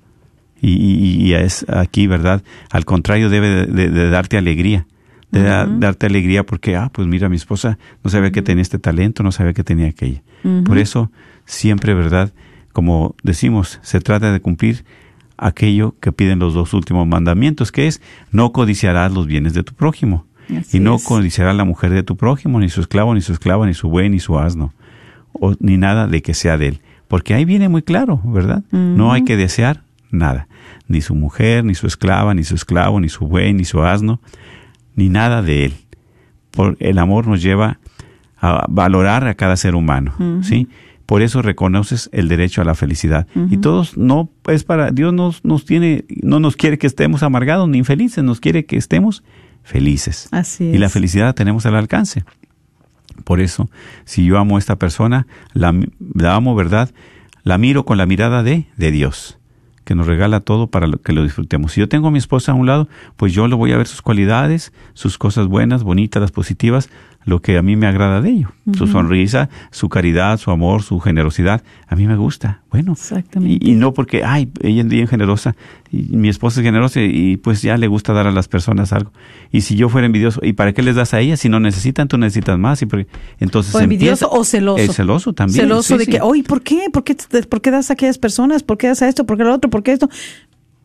Y, 0.61 0.71
y- 0.71 1.23
y 1.27 1.33
es 1.33 1.65
aquí, 1.69 2.07
¿verdad? 2.07 2.41
Al 2.71 2.85
contrario, 2.85 3.29
debe 3.29 3.47
de, 3.49 3.65
de- 3.67 3.89
de 3.89 4.09
darte 4.09 4.37
alegría. 4.37 4.85
De 5.33 5.43
da- 5.43 5.65
darte 5.65 6.05
alegría 6.05 6.45
porque, 6.45 6.75
ah, 6.75 6.89
pues 6.93 7.07
mira, 7.07 7.27
mi 7.29 7.35
esposa 7.35 7.77
no 8.03 8.09
sabía 8.09 8.31
que 8.31 8.41
tenía 8.41 8.61
este 8.61 8.79
talento, 8.79 9.23
no 9.23 9.31
sabía 9.31 9.53
que 9.53 9.63
tenía 9.63 9.87
aquella. 9.87 10.21
Por 10.63 10.77
eso, 10.77 11.11
siempre, 11.45 11.93
¿verdad? 11.93 12.31
Como 12.71 13.15
decimos, 13.23 13.79
se 13.83 13.99
trata 13.99 14.31
de 14.31 14.39
cumplir 14.39 14.83
aquello 15.37 15.95
que 15.99 16.11
piden 16.11 16.39
los 16.39 16.53
dos 16.53 16.73
últimos 16.73 17.07
mandamientos, 17.07 17.71
que 17.71 17.87
es 17.87 18.01
no 18.31 18.51
codiciarás 18.51 19.11
los 19.11 19.27
bienes 19.27 19.53
de 19.53 19.63
tu 19.63 19.73
prójimo. 19.73 20.25
Así 20.59 20.77
y 20.77 20.79
no 20.79 20.95
es. 20.95 21.03
codiciará 21.05 21.53
la 21.53 21.63
mujer 21.65 21.91
de 21.91 22.03
tu 22.03 22.15
prójimo, 22.17 22.59
ni 22.59 22.69
su 22.69 22.81
esclavo, 22.81 23.13
ni 23.15 23.21
su 23.21 23.31
esclava, 23.33 23.65
ni 23.65 23.73
su 23.73 23.89
buey, 23.89 24.09
ni 24.09 24.19
su 24.19 24.37
asno 24.37 24.73
o, 25.31 25.55
ni 25.59 25.77
nada 25.77 26.07
de 26.07 26.21
que 26.21 26.33
sea 26.33 26.57
de 26.57 26.67
él. 26.67 26.81
Porque 27.07 27.33
ahí 27.33 27.45
viene 27.45 27.69
muy 27.69 27.81
claro, 27.81 28.21
¿verdad? 28.23 28.63
No 28.71 29.11
hay 29.13 29.23
que 29.23 29.37
desear 29.37 29.83
nada. 30.11 30.47
Ni 30.87 31.01
su 31.01 31.15
mujer, 31.15 31.63
ni 31.63 31.75
su 31.75 31.87
esclava, 31.87 32.33
ni 32.33 32.43
su 32.43 32.55
esclavo, 32.55 32.99
ni 32.99 33.09
su 33.09 33.25
buey, 33.27 33.53
ni 33.53 33.65
su 33.65 33.81
asno, 33.83 34.19
ni 34.95 35.09
nada 35.09 35.41
de 35.41 35.65
él. 35.65 35.73
Por 36.51 36.77
el 36.79 36.99
amor 36.99 37.27
nos 37.27 37.41
lleva 37.41 37.79
a 38.37 38.65
valorar 38.69 39.27
a 39.27 39.33
cada 39.35 39.55
ser 39.57 39.75
humano, 39.75 40.13
¿sí? 40.41 40.67
Por 41.05 41.21
eso 41.21 41.41
reconoces 41.41 42.09
el 42.13 42.27
derecho 42.29 42.61
a 42.61 42.65
la 42.65 42.75
felicidad. 42.75 43.27
Y 43.49 43.57
todos 43.57 43.97
no 43.97 44.29
es 44.47 44.63
para 44.63 44.91
Dios 44.91 45.13
nos 45.13 45.43
nos 45.43 45.65
tiene 45.65 46.05
no 46.21 46.39
nos 46.39 46.55
quiere 46.55 46.77
que 46.77 46.87
estemos 46.87 47.23
amargados 47.23 47.67
ni 47.69 47.77
infelices, 47.79 48.23
nos 48.23 48.39
quiere 48.39 48.65
que 48.65 48.77
estemos 48.77 49.23
felices. 49.63 50.27
Así 50.31 50.65
Y 50.65 50.77
la 50.77 50.87
es. 50.87 50.93
felicidad 50.93 51.25
la 51.25 51.33
tenemos 51.33 51.65
al 51.65 51.75
alcance. 51.75 52.23
Por 53.23 53.41
eso, 53.41 53.69
si 54.05 54.25
yo 54.25 54.37
amo 54.37 54.55
a 54.55 54.59
esta 54.59 54.77
persona, 54.77 55.27
la, 55.53 55.73
la 56.15 56.35
amo, 56.35 56.55
¿verdad? 56.55 56.89
La 57.43 57.57
miro 57.57 57.85
con 57.85 57.97
la 57.97 58.05
mirada 58.05 58.41
de, 58.43 58.65
de 58.77 58.91
Dios 58.91 59.39
que 59.83 59.95
nos 59.95 60.07
regala 60.07 60.39
todo 60.39 60.67
para 60.67 60.87
que 61.03 61.13
lo 61.13 61.23
disfrutemos. 61.23 61.73
Si 61.73 61.79
yo 61.79 61.89
tengo 61.89 62.07
a 62.07 62.11
mi 62.11 62.17
esposa 62.17 62.51
a 62.51 62.55
un 62.55 62.65
lado, 62.65 62.87
pues 63.17 63.33
yo 63.33 63.47
le 63.47 63.55
voy 63.55 63.71
a 63.71 63.77
ver 63.77 63.87
sus 63.87 64.01
cualidades, 64.01 64.73
sus 64.93 65.17
cosas 65.17 65.47
buenas, 65.47 65.83
bonitas, 65.83 66.21
las 66.21 66.31
positivas, 66.31 66.89
lo 67.25 67.41
que 67.41 67.57
a 67.57 67.61
mí 67.61 67.75
me 67.75 67.87
agrada 67.87 68.21
de 68.21 68.29
ello. 68.29 68.49
Su 68.77 68.87
sonrisa, 68.87 69.49
su 69.71 69.89
caridad, 69.89 70.37
su 70.37 70.49
amor, 70.51 70.83
su 70.83 70.99
generosidad, 70.99 71.63
a 71.87 71.95
mí 71.95 72.07
me 72.07 72.15
gusta. 72.15 72.61
Bueno, 72.71 72.93
Exactamente. 72.93 73.65
Y, 73.65 73.71
y 73.71 73.75
no 73.75 73.93
porque, 73.93 74.23
ay, 74.23 74.49
ella 74.61 74.81
es 74.81 74.87
bien 74.87 75.07
generosa, 75.07 75.55
y 75.91 76.15
mi 76.15 76.29
esposa 76.29 76.61
es 76.61 76.65
generosa 76.65 77.01
y 77.01 77.37
pues 77.37 77.61
ya 77.61 77.77
le 77.77 77.87
gusta 77.87 78.13
dar 78.13 78.25
a 78.27 78.31
las 78.31 78.47
personas 78.47 78.93
algo. 78.93 79.11
Y 79.51 79.61
si 79.61 79.75
yo 79.75 79.89
fuera 79.89 80.05
envidioso, 80.07 80.39
¿y 80.43 80.53
para 80.53 80.73
qué 80.73 80.81
les 80.81 80.95
das 80.95 81.13
a 81.13 81.19
ella? 81.19 81.35
Si 81.37 81.49
no 81.49 81.59
necesitan, 81.59 82.07
tú 82.07 82.17
necesitas 82.17 82.57
más. 82.57 82.81
Y 82.81 82.85
porque, 82.85 83.07
entonces 83.39 83.75
O 83.75 83.79
envidioso 83.81 84.25
empieza- 84.25 84.39
o 84.39 84.43
celoso. 84.43 84.83
Eh, 84.83 84.87
celoso 84.87 85.33
también. 85.33 85.61
Celoso 85.61 85.93
sí, 85.93 85.97
de 85.99 86.05
sí. 86.05 86.11
que, 86.11 86.21
oye, 86.21 86.43
¿por 86.43 86.61
qué? 86.61 86.85
¿Por 86.91 87.03
qué, 87.03 87.15
¿Por 87.49 87.61
qué 87.61 87.69
das 87.71 87.89
a 87.89 87.93
aquellas 87.93 88.17
personas? 88.17 88.63
¿Por 88.63 88.77
qué 88.77 88.87
das 88.87 89.01
a 89.01 89.07
esto? 89.09 89.25
¿Por 89.25 89.37
qué 89.37 89.43
lo 89.43 89.53
otro? 89.53 89.69
¿Por 89.69 89.83
qué 89.83 89.91
esto? 89.91 90.09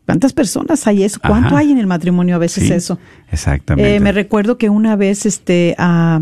¿Cuántas 0.09 0.33
personas 0.33 0.87
hay 0.87 1.03
eso? 1.03 1.19
¿Cuánto 1.19 1.49
Ajá. 1.49 1.59
hay 1.59 1.71
en 1.71 1.77
el 1.77 1.85
matrimonio 1.85 2.33
a 2.33 2.39
veces 2.39 2.65
Sí, 2.65 2.73
eso? 2.73 2.97
Exactamente. 3.31 3.95
Eh, 3.95 3.99
me 3.99 4.11
recuerdo 4.11 4.57
que 4.57 4.67
una 4.67 4.95
vez 4.95 5.27
este 5.27 5.75
ah, 5.77 6.21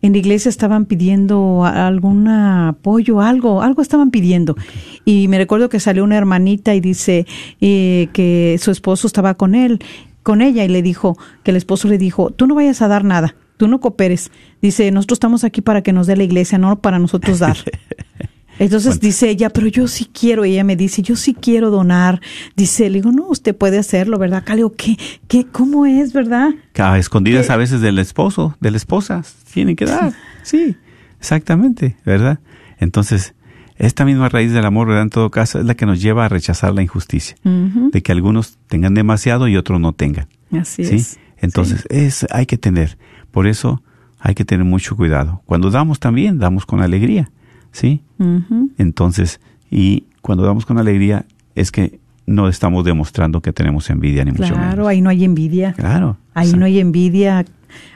en 0.00 0.12
la 0.12 0.18
iglesia 0.18 0.48
estaban 0.48 0.84
pidiendo 0.84 1.64
algún 1.64 2.28
apoyo, 2.28 3.20
algo, 3.20 3.62
algo 3.62 3.82
estaban 3.82 4.12
pidiendo. 4.12 4.56
Y 5.04 5.26
me 5.26 5.38
recuerdo 5.38 5.68
que 5.68 5.80
salió 5.80 6.04
una 6.04 6.16
hermanita 6.16 6.76
y 6.76 6.80
dice 6.80 7.26
eh, 7.60 8.06
que 8.12 8.58
su 8.60 8.70
esposo 8.70 9.08
estaba 9.08 9.34
con 9.34 9.56
él, 9.56 9.80
con 10.22 10.40
ella, 10.40 10.64
y 10.64 10.68
le 10.68 10.80
dijo, 10.82 11.18
que 11.42 11.50
el 11.50 11.56
esposo 11.56 11.88
le 11.88 11.98
dijo, 11.98 12.30
tú 12.30 12.46
no 12.46 12.54
vayas 12.54 12.80
a 12.80 12.86
dar 12.86 13.02
nada, 13.02 13.34
tú 13.56 13.66
no 13.66 13.80
cooperes. 13.80 14.30
Dice, 14.62 14.88
nosotros 14.92 15.16
estamos 15.16 15.42
aquí 15.42 15.62
para 15.62 15.82
que 15.82 15.92
nos 15.92 16.06
dé 16.06 16.16
la 16.16 16.22
iglesia, 16.22 16.58
no 16.58 16.78
para 16.78 17.00
nosotros 17.00 17.40
dar. 17.40 17.56
Entonces 18.58 19.00
dice 19.00 19.28
ella, 19.28 19.50
pero 19.50 19.66
yo 19.66 19.86
sí 19.88 20.08
quiero, 20.12 20.44
y 20.44 20.52
ella 20.52 20.64
me 20.64 20.76
dice, 20.76 21.02
yo 21.02 21.16
sí 21.16 21.34
quiero 21.34 21.70
donar. 21.70 22.20
Dice, 22.56 22.88
le 22.88 22.98
digo, 22.98 23.12
no, 23.12 23.26
usted 23.28 23.54
puede 23.54 23.78
hacerlo, 23.78 24.18
¿verdad? 24.18 24.40
Acá 24.40 24.54
le 24.54 24.58
digo, 24.58 24.74
¿qué, 24.76 24.96
qué, 25.28 25.46
cómo 25.46 25.86
es, 25.86 26.12
verdad? 26.12 26.50
a 26.76 26.98
escondidas 26.98 27.50
a 27.50 27.56
veces 27.56 27.80
del 27.80 27.98
esposo, 27.98 28.56
de 28.60 28.70
la 28.70 28.76
esposa, 28.76 29.22
tienen 29.52 29.76
que 29.76 29.86
dar. 29.86 30.12
Sí, 30.42 30.76
exactamente, 31.18 31.96
¿verdad? 32.04 32.38
Entonces, 32.78 33.34
esta 33.76 34.04
misma 34.04 34.28
raíz 34.28 34.52
del 34.52 34.64
amor, 34.64 34.88
¿verdad? 34.88 35.02
En 35.02 35.10
todo 35.10 35.30
caso, 35.30 35.58
es 35.58 35.66
la 35.66 35.74
que 35.74 35.86
nos 35.86 36.00
lleva 36.00 36.24
a 36.24 36.28
rechazar 36.28 36.74
la 36.74 36.82
injusticia, 36.82 37.36
de 37.42 38.02
que 38.02 38.12
algunos 38.12 38.58
tengan 38.68 38.94
demasiado 38.94 39.48
y 39.48 39.56
otros 39.56 39.80
no 39.80 39.92
tengan. 39.92 40.28
Así 40.52 40.84
¿sí? 40.84 40.94
es. 40.96 41.18
Entonces, 41.38 41.84
es 41.90 42.26
hay 42.30 42.46
que 42.46 42.56
tener, 42.56 42.96
por 43.30 43.46
eso 43.46 43.82
hay 44.18 44.34
que 44.34 44.44
tener 44.44 44.64
mucho 44.64 44.96
cuidado. 44.96 45.42
Cuando 45.44 45.70
damos 45.70 46.00
también, 46.00 46.38
damos 46.38 46.64
con 46.64 46.80
alegría, 46.80 47.30
¿sí? 47.76 48.00
Ujú. 48.18 48.70
Entonces, 48.78 49.40
y 49.70 50.04
cuando 50.22 50.44
damos 50.44 50.64
con 50.66 50.78
alegría 50.78 51.26
es 51.54 51.70
que 51.70 51.98
no 52.26 52.48
estamos 52.48 52.84
demostrando 52.84 53.40
que 53.40 53.52
tenemos 53.52 53.88
envidia 53.90 54.24
ni 54.24 54.32
mucho 54.32 54.52
Claro, 54.54 54.70
menos. 54.70 54.88
ahí 54.88 55.00
no 55.00 55.10
hay 55.10 55.24
envidia. 55.24 55.72
Claro. 55.74 56.16
Ahí 56.34 56.48
sí. 56.50 56.56
no 56.56 56.64
hay 56.64 56.80
envidia. 56.80 57.44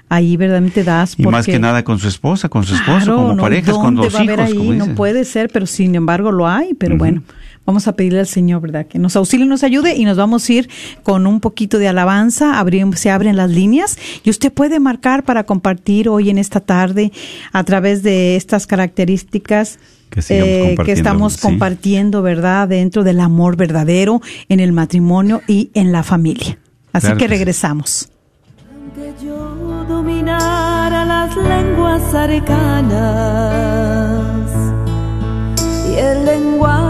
Ahí 0.09 0.37
verdaderamente 0.37 0.83
das 0.85 1.14
Y 1.14 1.22
porque... 1.22 1.31
más 1.37 1.47
que 1.47 1.59
nada 1.59 1.83
con 1.85 1.99
su 1.99 2.09
esposa, 2.09 2.49
con 2.49 2.64
su 2.64 2.74
esposo, 2.74 3.05
Claro, 3.07 3.16
como 3.16 3.35
no, 3.35 3.43
parejas, 3.43 3.74
con 3.76 3.95
¿dónde 3.95 4.11
los 4.11 4.20
hijos. 4.20 4.39
ahí? 4.41 4.55
como 4.57 4.72
No 4.74 4.95
puede 4.95 5.24
ser, 5.24 5.49
pero 5.53 5.66
sin 5.66 5.95
embargo 5.95 6.31
lo 6.33 6.47
hay. 6.49 6.74
Pero 6.74 6.95
Ujú. 6.95 6.99
bueno, 6.99 7.22
vamos 7.67 7.87
a 7.87 7.93
pedirle 7.97 8.21
al 8.21 8.27
Señor, 8.27 8.61
¿verdad? 8.63 8.87
Que 8.87 8.99
nos 8.99 9.17
auxilie 9.17 9.45
y 9.47 9.49
nos 9.49 9.63
ayude 9.63 9.95
y 9.97 10.05
nos 10.05 10.17
vamos 10.17 10.49
a 10.49 10.53
ir 10.53 10.69
con 11.03 11.27
un 11.27 11.41
poquito 11.41 11.79
de 11.79 11.89
alabanza. 11.89 12.61
Abri- 12.61 12.95
se 12.97 13.11
abren 13.11 13.37
las 13.37 13.51
líneas 13.51 13.97
y 14.25 14.31
usted 14.31 14.53
puede 14.53 14.81
marcar 14.81 15.25
para 15.25 15.45
compartir 15.45 16.09
hoy 16.09 16.31
en 16.31 16.39
esta 16.39 16.61
tarde 16.61 17.13
a 17.53 17.63
través 17.65 18.03
de 18.03 18.37
estas 18.37 18.67
características. 18.67 19.79
Que 20.11 20.21
eh, 20.31 20.77
que 20.85 20.91
estamos 20.91 21.35
sí. 21.35 21.41
compartiendo, 21.41 22.21
¿verdad? 22.23 22.67
Dentro 22.67 23.05
del 23.05 23.21
amor 23.21 23.55
verdadero 23.57 24.21
en 24.49 24.59
el 24.59 24.73
matrimonio 24.73 25.41
y 25.47 25.71
en 25.75 25.93
la 25.93 26.03
familia. 26.03 26.59
Así 26.93 27.07
Claro 27.07 27.19
que 27.19 27.29
regresamos. 27.29 28.11
Que 28.97 29.15
yo 29.25 29.85
dominara 29.89 31.05
las 31.05 31.37
lenguas 31.37 32.13
arcanas 33.21 34.51
y 35.89 35.95
el 35.95 36.25
lenguaje 36.25 36.89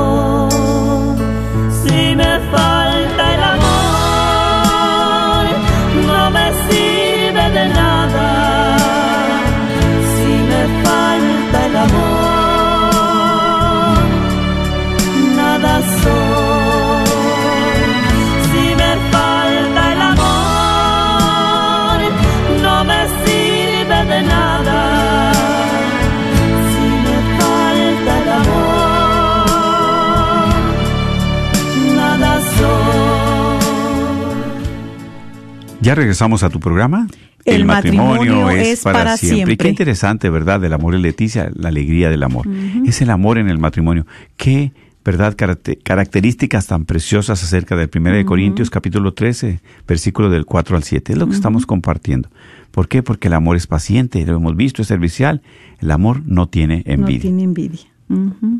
Ya 35.81 35.95
regresamos 35.95 36.43
a 36.43 36.49
tu 36.49 36.59
programa. 36.59 37.07
El 37.43 37.65
matrimonio 37.65 38.49
es 38.51 38.81
para 38.83 39.17
siempre. 39.17 39.57
Qué 39.57 39.69
interesante, 39.69 40.29
¿verdad? 40.29 40.59
Del 40.59 40.73
amor 40.73 40.93
y 40.93 41.01
Leticia, 41.01 41.51
la 41.55 41.69
alegría 41.69 42.09
del 42.09 42.21
amor. 42.23 42.47
Es 42.85 43.01
el 43.01 43.09
amor 43.09 43.39
en 43.39 43.49
el 43.49 43.57
matrimonio. 43.57 44.05
Qué, 44.37 44.73
¿verdad? 45.03 45.35
Caracte- 45.35 45.79
características 45.81 46.67
tan 46.67 46.85
preciosas 46.85 47.43
acerca 47.43 47.75
del 47.75 47.89
1 47.93 48.11
de 48.11 48.25
Corintios 48.25 48.69
capítulo 48.69 49.13
13, 49.15 49.59
versículo 49.87 50.29
del 50.29 50.45
4 50.45 50.77
al 50.77 50.83
7. 50.83 51.13
Es 51.13 51.17
lo 51.17 51.27
que 51.27 51.33
estamos 51.33 51.65
compartiendo. 51.65 52.29
¿Por 52.69 52.87
qué? 52.87 53.01
Porque 53.01 53.27
el 53.27 53.33
amor 53.33 53.55
es 53.57 53.65
paciente, 53.65 54.23
lo 54.25 54.35
hemos 54.37 54.55
visto, 54.55 54.83
es 54.83 54.87
servicial. 54.87 55.41
El 55.79 55.89
amor 55.89 56.21
no 56.27 56.47
tiene 56.47 56.83
envidia. 56.85 57.17
No 57.17 57.21
tiene 57.21 57.43
envidia. 57.43 57.81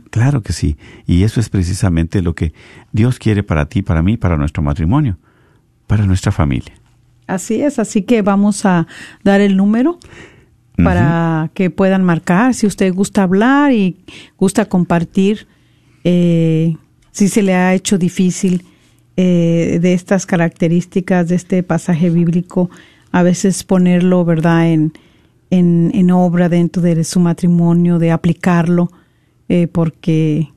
Claro 0.10 0.42
que 0.42 0.54
sí. 0.54 0.76
Y 1.06 1.22
eso 1.24 1.40
es 1.40 1.50
precisamente 1.50 2.22
lo 2.24 2.34
que 2.34 2.52
Dios 2.94 3.20
quiere 3.20 3.44
para 3.44 3.68
ti, 3.68 3.84
para 3.84 4.02
mí, 4.02 4.18
para 4.18 4.38
nuestro 4.38 4.64
matrimonio, 4.64 5.18
para 5.86 6.06
nuestra 6.08 6.32
familia. 6.32 6.74
Así 7.28 7.62
es, 7.62 7.80
así 7.80 8.02
que 8.02 8.22
vamos 8.22 8.66
a 8.66 8.88
dar 9.24 9.42
el 9.42 9.56
número 9.56 10.00
para 10.84 11.52
que 11.54 11.70
puedan 11.70 12.04
marcar 12.04 12.56
si 12.56 12.66
usted 12.66 12.92
gusta 12.92 13.22
hablar 13.22 13.72
y 13.72 13.98
gusta 14.38 14.66
compartir 14.66 15.48
eh, 16.04 16.76
si 17.12 17.28
se 17.28 17.44
le 17.44 17.54
ha 17.54 17.74
hecho 17.74 17.98
difícil 17.98 18.66
eh, 19.18 19.80
de 19.82 19.94
estas 19.94 20.26
características 20.26 21.28
de 21.28 21.36
este 21.36 21.64
pasaje 21.64 22.10
bíblico, 22.10 22.70
a 23.12 23.24
veces 23.24 23.64
ponerlo, 23.64 24.24
¿verdad?, 24.24 24.72
en, 24.72 24.94
en, 25.50 25.92
en 25.94 26.12
obra 26.12 26.48
dentro 26.48 26.82
de 26.82 27.04
su 27.04 27.20
matrimonio, 27.20 28.00
de 28.00 28.12
aplicarlo, 28.12 28.90
eh, 29.50 29.68
porque 29.68 30.50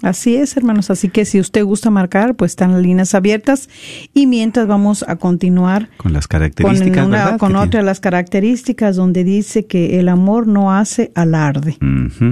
Así 0.03 0.35
es, 0.35 0.55
hermanos. 0.55 0.91
Así 0.91 1.09
que 1.09 1.25
si 1.25 1.39
usted 1.39 1.63
gusta 1.63 1.89
marcar, 1.89 2.35
pues 2.35 2.51
están 2.51 2.71
las 2.73 2.81
líneas 2.81 3.15
abiertas. 3.15 3.67
Y 4.13 4.27
mientras 4.27 4.67
vamos 4.67 5.03
a 5.07 5.15
continuar 5.15 5.89
con 5.97 6.13
las 6.13 6.27
características, 6.27 6.97
con, 7.03 7.05
una, 7.05 7.37
con 7.37 7.55
otra 7.55 7.79
de 7.79 7.85
las 7.85 7.99
características 7.99 8.95
donde 8.95 9.23
dice 9.23 9.65
que 9.65 9.99
el 9.99 10.07
amor 10.09 10.45
no 10.47 10.71
hace 10.71 11.11
alarde. 11.15 11.77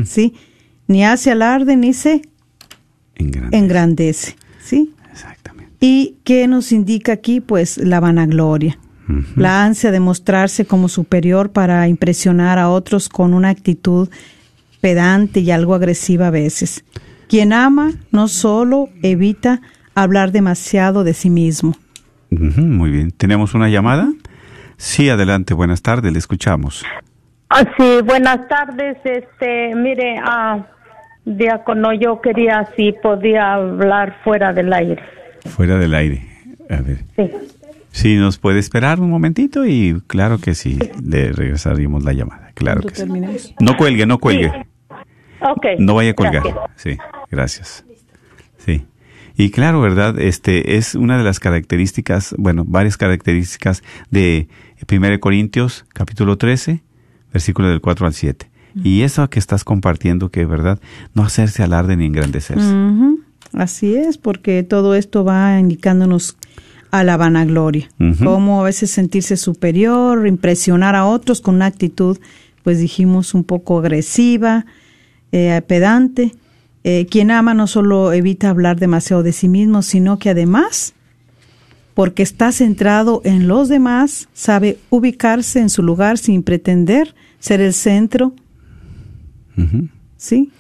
¿sí? 0.05 0.36
Ni 0.88 1.03
hace 1.03 1.32
alarde 1.32 1.76
ni 1.76 1.93
se 1.93 2.22
Engrandece. 3.16 3.57
engrandece, 3.57 4.36
¿sí? 4.63 4.93
Exactamente. 5.11 5.72
¿Y 5.80 6.18
qué 6.24 6.47
nos 6.47 6.72
indica 6.72 7.13
aquí? 7.13 7.39
Pues 7.41 7.78
la 7.78 7.99
vanagloria, 7.99 8.78
la 9.36 9.63
ansia 9.63 9.89
de 9.91 9.99
mostrarse 9.99 10.66
como 10.66 10.88
superior 10.89 11.51
para 11.51 11.88
impresionar 11.88 12.59
a 12.59 12.70
otros 12.70 13.09
con 13.09 13.34
una 13.34 13.49
actitud 13.49 14.09
pedante 14.82 15.39
y 15.39 15.49
algo 15.49 15.74
agresiva 15.74 16.28
a 16.28 16.32
veces. 16.32 16.84
Quien 17.28 17.53
ama 17.53 17.91
no 18.11 18.28
solo 18.28 18.89
evita 19.01 19.61
hablar 19.95 20.32
demasiado 20.32 21.03
de 21.03 21.13
sí 21.13 21.30
mismo. 21.30 21.73
Muy 22.30 22.91
bien. 22.91 23.11
¿Tenemos 23.11 23.53
una 23.53 23.69
llamada? 23.69 24.11
Sí, 24.78 25.09
adelante. 25.09 25.53
Buenas 25.53 25.82
tardes. 25.82 26.11
Le 26.11 26.19
escuchamos. 26.19 26.86
Ah, 27.49 27.63
sí, 27.78 27.99
buenas 28.03 28.47
tardes. 28.47 28.97
Este, 29.03 29.73
mire, 29.76 30.19
ah, 30.23 30.65
diácono, 31.23 31.93
yo 31.93 32.21
quería 32.21 32.69
si 32.76 32.91
podía 32.91 33.53
hablar 33.53 34.17
fuera 34.23 34.53
del 34.53 34.73
aire. 34.73 35.01
Fuera 35.45 35.78
del 35.78 35.93
aire. 35.93 36.23
A 36.69 36.82
ver. 36.82 36.99
Sí. 37.15 37.32
Sí, 37.91 38.17
nos 38.17 38.38
puede 38.38 38.59
esperar 38.59 38.99
un 38.99 39.09
momentito 39.09 39.65
y 39.65 40.01
claro 40.07 40.38
que 40.39 40.53
sí, 40.53 40.78
le 41.01 41.32
regresaríamos 41.32 42.03
la 42.03 42.11
llamada. 42.11 42.51
Claro 42.53 42.82
que 42.82 42.93
sí. 42.93 43.55
No 43.61 43.78
cuelgue, 43.78 44.05
no 44.05 44.17
cuelgue. 44.17 44.51
Ok. 45.39 45.65
No 45.80 45.95
vaya 45.95 46.11
a 46.11 46.13
colgar. 46.13 46.43
gracias. 46.43 46.57
Sí, 46.76 46.97
gracias. 47.30 47.86
Sí. 48.57 48.86
Y 49.38 49.49
claro, 49.49 49.82
¿verdad? 49.82 50.19
Este 50.19 50.78
es 50.78 50.95
una 50.95 51.17
de 51.17 51.23
las 51.23 51.39
características, 51.39 52.34
bueno, 52.38 52.63
varias 52.65 52.97
características 52.97 53.84
de 54.09 54.47
1 54.89 55.19
Corintios, 55.19 55.86
capítulo 55.93 56.38
13, 56.38 56.84
versículo 57.34 57.69
del 57.69 57.82
4 57.82 58.07
al 58.07 58.13
7. 58.13 58.49
Y 58.84 59.03
eso 59.03 59.30
que 59.30 59.39
estás 59.39 59.63
compartiendo, 59.63 60.30
que 60.30 60.45
verdad, 60.45 60.80
no 61.13 61.23
hacerse 61.23 61.63
alarde 61.63 61.95
ni 61.95 62.05
engrandecerse. 62.05 62.73
Así 63.53 63.95
es, 63.95 64.17
porque 64.17 64.63
todo 64.63 64.95
esto 64.95 65.23
va 65.23 65.57
indicándonos 65.59 66.38
a 66.91 67.03
la 67.03 67.17
vanagloria, 67.17 67.89
cómo 68.23 68.61
a 68.61 68.65
veces 68.65 68.91
sentirse 68.91 69.38
superior, 69.38 70.28
impresionar 70.28 70.95
a 70.95 71.05
otros 71.05 71.41
con 71.41 71.55
una 71.55 71.65
actitud, 71.65 72.19
pues 72.63 72.80
dijimos, 72.80 73.34
un 73.34 73.43
poco 73.43 73.80
agresiva, 73.80 74.65
eh, 75.32 75.61
pedante. 75.67 76.34
Eh, 76.88 77.08
quien 77.10 77.32
ama 77.32 77.56
no 77.56 77.66
solo 77.66 78.14
evita 78.14 78.52
hablar 78.52 78.80
demasiado 78.80 79.24
de 79.24 79.32
sí 79.32 79.50
mismo, 79.50 79.82
sino 79.82 80.20
que 80.20 80.30
además, 80.30 80.94
porque 81.96 82.22
está 82.22 82.52
centrado 82.52 83.22
en 83.26 83.48
los 83.48 83.70
demás, 83.70 84.30
sabe 84.34 84.78
ubicarse 84.92 85.62
en 85.62 85.72
su 85.72 85.82
lugar 85.82 86.20
sin 86.20 86.44
pretender 86.44 87.16
ser 87.40 87.60
el 87.60 87.74
centro. 87.74 88.34
¿sí? 90.16 90.52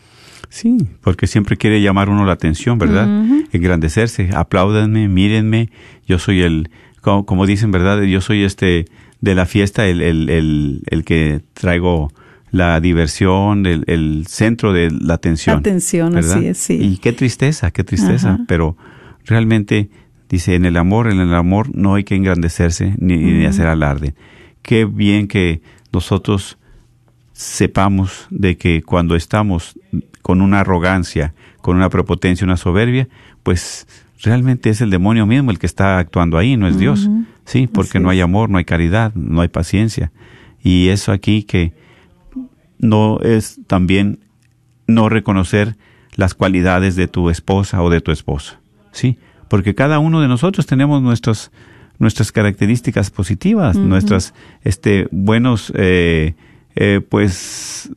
Sí, 0.49 0.77
porque 1.01 1.27
siempre 1.27 1.57
quiere 1.57 1.79
llamar 1.83 2.09
uno 2.09 2.25
la 2.25 2.33
atención, 2.33 2.79
¿verdad? 2.79 3.07
Engrandecerse, 3.51 4.31
apláudanme, 4.33 5.07
mírenme, 5.07 5.69
yo 6.07 6.17
soy 6.17 6.41
el, 6.41 6.71
como, 7.01 7.27
como 7.27 7.45
dicen, 7.45 7.69
¿verdad? 7.69 8.01
Yo 8.01 8.19
soy 8.19 8.45
este 8.45 8.85
de 9.21 9.35
la 9.35 9.45
fiesta, 9.45 9.85
el, 9.85 10.01
el, 10.01 10.27
el, 10.31 10.81
el 10.87 11.05
que 11.05 11.43
traigo 11.53 12.11
la 12.55 12.79
diversión, 12.79 13.65
el, 13.65 13.83
el 13.87 14.25
centro 14.27 14.71
de 14.71 14.89
la 14.89 15.15
atención. 15.15 15.59
Atención, 15.59 16.13
¿verdad? 16.13 16.37
así 16.37 16.47
es, 16.47 16.57
sí. 16.57 16.79
Y 16.81 16.97
qué 16.97 17.11
tristeza, 17.11 17.71
qué 17.71 17.83
tristeza, 17.83 18.35
Ajá. 18.35 18.45
pero 18.47 18.77
realmente 19.25 19.89
dice, 20.29 20.55
en 20.55 20.63
el 20.63 20.77
amor, 20.77 21.11
en 21.11 21.19
el 21.19 21.33
amor 21.33 21.75
no 21.75 21.95
hay 21.95 22.05
que 22.05 22.15
engrandecerse 22.15 22.95
ni, 22.97 23.17
ni 23.17 23.45
hacer 23.45 23.67
alarde. 23.67 24.15
Qué 24.61 24.85
bien 24.85 25.27
que 25.27 25.61
nosotros 25.91 26.57
sepamos 27.33 28.27
de 28.29 28.55
que 28.57 28.81
cuando 28.83 29.17
estamos 29.17 29.77
con 30.21 30.39
una 30.39 30.61
arrogancia, 30.61 31.33
con 31.61 31.75
una 31.75 31.89
prepotencia, 31.89 32.45
una 32.45 32.55
soberbia, 32.55 33.09
pues 33.43 33.85
realmente 34.23 34.69
es 34.69 34.79
el 34.79 34.91
demonio 34.91 35.25
mismo 35.25 35.51
el 35.51 35.59
que 35.59 35.65
está 35.65 35.99
actuando 35.99 36.37
ahí, 36.37 36.55
no 36.55 36.69
es 36.69 36.79
Dios. 36.79 37.09
Sí, 37.43 37.67
porque 37.67 37.99
no 37.99 38.09
hay 38.09 38.21
amor, 38.21 38.49
no 38.49 38.57
hay 38.57 38.65
caridad, 38.65 39.13
no 39.13 39.41
hay 39.41 39.49
paciencia. 39.49 40.13
Y 40.63 40.87
eso 40.87 41.11
aquí 41.11 41.43
que 41.43 41.73
no 42.89 43.19
es 43.21 43.59
también 43.67 44.19
no 44.87 45.09
reconocer 45.09 45.75
las 46.15 46.33
cualidades 46.33 46.95
de 46.95 47.07
tu 47.07 47.29
esposa 47.29 47.81
o 47.81 47.89
de 47.89 48.01
tu 48.01 48.11
esposo. 48.11 48.55
Sí, 48.91 49.17
porque 49.49 49.75
cada 49.75 49.99
uno 49.99 50.21
de 50.21 50.27
nosotros 50.27 50.65
tenemos 50.65 51.01
nuestros 51.01 51.51
nuestras 51.97 52.33
características 52.33 53.09
positivas, 53.09 53.77
nuestras 53.77 54.33
este 54.63 55.07
buenos 55.11 55.71
eh, 55.75 56.33
eh, 56.75 57.01
pues 57.07 57.89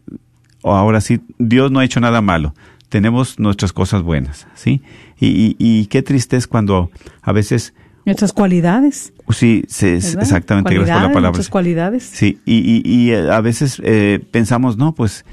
ahora 0.62 1.01
sí 1.01 1.20
Dios 1.39 1.70
no 1.70 1.80
ha 1.80 1.84
hecho 1.84 2.01
nada 2.01 2.20
malo. 2.20 2.55
Tenemos 2.89 3.39
nuestras 3.39 3.72
cosas 3.72 4.03
buenas, 4.03 4.47
¿sí? 4.55 4.80
Y, 5.20 5.26
y, 5.26 5.57
y 5.59 5.86
qué 5.86 6.03
triste 6.03 6.36
es 6.36 6.47
cuando 6.47 6.91
a 7.22 7.32
veces 7.32 7.74
Nuestras 8.09 8.32
cualidades. 8.32 9.12
sí, 9.30 9.62
se- 9.68 9.92
¿verdad? 9.94 10.22
exactamente, 10.22 10.74
gracias 10.74 10.96
por 10.96 11.02
la 11.02 11.09
palabra. 11.09 11.20
Nuestras 11.30 11.48
cualidades. 11.48 12.02
Sí, 12.04 12.38
y, 12.44 12.56
y, 12.56 12.82
y 12.84 13.11
eh, 13.12 13.30
a 13.30 13.40
veces 13.40 13.80
eh, 13.84 14.20
pensamos, 14.30 14.76
no, 14.76 14.94
pues 14.94 15.24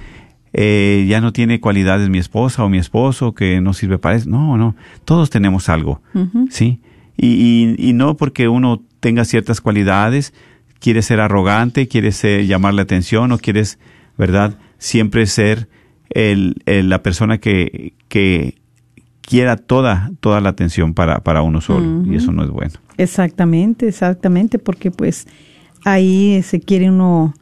eh, 0.54 1.06
ya 1.10 1.20
no 1.22 1.34
tiene 1.34 1.60
cualidades 1.60 2.10
mi 2.10 2.18
esposa 2.20 2.64
o 2.64 2.70
mi 2.70 2.78
esposo 2.78 3.34
que 3.34 3.60
no 3.62 3.74
sirve 3.74 3.98
para 3.98 4.16
eso. 4.16 4.30
No, 4.30 4.58
no, 4.58 4.76
todos 5.04 5.30
tenemos 5.30 5.68
algo. 5.70 6.02
¿sí? 6.50 6.80
Y, 7.18 7.76
y, 7.78 7.90
y 7.90 7.94
no 7.94 8.16
porque 8.18 8.48
uno 8.48 8.82
tenga 9.00 9.26
ciertas 9.26 9.62
cualidades, 9.62 10.34
quiere 10.80 11.02
ser 11.02 11.20
arrogante, 11.20 11.88
quiere 11.88 12.12
ser, 12.12 12.46
llamar 12.46 12.74
la 12.74 12.84
atención 12.84 13.32
o 13.32 13.38
quieres, 13.38 13.80
¿verdad? 14.18 14.58
Siempre 14.78 15.26
ser 15.26 15.68
el, 16.10 16.56
el- 16.66 16.90
la 16.90 17.02
persona 17.04 17.38
que, 17.38 17.94
que 18.08 18.56
quiera 19.26 19.58
toda, 19.58 20.12
toda 20.20 20.40
la 20.40 20.50
atención 20.50 20.94
para, 20.94 21.22
para 21.22 21.42
uno 21.42 21.62
solo. 21.62 22.04
Y 22.06 22.16
eso 22.16 22.32
no 22.32 22.44
es 22.44 22.50
bueno. 22.50 22.74
Exactamente, 22.98 23.88
exactamente, 23.88 24.60
porque 24.60 24.92
pues 24.92 25.28
ahí 25.84 26.42
se 26.44 26.60
quiere 26.60 26.90
uno 26.90 27.34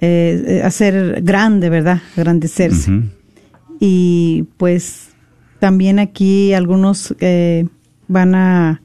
eh, 0.00 0.42
eh, 0.46 0.62
hacer 0.62 1.22
grande, 1.22 1.68
¿verdad? 1.68 2.00
Agrandecerse. 2.16 3.02
Y 3.80 4.44
pues 4.56 5.10
también 5.58 5.98
aquí 5.98 6.52
algunos 6.52 7.14
eh, 7.20 7.66
van 8.08 8.34
a 8.34 8.80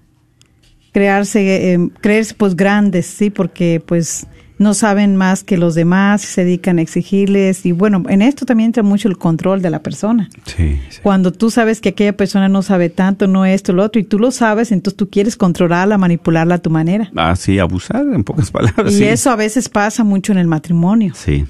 crearse, 0.92 1.74
eh, 1.74 1.90
creerse 2.02 2.34
pues 2.34 2.56
grandes, 2.56 3.06
¿sí? 3.06 3.30
Porque 3.30 3.82
pues 3.86 4.28
no 4.62 4.76
saben 4.76 5.16
más 5.16 5.44
que 5.44 5.58
los 5.58 5.74
demás, 5.74 6.22
se 6.22 6.46
dedican 6.46 6.78
a 6.78 6.84
exigirles 6.84 7.66
y 7.66 7.72
bueno, 7.72 8.04
en 8.08 8.22
esto 8.22 8.46
también 8.46 8.68
entra 8.68 8.84
mucho 8.84 9.08
el 9.08 9.18
control 9.18 9.62
de 9.62 9.72
la 9.72 9.82
persona. 9.82 10.30
Sí, 10.46 10.80
sí. 10.90 11.00
Cuando 11.02 11.32
tú 11.32 11.50
sabes 11.50 11.82
que 11.82 11.90
aquella 11.90 12.16
persona 12.16 12.48
no 12.48 12.62
sabe 12.62 12.90
tanto, 12.90 13.28
no 13.28 13.44
esto, 13.44 13.74
lo 13.74 13.84
otro, 13.84 14.00
y 14.00 14.04
tú 14.04 14.20
lo 14.20 14.30
sabes, 14.30 14.72
entonces 14.72 14.98
tú 14.98 15.10
quieres 15.10 15.36
controlarla, 15.36 15.98
manipularla 15.98 16.56
a 16.56 16.60
tu 16.60 16.70
manera. 16.70 17.12
Ah, 17.16 17.36
sí, 17.36 17.58
abusar, 17.58 18.06
en 18.14 18.24
pocas 18.24 18.52
palabras. 18.52 18.94
Y 18.94 18.98
sí. 18.98 19.04
eso 19.06 19.32
a 19.32 19.36
veces 19.36 19.68
pasa 19.68 20.04
mucho 20.04 20.32
en 20.32 20.38
el 20.38 20.48
matrimonio. 20.48 21.14
Sí. 21.16 21.46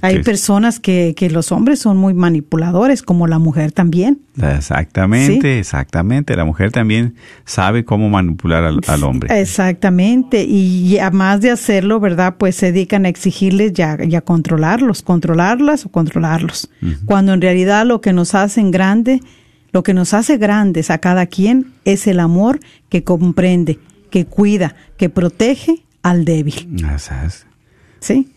Hay 0.00 0.22
personas 0.22 0.78
que, 0.78 1.14
que 1.16 1.28
los 1.28 1.50
hombres 1.50 1.80
son 1.80 1.96
muy 1.96 2.14
manipuladores, 2.14 3.02
como 3.02 3.26
la 3.26 3.38
mujer 3.38 3.72
también. 3.72 4.20
Exactamente, 4.40 5.58
exactamente. 5.58 6.36
La 6.36 6.44
mujer 6.44 6.70
también 6.70 7.14
sabe 7.44 7.84
cómo 7.84 8.08
manipular 8.08 8.64
al, 8.64 8.80
al 8.86 9.04
hombre. 9.04 9.40
Exactamente. 9.40 10.44
Y 10.44 10.98
además 10.98 11.40
de 11.40 11.50
hacerlo, 11.50 11.98
¿verdad? 12.00 12.36
Pues 12.38 12.56
se 12.56 12.72
dedican 12.72 13.06
a 13.06 13.08
exigirles 13.08 13.72
y 13.76 13.82
a, 13.82 14.20
controlarlos, 14.20 15.02
controlarlas 15.02 15.84
o 15.86 15.88
controlarlos. 15.88 16.70
Cuando 17.04 17.32
en 17.32 17.40
realidad 17.40 17.86
lo 17.86 18.00
que 18.00 18.12
nos 18.12 18.34
hacen 18.34 18.70
grande, 18.70 19.20
lo 19.72 19.82
que 19.82 19.94
nos 19.94 20.14
hace 20.14 20.36
grandes 20.36 20.90
a 20.90 20.98
cada 20.98 21.26
quien 21.26 21.72
es 21.84 22.06
el 22.06 22.20
amor 22.20 22.60
que 22.88 23.04
comprende, 23.04 23.78
que 24.10 24.26
cuida, 24.26 24.74
que 24.96 25.08
protege 25.08 25.84
al 26.02 26.24
débil. 26.24 26.76
Ah, 26.84 26.98
¿sabes? 26.98 27.46
¿Sí? 28.00 28.28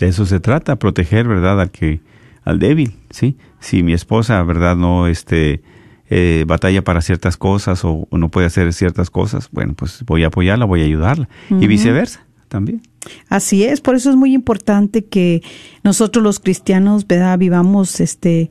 De 0.00 0.08
eso 0.08 0.24
se 0.24 0.40
trata, 0.40 0.76
proteger, 0.76 1.28
¿verdad? 1.28 1.60
Al 1.60 1.70
que, 1.70 2.00
al 2.42 2.58
débil, 2.58 2.94
¿sí? 3.10 3.36
Si 3.60 3.82
mi 3.82 3.92
esposa, 3.92 4.42
¿verdad? 4.42 4.74
No, 4.74 5.06
este, 5.06 5.60
eh, 6.08 6.44
batalla 6.46 6.82
para 6.82 7.02
ciertas 7.02 7.36
cosas 7.36 7.84
o, 7.84 8.08
o 8.10 8.18
no 8.18 8.30
puede 8.30 8.46
hacer 8.46 8.72
ciertas 8.72 9.10
cosas, 9.10 9.50
bueno, 9.52 9.74
pues 9.74 10.02
voy 10.06 10.24
a 10.24 10.28
apoyarla, 10.28 10.64
voy 10.64 10.80
a 10.80 10.84
ayudarla. 10.84 11.28
Y 11.50 11.66
viceversa, 11.66 12.24
también. 12.48 12.80
Así 13.28 13.62
es, 13.64 13.82
por 13.82 13.94
eso 13.94 14.08
es 14.08 14.16
muy 14.16 14.32
importante 14.32 15.04
que 15.04 15.42
nosotros 15.84 16.22
los 16.22 16.40
cristianos, 16.40 17.06
¿verdad? 17.06 17.38
Vivamos 17.38 18.00
este 18.00 18.48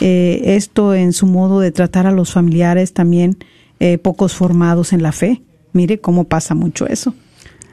eh, 0.00 0.56
esto 0.56 0.94
en 0.94 1.12
su 1.14 1.26
modo 1.26 1.60
de 1.60 1.70
tratar 1.70 2.06
a 2.06 2.12
los 2.12 2.32
familiares 2.32 2.92
también 2.92 3.38
eh, 3.80 3.98
pocos 3.98 4.34
formados 4.34 4.92
en 4.92 5.02
la 5.02 5.12
fe. 5.12 5.42
Mire 5.72 6.00
cómo 6.00 6.24
pasa 6.24 6.54
mucho 6.54 6.86
eso. 6.86 7.14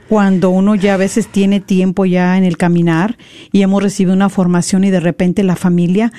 Cuando 0.10 0.50
uno 0.50 0.74
ya 0.74 0.96
a 0.96 0.98
veces 0.98 1.28
tiene 1.28 1.60
tiempo 1.60 2.06
ya 2.06 2.38
en 2.38 2.44
el 2.44 2.58
caminar 2.58 3.18
y 3.52 3.62
hemos 3.62 3.84
recibido 3.84 4.16
una 4.16 4.30
formación 4.30 4.84
y 4.84 4.90
de 4.90 5.00
repente 5.00 5.44
la 5.44 5.56
familia 5.56 6.12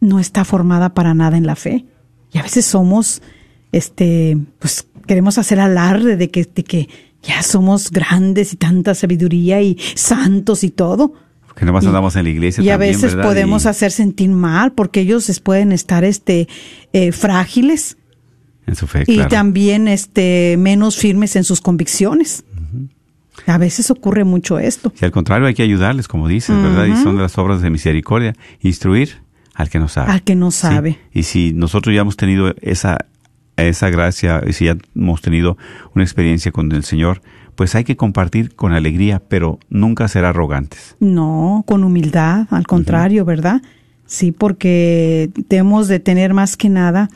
no 0.00 0.20
está 0.20 0.44
formada 0.44 0.94
para 0.94 1.14
nada 1.14 1.36
en 1.36 1.46
la 1.46 1.56
fe. 1.56 1.84
Y 2.32 2.38
a 2.38 2.42
veces 2.42 2.64
somos, 2.64 3.22
este, 3.72 4.38
pues 4.60 4.86
queremos 5.06 5.36
hacer 5.38 5.58
alarde 5.58 6.16
de 6.16 6.30
que, 6.30 6.44
de 6.44 6.62
que 6.62 6.88
ya 7.22 7.42
somos 7.42 7.90
grandes 7.90 8.52
y 8.52 8.56
tanta 8.56 8.94
sabiduría 8.94 9.60
y 9.62 9.78
santos 9.94 10.62
y 10.62 10.70
todo. 10.70 11.14
Que 11.56 11.64
nomás 11.64 11.86
andamos 11.86 12.16
en 12.16 12.24
la 12.24 12.30
iglesia 12.30 12.64
Y 12.64 12.70
a 12.70 12.76
veces 12.76 13.14
¿verdad? 13.14 13.28
podemos 13.28 13.64
Y 13.64 13.68
hacer 13.68 13.92
sentir 13.92 14.28
mal 14.30 14.72
porque 14.72 15.00
ellos 15.00 15.40
pueden 15.40 15.72
estar 15.72 16.04
este 16.04 16.48
eh, 16.92 17.12
frágiles 17.12 17.96
en 18.66 18.74
su 18.76 18.86
fe, 18.86 19.04
y 19.06 19.16
claro. 19.16 19.28
también 19.28 19.88
este 19.88 20.56
menos 20.58 20.96
firmes 20.96 21.36
en 21.36 21.44
sus 21.44 21.60
convicciones. 21.60 22.44
A 23.46 23.58
veces 23.58 23.90
ocurre 23.90 24.24
mucho 24.24 24.58
esto. 24.58 24.92
Y 25.00 25.04
al 25.04 25.10
contrario, 25.10 25.46
hay 25.46 25.54
que 25.54 25.62
ayudarles, 25.62 26.08
como 26.08 26.28
dices, 26.28 26.56
¿verdad? 26.60 26.86
Y 26.86 26.96
son 26.96 27.18
las 27.18 27.36
obras 27.38 27.60
de 27.62 27.70
misericordia. 27.70 28.34
Instruir 28.60 29.22
al 29.54 29.68
que 29.70 29.78
no 29.78 29.88
sabe. 29.88 30.12
Al 30.12 30.22
que 30.22 30.34
no 30.34 30.50
Sí. 30.50 30.60
sabe. 30.62 30.98
Y 31.12 31.24
si 31.24 31.52
nosotros 31.52 31.94
ya 31.94 32.00
hemos 32.02 32.16
tenido 32.16 32.54
esa, 32.62 32.98
esa 33.56 33.90
gracia, 33.90 34.42
y 34.46 34.52
si 34.52 34.66
ya 34.66 34.76
hemos 34.96 35.20
tenido 35.20 35.56
una 35.94 36.04
experiencia 36.04 36.52
con 36.52 36.70
el 36.72 36.84
Señor, 36.84 37.22
pues 37.54 37.74
hay 37.74 37.84
que 37.84 37.96
compartir 37.96 38.54
con 38.56 38.72
alegría, 38.72 39.20
pero 39.28 39.58
nunca 39.68 40.08
ser 40.08 40.24
arrogantes. 40.24 40.96
No, 41.00 41.62
con 41.66 41.84
humildad, 41.84 42.46
al 42.50 42.66
contrario, 42.66 43.24
¿verdad? 43.24 43.62
Sí, 44.06 44.32
porque 44.32 45.30
debemos 45.48 45.86
de 45.88 46.00
tener 46.00 46.34
más 46.34 46.56
que 46.56 46.68
nada, 46.68 47.08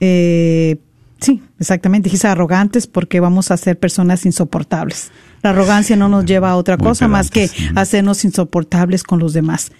eh, 0.00 0.76
sí, 1.20 1.42
exactamente, 1.58 2.06
dijiste 2.06 2.26
arrogantes 2.26 2.86
porque 2.86 3.20
vamos 3.20 3.50
a 3.50 3.56
ser 3.56 3.78
personas 3.78 4.26
insoportables. 4.26 5.10
La 5.42 5.50
arrogancia 5.50 5.96
no 5.96 6.08
nos 6.08 6.24
lleva 6.24 6.50
a 6.50 6.56
otra 6.56 6.76
Muy 6.76 6.86
cosa 6.86 7.08
más 7.08 7.30
que 7.30 7.50
hacernos 7.74 8.24
insoportables 8.24 9.02
con 9.02 9.18
los 9.18 9.32
demás. 9.32 9.72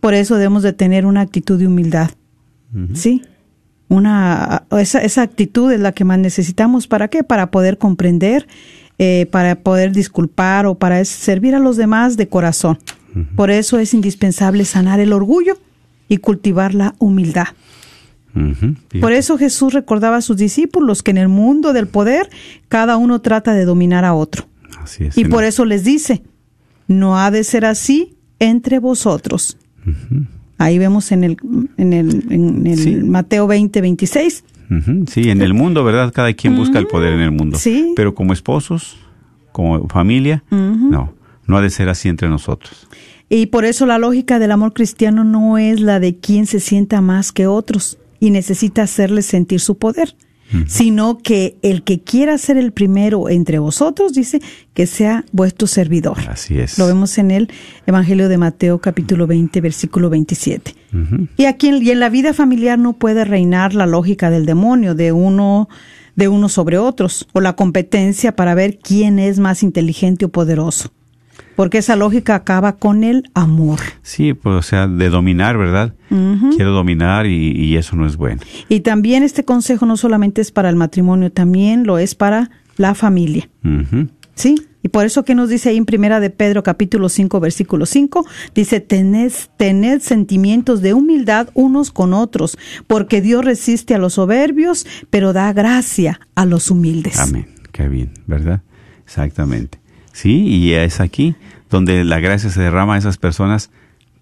Por 0.00 0.14
eso 0.14 0.36
debemos 0.36 0.62
de 0.62 0.72
tener 0.72 1.06
una 1.06 1.20
actitud 1.20 1.58
de 1.58 1.66
humildad, 1.66 2.10
¿sí? 2.94 3.22
Una, 3.88 4.64
esa, 4.78 5.02
esa 5.02 5.22
actitud 5.22 5.70
es 5.70 5.78
la 5.78 5.92
que 5.92 6.04
más 6.04 6.18
necesitamos. 6.18 6.88
¿Para 6.88 7.08
qué? 7.08 7.22
Para 7.22 7.50
poder 7.50 7.78
comprender, 7.78 8.48
eh, 8.98 9.26
para 9.30 9.56
poder 9.56 9.92
disculpar 9.92 10.66
o 10.66 10.76
para 10.76 11.04
servir 11.04 11.54
a 11.54 11.58
los 11.58 11.76
demás 11.76 12.16
de 12.16 12.28
corazón. 12.28 12.78
Por 13.36 13.50
eso 13.50 13.78
es 13.78 13.92
indispensable 13.92 14.64
sanar 14.64 14.98
el 14.98 15.12
orgullo 15.12 15.58
y 16.08 16.16
cultivar 16.16 16.74
la 16.74 16.94
humildad. 16.98 17.48
Por 19.00 19.12
eso 19.12 19.36
Jesús 19.38 19.72
recordaba 19.74 20.16
a 20.16 20.20
sus 20.22 20.36
discípulos 20.36 21.02
que 21.02 21.10
en 21.10 21.18
el 21.18 21.28
mundo 21.28 21.72
del 21.72 21.86
poder 21.86 22.28
cada 22.68 22.96
uno 22.96 23.20
trata 23.20 23.52
de 23.54 23.64
dominar 23.64 24.04
a 24.04 24.14
otro. 24.14 24.46
Así 24.82 25.04
es. 25.04 25.18
Y 25.18 25.26
por 25.26 25.44
eso 25.44 25.64
les 25.64 25.84
dice, 25.84 26.22
no 26.88 27.18
ha 27.18 27.30
de 27.30 27.44
ser 27.44 27.64
así 27.64 28.14
entre 28.38 28.78
vosotros. 28.78 29.58
Ahí 30.58 30.78
vemos 30.78 31.12
en 31.12 31.24
el, 31.24 31.36
en 31.76 31.92
el, 31.92 32.24
en 32.30 32.66
el 32.66 32.78
Sí. 32.78 32.94
Mateo 32.96 33.46
20, 33.46 33.80
26. 33.80 34.44
Ujú, 34.70 35.04
Sí, 35.10 35.28
en 35.28 35.42
el 35.42 35.54
mundo, 35.54 35.84
¿verdad? 35.84 36.12
Cada 36.14 36.32
quien 36.32 36.56
busca 36.56 36.78
el 36.78 36.86
poder 36.86 37.12
en 37.12 37.20
el 37.20 37.30
mundo. 37.32 37.58
Sí. 37.58 37.92
Pero 37.96 38.14
como 38.14 38.32
esposos, 38.32 38.96
como 39.52 39.88
familia, 39.88 40.42
no. 40.50 41.12
No 41.46 41.56
ha 41.56 41.60
de 41.60 41.70
ser 41.70 41.88
así 41.88 42.08
entre 42.08 42.28
nosotros. 42.28 42.86
Y 43.28 43.46
por 43.46 43.64
eso 43.64 43.84
la 43.86 43.98
lógica 43.98 44.38
del 44.38 44.52
amor 44.52 44.72
cristiano 44.72 45.24
no 45.24 45.58
es 45.58 45.80
la 45.80 45.98
de 46.00 46.16
quien 46.18 46.46
se 46.46 46.60
sienta 46.60 47.00
más 47.00 47.32
que 47.32 47.46
otros 47.46 47.98
y 48.22 48.30
necesita 48.30 48.84
hacerles 48.84 49.26
sentir 49.26 49.58
su 49.58 49.78
poder, 49.78 50.14
sino 50.68 51.18
que 51.18 51.56
el 51.62 51.82
que 51.82 52.02
quiera 52.02 52.38
ser 52.38 52.56
el 52.56 52.70
primero 52.70 53.28
entre 53.28 53.58
vosotros, 53.58 54.12
dice, 54.12 54.40
que 54.74 54.86
sea 54.86 55.24
vuestro 55.32 55.66
servidor. 55.66 56.18
Así 56.28 56.56
es. 56.56 56.78
Lo 56.78 56.86
vemos 56.86 57.18
en 57.18 57.32
el 57.32 57.50
Evangelio 57.84 58.28
de 58.28 58.38
Mateo 58.38 58.78
capítulo 58.78 59.26
20, 59.26 59.60
versículo 59.60 60.08
27. 60.08 60.72
Ujú. 60.92 61.26
Y 61.36 61.46
aquí 61.46 61.66
en, 61.66 61.82
y 61.82 61.90
en 61.90 61.98
la 61.98 62.10
vida 62.10 62.32
familiar 62.32 62.78
no 62.78 62.92
puede 62.92 63.24
reinar 63.24 63.74
la 63.74 63.86
lógica 63.86 64.30
del 64.30 64.46
demonio 64.46 64.94
de 64.94 65.10
uno 65.10 65.68
de 66.14 66.28
uno 66.28 66.48
sobre 66.48 66.78
otros 66.78 67.26
o 67.32 67.40
la 67.40 67.56
competencia 67.56 68.36
para 68.36 68.54
ver 68.54 68.78
quién 68.78 69.18
es 69.18 69.40
más 69.40 69.64
inteligente 69.64 70.26
o 70.26 70.28
poderoso. 70.28 70.92
Porque 71.62 71.78
esa 71.78 71.94
lógica 71.94 72.34
acaba 72.34 72.72
con 72.72 73.04
el 73.04 73.30
amor. 73.34 73.78
Sí, 74.02 74.34
pues, 74.34 74.56
o 74.56 74.62
sea, 74.62 74.88
de 74.88 75.10
dominar, 75.10 75.56
¿verdad? 75.56 75.94
Quiero 76.56 76.72
dominar 76.72 77.26
y, 77.26 77.52
y 77.52 77.76
eso 77.76 77.94
no 77.94 78.04
es 78.04 78.16
bueno. 78.16 78.40
Y 78.68 78.80
también 78.80 79.22
este 79.22 79.44
consejo 79.44 79.86
no 79.86 79.96
solamente 79.96 80.40
es 80.40 80.50
para 80.50 80.68
el 80.68 80.74
matrimonio, 80.74 81.30
también 81.30 81.86
lo 81.86 81.98
es 81.98 82.16
para 82.16 82.50
la 82.78 82.96
familia. 82.96 83.48
¿Sí? 84.34 84.56
Y 84.82 84.88
por 84.88 85.06
eso 85.06 85.24
que 85.24 85.36
nos 85.36 85.50
dice 85.50 85.68
ahí 85.68 85.76
en 85.76 85.86
Primera 85.86 86.18
de 86.18 86.30
Pedro 86.30 86.64
capítulo 86.64 87.08
5 87.08 87.38
versículo 87.38 87.86
5, 87.86 88.26
dice, 88.56 88.80
tened, 88.80 89.30
tened 89.56 90.00
sentimientos 90.00 90.82
de 90.82 90.94
humildad 90.94 91.48
unos 91.54 91.92
con 91.92 92.12
otros, 92.12 92.58
porque 92.88 93.20
Dios 93.20 93.44
resiste 93.44 93.94
a 93.94 93.98
los 93.98 94.14
soberbios, 94.14 94.84
pero 95.10 95.32
da 95.32 95.52
gracia 95.52 96.18
a 96.34 96.44
los 96.44 96.72
humildes. 96.72 97.20
Amén. 97.20 97.46
Qué 97.70 97.88
bien, 97.88 98.10
¿verdad? 98.26 98.62
Exactamente. 99.04 99.78
Sí, 100.12 100.46
y 100.46 100.74
es 100.74 101.00
aquí 101.00 101.34
donde 101.72 102.04
la 102.04 102.20
gracia 102.20 102.50
se 102.50 102.60
derrama 102.60 102.94
a 102.94 102.98
esas 102.98 103.16
personas. 103.16 103.70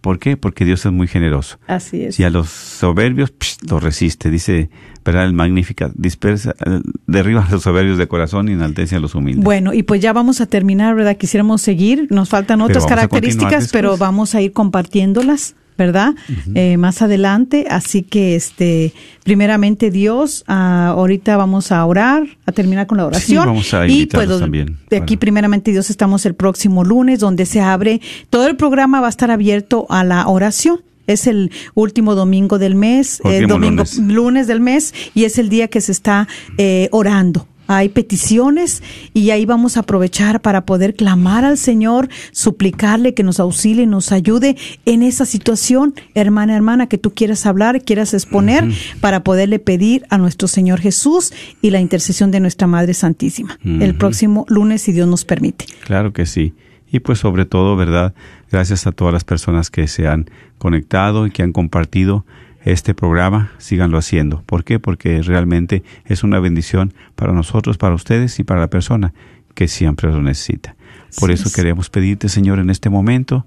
¿Por 0.01 0.18
qué? 0.18 0.38
Porque 0.38 0.64
Dios 0.64 0.86
es 0.86 0.92
muy 0.92 1.07
generoso. 1.07 1.59
Así 1.66 2.03
es. 2.05 2.18
Y 2.18 2.24
a 2.24 2.30
los 2.30 2.48
soberbios 2.48 3.34
psh, 3.38 3.68
los 3.68 3.82
resiste, 3.82 4.30
dice, 4.30 4.70
¿verdad? 5.05 5.26
El 5.26 5.34
Magnífica, 5.34 5.90
dispersa, 5.94 6.55
eh, 6.64 6.80
derriba 7.07 7.44
a 7.44 7.51
los 7.51 7.64
soberbios 7.64 7.98
de 7.98 8.09
corazón 8.09 8.48
y 8.48 8.53
enaltece 8.53 8.96
a 8.96 9.01
los 9.01 9.14
humildes. 9.14 9.44
Bueno, 9.44 9.74
y 9.74 9.82
pues 9.82 10.01
ya 10.01 10.14
vamos 10.14 10.40
a 10.40 10.46
terminar, 10.46 10.94
¿verdad? 10.94 11.18
Quisiéramos 11.18 11.61
seguir, 11.61 12.07
nos 12.09 12.30
faltan 12.30 12.62
otras 12.62 12.86
características, 12.86 13.68
pero 13.70 13.98
vamos 13.98 14.34
a 14.34 14.40
ir 14.40 14.53
compartiéndolas, 14.55 15.55
¿verdad? 15.81 16.14
Eh, 16.55 16.76
más 16.76 17.01
adelante, 17.01 17.64
así 17.70 18.03
que 18.03 18.37
este, 18.37 18.93
primeramente 19.24 19.91
Dios, 19.91 20.45
ah, 20.47 20.89
ahorita 20.89 21.39
vamos 21.39 21.72
a 21.72 21.83
orar, 21.87 22.24
a 22.45 22.53
terminar 22.53 22.87
con 22.87 22.99
la 22.99 23.07
oración. 23.07 23.47
vamos 23.47 23.72
a 23.72 23.87
y 23.87 23.93
invitarlos 23.93 24.28
pues 24.28 24.41
también 24.41 24.76
de 24.91 24.99
aquí 24.99 25.16
primeramente 25.16 25.70
Dios 25.70 25.89
estamos 25.89 26.26
el 26.26 26.35
próximo 26.35 26.85
lunes, 26.85 27.18
donde 27.18 27.47
se 27.47 27.62
abre, 27.62 28.03
todo 28.28 28.47
el 28.47 28.57
programa 28.57 29.01
va 29.01 29.07
a 29.07 29.11
estar 29.11 29.31
abierto 29.31 29.87
a 29.89 30.05
la 30.05 30.28
oración. 30.28 30.83
Es 31.07 31.26
el 31.26 31.51
último 31.74 32.14
domingo 32.14 32.59
del 32.59 32.74
mes, 32.74 33.20
domingo 33.24 33.59
lunes. 33.59 33.99
lunes 33.99 34.47
del 34.47 34.61
mes 34.61 34.95
y 35.14 35.24
es 35.24 35.39
el 35.39 35.49
día 35.49 35.68
que 35.68 35.81
se 35.81 35.93
está 35.93 36.28
eh, 36.59 36.89
orando. 36.93 37.49
Hay 37.73 37.89
peticiones 37.89 38.83
y 39.14 39.31
ahí 39.31 39.47
vamos 39.47 39.77
a 39.77 39.81
aprovechar 39.81 40.43
para 40.43 40.66
poder 40.66 40.97
clamar 40.97 41.45
al 41.45 41.57
Señor, 41.57 42.09
suplicarle 42.33 43.14
que 43.14 43.23
nos 43.23 43.39
auxilie, 43.39 43.87
nos 43.87 44.11
ayude 44.11 44.57
en 44.87 45.05
esa 45.05 45.25
situación, 45.25 45.95
hermana, 46.16 46.57
hermana, 46.57 46.89
que 46.89 46.99
tú 46.99 47.12
quieras 47.14 47.47
hablar, 47.47 47.85
quieras 47.85 48.12
exponer, 48.12 48.64
para 49.01 49.23
poderle 49.23 49.61
pedir 49.61 50.05
a 50.11 50.18
nuestro 50.18 50.49
Señor 50.49 50.81
Jesús 50.81 51.33
y 51.62 51.71
la 51.71 51.81
intercesión 51.81 52.33
de 52.33 52.41
nuestra 52.41 52.66
Madre 52.66 52.93
Santísima. 52.93 53.57
El 53.64 53.95
próximo 53.95 54.47
lunes, 54.49 54.83
si 54.83 54.91
Dios 54.91 55.07
nos 55.07 55.25
permite. 55.25 55.66
Claro 55.85 56.12
que 56.12 56.27
sí. 56.27 56.55
Y 56.91 56.99
pues 56.99 57.21
sobre 57.21 57.45
todo, 57.45 57.77
¿verdad? 57.77 58.14
Gracias 58.51 58.89
a 58.89 58.91
todas 58.91 59.14
las 59.14 59.23
personas 59.23 59.71
que 59.71 59.87
se 59.87 60.09
han 60.09 60.29
conectado 60.59 61.25
y 61.25 61.31
que 61.31 61.45
han 61.45 61.53
compartido 61.53 62.27
este 62.63 62.95
programa, 62.95 63.53
síganlo 63.59 63.99
haciendo. 63.99 64.43
¿Por 64.43 64.65
qué? 64.65 64.79
Porque 64.79 65.23
realmente 65.23 65.83
es 66.05 66.23
una 66.23 66.41
bendición 66.41 66.93
para 67.15 67.33
nosotros, 67.33 67.79
para 67.79 67.95
ustedes 67.95 68.39
y 68.39 68.45
para 68.45 68.61
la 68.61 68.69
persona 68.69 69.13
que 69.55 69.69
siempre 69.69 70.11
lo 70.11 70.23
necesita. 70.23 70.77
Por 71.19 71.31
eso 71.31 71.49
es. 71.49 71.55
queremos 71.55 71.91
pedirte, 71.91 72.29
Señor, 72.29 72.59
en 72.59 72.71
este 72.71 72.91
momento, 72.91 73.47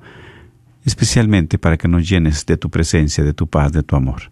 especialmente 0.85 1.57
para 1.57 1.77
que 1.77 1.87
nos 1.87 2.07
llenes 2.07 2.45
de 2.45 2.57
tu 2.57 2.69
presencia, 2.69 3.23
de 3.23 3.33
tu 3.33 3.47
paz, 3.47 3.71
de 3.71 3.83
tu 3.83 3.95
amor, 3.95 4.31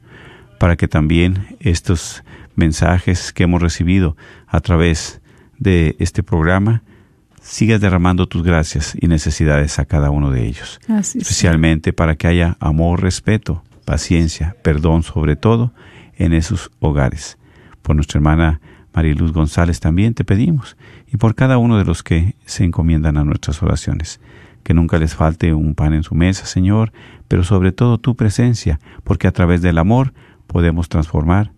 para 0.60 0.76
que 0.76 0.88
también 0.88 1.56
estos 1.60 2.24
mensajes 2.56 3.32
que 3.32 3.44
hemos 3.44 3.62
recibido 3.62 4.18
a 4.48 4.60
través 4.60 5.22
de 5.58 5.96
este 6.00 6.24
programa 6.24 6.82
sigas 7.42 7.82
derramando 7.82 8.28
tus 8.28 8.44
gracias 8.44 8.96
y 9.00 9.08
necesidades 9.08 9.80
a 9.80 9.86
cada 9.86 10.12
uno 10.12 10.32
de 10.32 10.46
ellos, 10.46 10.80
Así 10.88 11.20
especialmente 11.20 11.94
para 11.94 12.16
que 12.16 12.28
haya 12.28 12.58
amor, 12.60 13.02
respeto, 13.02 13.64
paciencia, 13.86 14.56
perdón 14.64 15.04
sobre 15.04 15.36
todo 15.36 15.74
en 16.16 16.34
esos 16.34 16.72
hogares. 16.80 17.38
Por 17.82 17.96
nuestra 17.96 18.18
hermana 18.18 18.62
Mariluz 18.94 19.32
González 19.32 19.80
también 19.80 20.14
te 20.14 20.24
pedimos 20.24 20.78
y 21.08 21.18
por 21.18 21.36
cada 21.36 21.58
uno 21.58 21.78
de 21.78 21.86
los 21.86 22.04
que 22.04 22.36
se 22.46 22.64
encomiendan 22.64 23.18
a 23.18 23.24
nuestras 23.24 23.62
oraciones. 23.64 24.20
Que 24.64 24.74
nunca 24.74 25.00
les 25.00 25.16
falte 25.16 25.54
un 25.54 25.74
pan 25.74 25.94
en 25.94 26.04
su 26.04 26.14
mesa, 26.14 26.46
Señor, 26.46 26.92
pero 27.28 27.44
sobre 27.44 27.72
todo 27.72 27.98
tu 27.98 28.16
presencia, 28.16 28.80
porque 29.04 29.28
a 29.28 29.32
través 29.32 29.62
del 29.62 29.78
amor 29.78 30.14
podemos 30.46 30.88
transformar 30.88 31.52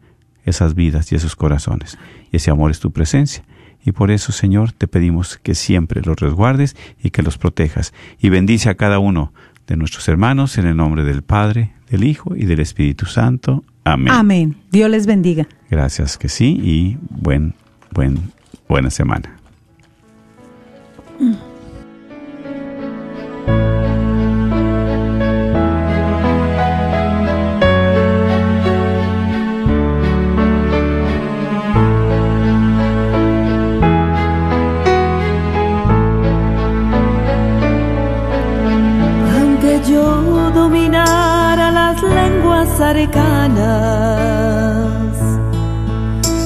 esas 0.46 0.76
vidas 0.76 1.12
y 1.12 1.16
esos 1.16 1.36
corazones. 1.36 1.98
Y 2.32 2.38
ese 2.38 2.52
amor 2.52 2.72
es 2.72 2.80
tu 2.80 2.92
presencia. 2.92 3.44
Y 3.86 3.92
por 3.92 4.12
eso, 4.12 4.32
Señor, 4.32 4.72
te 4.72 4.88
pedimos 4.88 5.38
que 5.38 5.56
siempre 5.56 6.02
los 6.02 6.18
resguardes 6.18 6.78
y 7.02 7.10
que 7.10 7.24
los 7.24 7.38
protejas. 7.38 7.94
Y 8.20 8.30
bendice 8.30 8.70
a 8.70 8.76
cada 8.76 9.00
uno 9.00 9.34
de 9.68 9.76
nuestros 9.76 10.08
hermanos 10.08 10.58
en 10.58 10.66
el 10.66 10.78
nombre 10.78 11.04
del 11.04 11.22
Padre, 11.22 11.74
del 11.94 12.06
Hijo 12.06 12.36
y 12.36 12.46
del 12.46 12.60
Espíritu 12.60 13.06
Santo. 13.06 13.64
Amén. 13.84 14.12
Amén. 14.12 14.56
Dios 14.72 14.90
les 14.90 15.06
bendiga. 15.06 15.48
Gracias 15.70 16.18
que 16.18 16.28
sí 16.28 16.60
y 16.64 16.98
buen, 17.10 17.54
buen, 17.92 18.18
buena 18.68 18.90
semana. 18.90 19.38
Africanas 42.84 43.64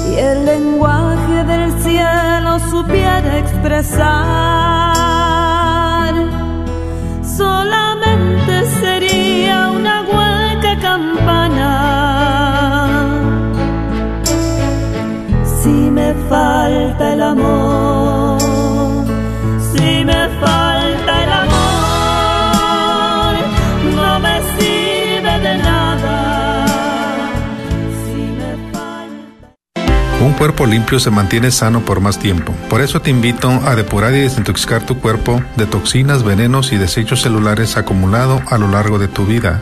y 0.10 0.16
el 0.16 0.46
lenguaje 0.46 1.44
del 1.44 1.72
cielo 1.82 2.60
supiera 2.70 3.38
expresar, 3.40 4.77
cuerpo 30.48 30.66
limpio 30.66 30.98
se 30.98 31.12
mantiene 31.12 31.52
sano 31.52 31.84
por 31.84 32.00
más 32.00 32.20
tiempo. 32.20 32.54
Por 32.70 32.80
eso 32.80 33.02
te 33.02 33.10
invito 33.10 33.50
a 33.50 33.76
depurar 33.76 34.14
y 34.14 34.20
desintoxicar 34.20 34.82
tu 34.86 34.98
cuerpo 34.98 35.42
de 35.58 35.66
toxinas, 35.66 36.24
venenos 36.24 36.72
y 36.72 36.78
desechos 36.78 37.22
celulares 37.22 37.76
acumulados 37.76 38.42
a 38.50 38.58
lo 38.58 38.70
largo 38.70 38.98
de 38.98 39.10
tu 39.10 39.26
vida. 39.26 39.62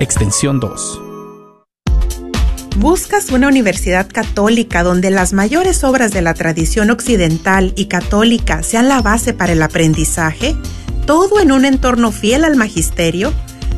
extensión 0.00 0.60
2. 0.60 1.02
¿Buscas 2.76 3.30
una 3.30 3.48
universidad 3.48 4.08
católica 4.08 4.84
donde 4.84 5.10
las 5.10 5.32
mayores 5.32 5.82
obras 5.82 6.12
de 6.12 6.22
la 6.22 6.34
tradición 6.34 6.90
occidental 6.90 7.72
y 7.76 7.86
católica 7.86 8.62
sean 8.62 8.88
la 8.88 9.02
base 9.02 9.34
para 9.34 9.52
el 9.52 9.62
aprendizaje? 9.62 10.54
¿Todo 11.04 11.40
en 11.40 11.50
un 11.50 11.64
entorno 11.64 12.12
fiel 12.12 12.44
al 12.44 12.54
magisterio? 12.54 13.32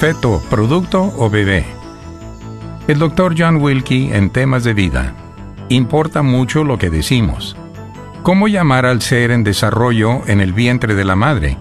Feto, 0.00 0.42
producto 0.48 1.12
o 1.18 1.28
bebé. 1.28 1.66
El 2.88 2.98
Dr. 2.98 3.34
John 3.36 3.56
Wilkie 3.56 4.10
en 4.14 4.30
temas 4.30 4.64
de 4.64 4.72
vida. 4.72 5.12
Importa 5.68 6.22
mucho 6.22 6.64
lo 6.64 6.78
que 6.78 6.88
decimos. 6.88 7.54
¿Cómo 8.22 8.48
llamar 8.48 8.86
al 8.86 9.02
ser 9.02 9.30
en 9.30 9.44
desarrollo 9.44 10.22
en 10.26 10.40
el 10.40 10.54
vientre 10.54 10.94
de 10.94 11.04
la 11.04 11.16
madre? 11.16 11.58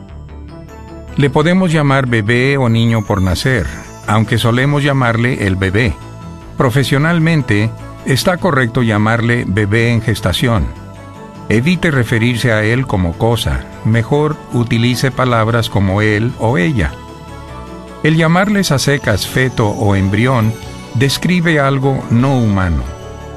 Le 1.17 1.29
podemos 1.29 1.73
llamar 1.73 2.07
bebé 2.07 2.55
o 2.55 2.69
niño 2.69 3.03
por 3.03 3.21
nacer, 3.21 3.67
aunque 4.07 4.37
solemos 4.37 4.83
llamarle 4.85 5.45
el 5.45 5.57
bebé. 5.57 5.93
Profesionalmente, 6.57 7.69
está 8.05 8.37
correcto 8.37 8.83
llamarle 8.83 9.43
bebé 9.49 9.91
en 9.91 10.01
gestación. 10.01 10.65
Evite 11.49 11.91
referirse 11.91 12.53
a 12.53 12.63
él 12.63 12.87
como 12.87 13.17
cosa, 13.17 13.65
mejor 13.83 14.37
utilice 14.53 15.11
palabras 15.11 15.69
como 15.69 16.01
él 16.01 16.31
o 16.39 16.57
ella. 16.57 16.93
El 18.02 18.16
llamarles 18.16 18.72
a 18.72 18.80
secas 18.80 19.28
feto 19.28 19.68
o 19.68 19.95
embrión 19.95 20.54
describe 20.93 21.60
algo 21.60 22.02
no 22.10 22.38
humano. 22.38 22.84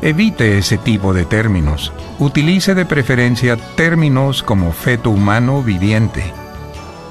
Evite 0.03 0.59
ese 0.59 0.79
tipo 0.79 1.13
de 1.13 1.25
términos. 1.25 1.93
Utilice 2.21 2.75
de 2.75 2.85
preferencia 2.85 3.57
términos 3.57 4.43
como 4.43 4.73
feto 4.73 5.11
humano 5.11 5.63
viviente. 5.63 6.33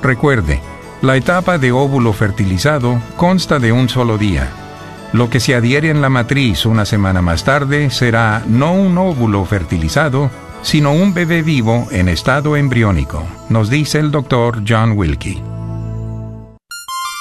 Recuerde, 0.02 0.62
la 1.02 1.18
etapa 1.18 1.58
de 1.58 1.74
óvulo 1.74 2.14
fertilizado 2.14 3.02
consta 3.18 3.60
de 3.60 3.74
un 3.74 3.89
solo 3.89 4.18
día. 4.18 4.49
Lo 5.12 5.30
que 5.30 5.41
se 5.41 5.54
adhiere 5.54 5.89
en 5.89 6.02
la 6.02 6.10
matriz 6.10 6.66
una 6.66 6.86
semana 6.86 7.22
más 7.22 7.43
tarde 7.43 7.89
será 7.89 8.43
no 8.47 8.74
un 8.74 8.97
óvulo 8.97 9.43
fertilizado, 9.43 10.32
sino 10.62 10.93
un 10.93 11.14
bebé 11.14 11.41
vivo 11.41 11.88
en 11.91 12.08
estado 12.08 12.56
embriónico, 12.56 13.26
nos 13.49 13.70
dice 13.70 13.99
el 13.99 14.12
doctor 14.12 14.64
John 14.66 14.93
Wilkie. 14.95 15.51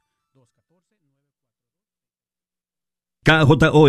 KJO 3.25 3.81